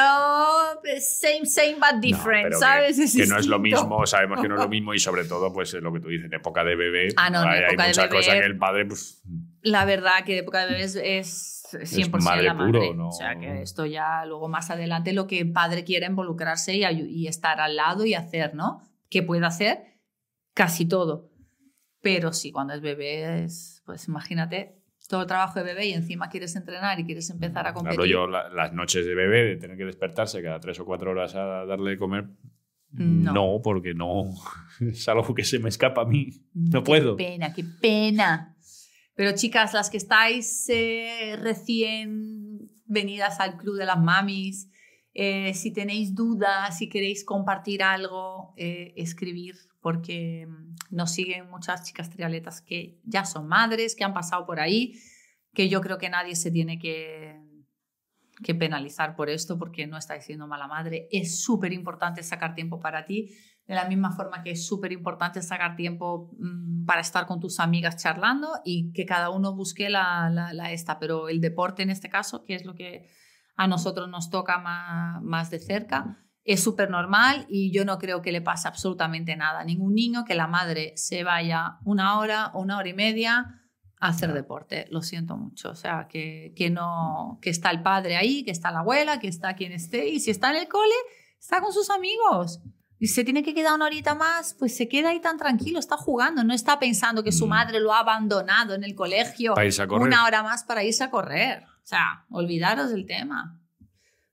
pues, 0.83 1.19
same, 1.21 1.47
same, 1.47 1.75
but 1.75 1.95
No, 1.95 2.01
different, 2.01 2.43
pero 2.45 2.59
que- 2.59 2.65
¿sabes? 2.65 3.15
Que, 3.17 3.27
no 3.27 3.39
es 3.39 3.47
lo 3.47 3.59
mismo, 3.59 4.07
sabemos 4.07 4.41
que 4.41 4.49
no 4.49 4.55
es 4.55 4.61
lo 4.61 4.69
mismo 4.77 4.95
y 4.95 4.99
sobre 5.01 5.25
todo, 5.25 5.53
pues 5.53 5.75
es 5.75 5.83
lo 5.83 5.93
que 5.93 6.01
tú 6.01 6.09
dices, 6.09 6.27
en 6.27 6.35
época 6.35 6.63
de 6.63 6.77
bebé, 6.77 7.09
Ah, 7.17 7.29
no, 7.31 7.43
en 7.43 7.49
hay, 7.49 7.59
hay 7.59 7.65
época 7.65 7.83
de 7.85 7.89
muchas 7.89 8.05
bebé- 8.09 8.17
cosas 8.17 8.35
que 8.35 8.47
el 8.47 8.59
padre, 8.59 8.87
pues, 8.87 9.23
La 9.63 9.85
verdad 9.85 10.25
que 10.25 10.33
de 10.33 10.39
época 10.39 10.65
de 10.67 10.73
bebés 10.73 10.97
es 10.97 11.63
100% 11.73 12.23
madre 12.23 12.43
la 12.45 12.55
madre. 12.55 12.73
puro, 12.81 12.95
¿no? 12.95 13.09
O 13.09 13.13
sea 13.13 13.39
que 13.39 13.63
esto 13.63 13.87
ya 13.87 14.25
luego 14.27 14.49
más 14.49 14.71
adelante 14.71 15.13
lo 15.13 15.27
que 15.27 15.41
el 15.41 15.53
padre 15.53 15.85
quiera 15.85 16.07
involucrarse 16.07 16.77
y, 16.77 16.85
y 16.85 17.27
estar 17.29 17.61
al 17.61 17.77
lado 17.77 18.05
y 18.07 18.15
hacer, 18.15 18.55
¿no? 18.55 18.83
Que 19.09 19.23
puede 19.23 19.45
hacer 19.47 19.85
casi 20.55 20.87
todo. 20.87 21.31
Pero 22.03 22.33
sí, 22.33 22.51
cuando 22.53 22.73
es 22.75 22.81
bebé, 22.81 23.45
es, 23.45 23.83
pues 23.85 24.09
imagínate 24.09 24.77
todo 25.09 25.23
el 25.23 25.27
trabajo 25.27 25.59
de 25.59 25.65
bebé 25.65 25.87
y 25.87 25.93
encima 25.93 26.29
quieres 26.29 26.55
entrenar 26.57 26.99
y 27.01 27.05
quieres 27.05 27.29
empezar 27.31 27.67
a 27.67 27.75
competir. 27.75 27.99
hablo 28.01 28.07
yo 28.07 28.27
la- 28.29 28.49
las 28.49 28.73
noches 28.73 29.05
de 29.05 29.15
bebé, 29.15 29.43
de 29.43 29.57
tener 29.57 29.77
que 29.77 29.85
despertarse 29.85 30.41
cada 30.43 30.61
tres 30.61 30.79
o 30.81 30.85
cuatro 30.87 31.11
horas 31.11 31.35
a 31.35 31.65
darle 31.67 31.91
de 31.91 31.99
comer. 31.99 32.27
No. 32.93 33.61
porque 33.63 33.95
no 33.95 34.25
es 34.81 35.09
algo 35.09 35.33
que 35.35 35.45
se 35.45 35.59
me 35.59 35.69
escapa 35.69 36.03
a 36.03 36.05
mí. 36.05 36.31
No 36.55 36.83
Qué 36.83 36.87
puedo. 36.87 37.17
pena, 37.17 37.53
qué 37.53 37.65
pena. 37.81 38.57
Pero 39.15 39.35
chicas, 39.35 39.75
las 39.75 39.91
que 39.91 39.97
estáis 39.97 40.69
eh, 40.69 41.37
recién 41.41 42.71
venidas 42.87 43.41
al 43.41 43.57
Club 43.57 43.77
de 43.77 43.87
las 43.87 44.01
Mamis, 44.01 44.71
eh, 45.13 45.55
si 45.55 45.73
tenéis 45.73 46.15
dudas, 46.15 46.79
si 46.79 46.89
queréis 46.89 47.25
compartir 47.25 47.83
algo, 47.83 48.55
eh, 48.57 48.93
escribir, 48.97 49.57
porque 49.81 50.47
mm, 50.47 50.95
nos 50.97 51.13
siguen 51.13 51.51
muchas 51.51 51.85
chicas 51.85 52.11
trialetas 52.11 52.61
que 52.61 53.01
ya 53.05 53.25
son 53.25 53.49
madres, 53.49 53.97
que 53.97 54.05
han 54.05 54.15
pasado 54.15 54.47
por 54.47 54.61
ahí, 54.61 54.95
que 55.53 55.69
yo 55.69 55.81
creo 55.81 55.99
que 55.99 56.11
nadie 56.11 56.37
se 56.37 56.51
tiene 56.51 56.79
que, 56.79 57.41
que 58.45 58.55
penalizar 58.55 59.17
por 59.17 59.29
esto, 59.29 59.59
porque 59.59 59.87
no 59.87 59.99
estáis 59.99 60.25
siendo 60.25 60.47
mala 60.47 60.69
madre. 60.69 61.09
Es 61.11 61.43
súper 61.43 61.73
importante 61.73 62.23
sacar 62.23 62.55
tiempo 62.55 62.79
para 62.79 63.05
ti, 63.05 63.31
de 63.71 63.77
la 63.77 63.85
misma 63.85 64.11
forma 64.11 64.43
que 64.43 64.51
es 64.51 64.67
súper 64.67 64.91
importante 64.91 65.41
sacar 65.43 65.77
tiempo 65.77 66.33
mm, 66.41 66.85
para 66.87 67.03
estar 67.03 67.27
con 67.27 67.39
tus 67.39 67.61
amigas 67.61 68.03
charlando 68.03 68.49
y 68.65 68.93
que 68.93 69.07
cada 69.07 69.31
uno 69.31 69.55
busque 69.55 69.89
la, 69.89 70.29
la, 70.29 70.53
la 70.53 70.73
esta, 70.73 70.99
pero 70.99 71.29
el 71.29 71.41
deporte 71.41 71.85
en 71.85 71.91
este 71.91 72.09
caso, 72.09 72.45
que 72.45 72.57
es 72.57 72.65
lo 72.65 72.75
que 72.75 73.09
a 73.55 73.69
nosotros 73.69 74.09
nos 74.09 74.29
toca 74.29 74.59
más, 74.59 75.23
más 75.23 75.51
de 75.51 75.61
cerca, 75.61 76.19
es 76.43 76.65
súper 76.65 76.91
normal 76.91 77.47
y 77.49 77.71
yo 77.71 77.85
no 77.85 77.99
creo 77.99 78.23
que 78.23 78.33
le 78.33 78.41
pase 78.41 78.67
absolutamente 78.67 79.37
nada 79.37 79.61
a 79.61 79.65
ningún 79.65 79.95
niño 79.95 80.25
que 80.25 80.35
la 80.35 80.49
madre 80.49 80.93
se 80.97 81.23
vaya 81.23 81.79
una 81.85 82.19
hora 82.19 82.51
o 82.55 82.63
una 82.63 82.77
hora 82.77 82.89
y 82.89 82.95
media 82.95 83.63
a 84.01 84.09
hacer 84.09 84.33
deporte. 84.33 84.87
Lo 84.91 85.03
siento 85.03 85.37
mucho. 85.37 85.71
O 85.71 85.77
sea, 85.77 86.09
que, 86.09 86.55
que, 86.57 86.71
no, 86.71 87.39
que 87.41 87.51
está 87.51 87.71
el 87.71 87.83
padre 87.83 88.17
ahí, 88.17 88.43
que 88.43 88.51
está 88.51 88.73
la 88.73 88.81
abuela, 88.81 89.21
que 89.21 89.29
está 89.29 89.55
quien 89.55 89.71
esté 89.71 90.09
y 90.09 90.19
si 90.19 90.33
está 90.33 90.51
en 90.51 90.57
el 90.57 90.67
cole, 90.67 90.97
está 91.39 91.61
con 91.61 91.73
sus 91.73 91.89
amigos. 91.89 92.61
Y 93.01 93.07
se 93.09 93.25
tiene 93.25 93.43
que 93.43 93.55
quedar 93.55 93.75
una 93.75 93.87
horita 93.87 94.15
más, 94.15 94.55
pues 94.59 94.77
se 94.77 94.87
queda 94.89 95.09
ahí 95.11 95.21
tan 95.21 95.39
tranquilo, 95.39 95.79
está 95.81 95.97
jugando, 95.97 96.45
no 96.45 96.55
está 96.55 96.79
pensando 96.79 97.25
que 97.25 97.33
su 97.33 97.47
Mm. 97.47 97.49
madre 97.49 97.81
lo 97.81 97.93
ha 97.95 98.01
abandonado 98.01 98.75
en 98.75 98.85
el 98.85 98.95
colegio 98.95 99.55
Para 99.55 99.67
irse 99.67 99.83
a 99.83 99.89
correr. 99.89 100.07
una 100.07 100.25
hora 100.27 100.43
más 100.45 100.63
para 100.65 100.85
irse 100.85 101.03
a 101.03 101.11
correr. 101.11 101.65
O 101.65 101.87
sea, 101.91 102.25
olvidaros 102.31 102.91
del 102.91 103.07
tema. 103.07 103.59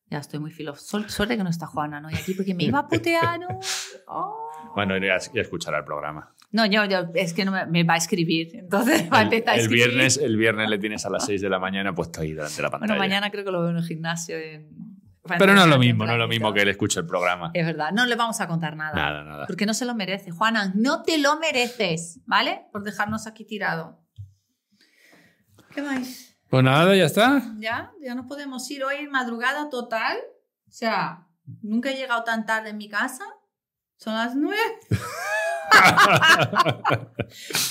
Ya 0.09 0.19
estoy 0.19 0.39
muy 0.39 0.51
filo. 0.51 0.75
Sol- 0.75 1.09
Suerte 1.09 1.35
que 1.37 1.43
no 1.43 1.49
está 1.49 1.65
Juana, 1.65 1.99
¿no? 1.99 2.09
Y 2.11 2.15
aquí 2.15 2.33
porque 2.33 2.53
me 2.53 2.63
iba 2.65 2.79
a 2.79 2.87
putear, 2.87 3.39
¿no? 3.39 3.47
Oh. 4.07 4.49
Bueno, 4.75 4.95
ya, 4.97 5.17
ya 5.33 5.41
escuchará 5.41 5.79
el 5.79 5.83
programa. 5.85 6.33
No, 6.51 6.65
yo, 6.65 6.85
yo, 6.85 7.07
es 7.15 7.33
que 7.33 7.43
no 7.43 7.51
me, 7.51 7.65
me 7.65 7.83
va 7.83 7.95
a 7.95 7.97
escribir, 7.97 8.55
entonces 8.55 9.09
va 9.11 9.17
a 9.17 9.21
El, 9.21 9.27
empezar 9.27 9.49
a 9.49 9.53
el 9.55 9.61
escribir. 9.61 9.87
viernes, 9.89 10.17
el 10.17 10.37
viernes 10.37 10.69
le 10.69 10.77
tienes 10.79 11.05
a 11.05 11.09
las 11.09 11.25
6 11.25 11.41
de 11.41 11.49
la 11.49 11.59
mañana 11.59 11.93
puesto 11.93 12.21
ahí 12.21 12.31
delante 12.33 12.55
de 12.57 12.61
la 12.63 12.69
pantalla. 12.69 12.93
Bueno, 12.93 12.99
mañana 13.03 13.31
creo 13.31 13.43
que 13.43 13.51
lo 13.51 13.61
veo 13.61 13.71
en 13.71 13.77
el 13.77 13.83
gimnasio. 13.83 14.37
en- 14.37 14.96
Pero 15.27 15.53
no 15.53 15.61
es 15.61 15.67
lo 15.67 15.75
en 15.75 15.79
mismo, 15.79 16.05
no 16.05 16.13
es 16.13 16.17
lo 16.17 16.27
mismo 16.27 16.53
que 16.53 16.61
él 16.61 16.69
escuche 16.69 16.99
el 16.99 17.05
programa. 17.05 17.51
Es 17.53 17.65
verdad, 17.65 17.91
no 17.91 18.05
le 18.05 18.15
vamos 18.15 18.39
a 18.41 18.47
contar 18.47 18.75
nada. 18.75 18.95
Nada, 18.95 19.23
nada. 19.23 19.47
Porque 19.47 19.65
no 19.65 19.73
se 19.73 19.85
lo 19.85 19.95
merece. 19.95 20.31
Juana, 20.31 20.71
no 20.75 21.03
te 21.03 21.17
lo 21.17 21.37
mereces, 21.39 22.19
¿vale? 22.25 22.65
Por 22.71 22.83
dejarnos 22.83 23.27
aquí 23.27 23.45
tirado. 23.45 24.01
¿Qué 25.73 25.81
más? 25.81 26.35
Pues 26.49 26.63
nada, 26.63 26.95
ya 26.95 27.05
está. 27.05 27.41
¿Ya? 27.57 27.91
¿Ya 28.01 28.15
nos 28.15 28.25
podemos 28.25 28.69
ir 28.71 28.83
hoy 28.83 29.07
madrugada 29.07 29.69
total? 29.69 30.17
O 30.67 30.71
sea, 30.71 31.27
nunca 31.61 31.91
he 31.91 31.95
llegado 31.95 32.23
tan 32.23 32.45
tarde 32.45 32.69
en 32.69 32.77
mi 32.77 32.89
casa. 32.89 33.25
Son 33.97 34.13
las 34.15 34.35
nueve. 34.35 34.61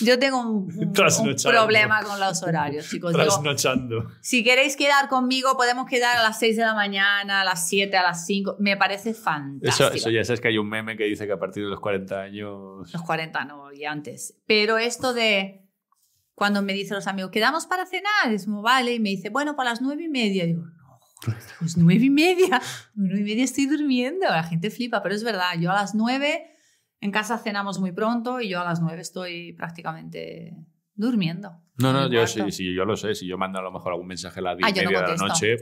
Yo 0.01 0.19
tengo 0.19 0.41
un, 0.41 0.47
un- 0.77 0.89
un 0.89 1.37
problema 1.53 2.03
con 2.03 2.21
los 2.21 2.43
horarios, 2.43 2.89
chicos. 2.89 3.13
Yo- 3.13 3.19
Trasnochando. 3.23 4.11
si 4.21 4.45
queréis 4.45 4.77
quedar 4.77 5.09
conmigo, 5.09 5.57
podemos 5.57 5.87
quedar 5.89 6.17
a 6.17 6.23
las 6.23 6.39
6 6.39 6.57
de 6.57 6.63
la 6.63 6.75
mañana, 6.75 7.41
a 7.41 7.45
las 7.45 7.69
7, 7.69 7.97
a 7.97 8.03
las 8.03 8.27
5. 8.27 8.57
Me 8.59 8.77
parece 8.77 9.15
fantástico. 9.15 9.89
Eso, 9.89 9.95
eso 9.95 10.11
ya 10.11 10.25
sabes 10.25 10.41
que 10.41 10.49
hay 10.49 10.59
un 10.59 10.69
meme 10.69 10.97
que 10.97 11.05
dice 11.05 11.27
que 11.27 11.33
a 11.33 11.39
partir 11.39 11.65
de 11.65 11.71
los 11.71 11.81
40 11.81 12.21
años. 12.21 12.93
Los 12.93 13.03
40 13.03 13.45
no, 13.45 13.73
y 13.73 13.85
antes. 13.85 14.37
Pero 14.47 14.79
esto 14.79 15.15
de 15.15 15.63
cuando 16.35 16.61
me 16.63 16.75
dicen 16.75 16.97
los 16.97 17.07
amigos, 17.07 17.31
¿quedamos 17.31 17.67
para 17.67 17.87
cenar? 17.87 18.31
Es 18.33 18.45
como, 18.45 18.61
vale, 18.63 18.95
y 18.95 19.01
me 19.01 19.09
dice, 19.11 19.31
bueno, 19.31 19.57
para 19.57 19.71
las 19.71 19.81
nueve 19.81 20.05
y 20.05 20.09
media. 20.09 20.45
Digo, 20.45 20.63
no, 20.65 21.01
pues 21.59 21.77
nueve 21.79 22.05
y 22.05 22.11
media. 22.11 22.61
Nueve 22.95 23.21
y 23.21 23.25
media 23.25 23.45
estoy 23.45 23.67
durmiendo. 23.67 24.27
La 24.29 24.43
gente 24.45 24.71
flipa, 24.71 25.03
pero 25.03 25.15
es 25.15 25.25
verdad. 25.25 25.53
Yo 25.59 25.71
a 25.71 25.77
las 25.77 25.95
nueve 25.95 26.51
en 27.01 27.11
casa 27.11 27.39
cenamos 27.39 27.79
muy 27.79 27.93
pronto 27.93 28.41
y 28.41 28.49
yo 28.49 28.61
a 28.61 28.65
las 28.65 28.81
nueve 28.81 29.01
estoy 29.03 29.53
prácticamente 29.55 30.55
durmiendo. 30.95 31.61
No, 31.79 31.93
no, 31.93 32.09
yo 32.11 32.27
sí, 32.27 32.51
sí, 32.53 32.75
yo 32.75 32.85
lo 32.85 32.97
sé. 32.97 33.15
Si 33.15 33.27
yo 33.27 33.37
mando 33.37 33.59
a 33.59 33.63
lo 33.63 33.71
mejor 33.71 33.93
algún 33.93 34.07
mensaje 34.07 34.41
a 34.41 34.43
las 34.43 34.57
10 34.57 34.67
Ah, 34.67 34.71
no 34.83 34.91
media 34.91 35.03
de 35.03 35.09
la 35.09 35.17
noche. 35.17 35.57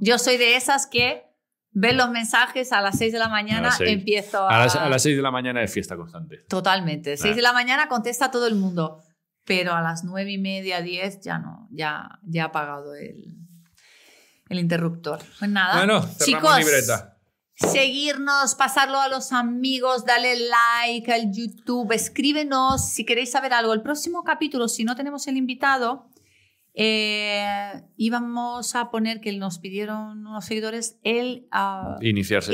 Yo 0.00 0.18
soy 0.18 0.38
de 0.38 0.56
esas 0.56 0.86
que 0.86 1.24
ven 1.72 1.98
los 1.98 2.10
mensajes 2.10 2.72
a 2.72 2.80
las 2.80 2.96
6 2.96 3.12
de 3.12 3.18
la 3.18 3.28
mañana, 3.28 3.70
seis. 3.70 3.90
empiezo 3.90 4.48
a... 4.48 4.56
A 4.56 4.58
las, 4.60 4.76
a 4.76 4.88
las 4.88 5.02
6 5.02 5.16
de 5.16 5.22
la 5.22 5.30
mañana 5.30 5.62
es 5.62 5.72
fiesta 5.72 5.96
constante. 5.96 6.38
Totalmente. 6.48 7.16
6 7.18 7.32
Ah. 7.32 7.36
de 7.36 7.42
la 7.42 7.52
mañana 7.52 7.88
contesta 7.88 8.30
todo 8.30 8.46
el 8.46 8.54
mundo. 8.54 9.02
Pero 9.44 9.74
a 9.74 9.80
las 9.82 10.04
nueve 10.04 10.32
y 10.32 10.38
media, 10.38 10.80
10 10.82 11.20
ya 11.20 11.38
no. 11.38 11.68
Ya, 11.70 12.18
ya 12.22 12.44
ha 12.44 12.46
apagado 12.46 12.94
el, 12.94 13.36
el 14.48 14.58
interruptor. 14.58 15.20
Pues 15.38 15.50
nada. 15.50 15.76
Bueno, 15.76 16.00
cerramos 16.02 16.24
Chicos, 16.24 16.58
libreta. 16.58 17.17
Seguirnos, 17.58 18.54
pasarlo 18.54 19.00
a 19.00 19.08
los 19.08 19.32
amigos, 19.32 20.04
dale 20.04 20.36
like 20.48 21.12
al 21.12 21.32
YouTube, 21.32 21.92
escríbenos 21.92 22.88
si 22.88 23.04
queréis 23.04 23.32
saber 23.32 23.52
algo. 23.52 23.72
El 23.72 23.82
próximo 23.82 24.22
capítulo, 24.22 24.68
si 24.68 24.84
no 24.84 24.94
tenemos 24.94 25.26
el 25.26 25.36
invitado, 25.36 26.08
eh, 26.74 27.82
íbamos 27.96 28.76
a 28.76 28.90
poner 28.90 29.20
que 29.20 29.36
nos 29.36 29.58
pidieron 29.58 30.26
unos 30.26 30.44
seguidores 30.44 30.98
el 31.02 31.48
ah, 31.50 31.96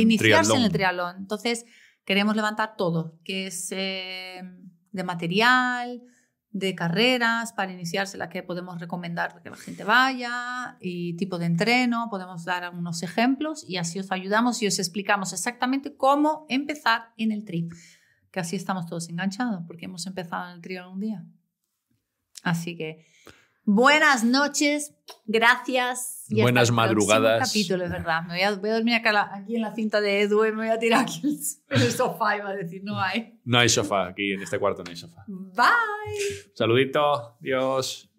Iniciarse, 0.01 0.55
en 0.57 0.63
el 0.63 0.73
triatlón. 0.73 1.17
Entonces, 1.19 1.67
queremos 2.07 2.35
levantar 2.35 2.77
todo, 2.77 3.19
que 3.25 3.49
es 3.49 3.69
eh, 3.73 4.41
de 4.93 5.05
material, 5.05 6.03
de 6.55 6.77
carreras 6.77 7.53
para 7.53 7.73
iniciarse, 7.73 8.17
la 8.17 8.29
que 8.29 8.45
podemos 8.45 8.81
recomendar 8.81 9.43
que 9.43 9.51
la 9.51 9.57
gente 9.57 9.83
vaya, 9.83 10.77
y 10.81 11.17
tipo 11.17 11.37
de 11.37 11.47
entreno, 11.47 12.07
podemos 12.09 12.45
dar 12.45 12.63
algunos 12.63 13.03
ejemplos 13.03 13.65
y 13.69 13.77
así 13.77 13.99
os 13.99 14.13
ayudamos 14.13 14.63
y 14.63 14.69
os 14.69 14.79
explicamos 14.79 15.33
exactamente 15.33 15.97
cómo 15.97 16.47
empezar 16.49 17.13
en 17.17 17.33
el 17.33 17.45
tri. 17.45 17.69
Que 18.31 18.39
así 18.39 18.55
estamos 18.55 18.87
todos 18.87 19.09
enganchados, 19.09 19.65
porque 19.67 19.87
hemos 19.87 20.07
empezado 20.07 20.49
en 20.49 20.55
el 20.55 20.61
tri 20.63 20.79
un 20.79 21.01
día. 21.01 21.25
Así 22.45 22.77
que 22.77 23.05
buenas 23.65 24.25
noches, 24.25 24.95
gracias. 25.27 26.25
y 26.29 26.35
hasta 26.35 26.43
Buenas 26.45 26.69
el 26.69 26.75
madrugadas. 26.75 27.49
capítulo, 27.49 27.85
es 27.85 27.91
verdad. 27.91 28.23
Me 28.23 28.35
voy 28.35 28.43
a, 28.43 28.55
voy 28.57 28.71
a 28.71 28.75
dormir 28.75 28.95
acá 28.95 29.31
aquí 29.35 29.57
en 29.57 29.63
la 29.63 29.75
cinta 29.75 30.01
de 30.01 30.23
Edu 30.23 30.45
y 30.45 30.51
me 30.53 30.57
voy 30.67 30.69
a 30.69 30.79
tirar 30.79 31.03
aquí 31.03 31.21
en 31.71 31.83
el 31.83 31.91
sofá 31.93 32.37
y 32.37 32.41
va 32.41 32.51
a 32.51 32.55
decir, 32.57 32.83
no 32.85 32.99
hay. 33.01 33.39
No 33.45 33.59
hay 33.59 33.69
sofá, 33.69 34.09
aquí 34.09 34.33
en 34.33 34.43
este 34.43 34.59
cuarto 34.59 34.83
no 34.83 34.91
hay 34.91 34.97
sofá. 34.97 35.25
Bye. 35.27 36.53
Saludito, 36.55 37.37
Dios. 37.41 38.11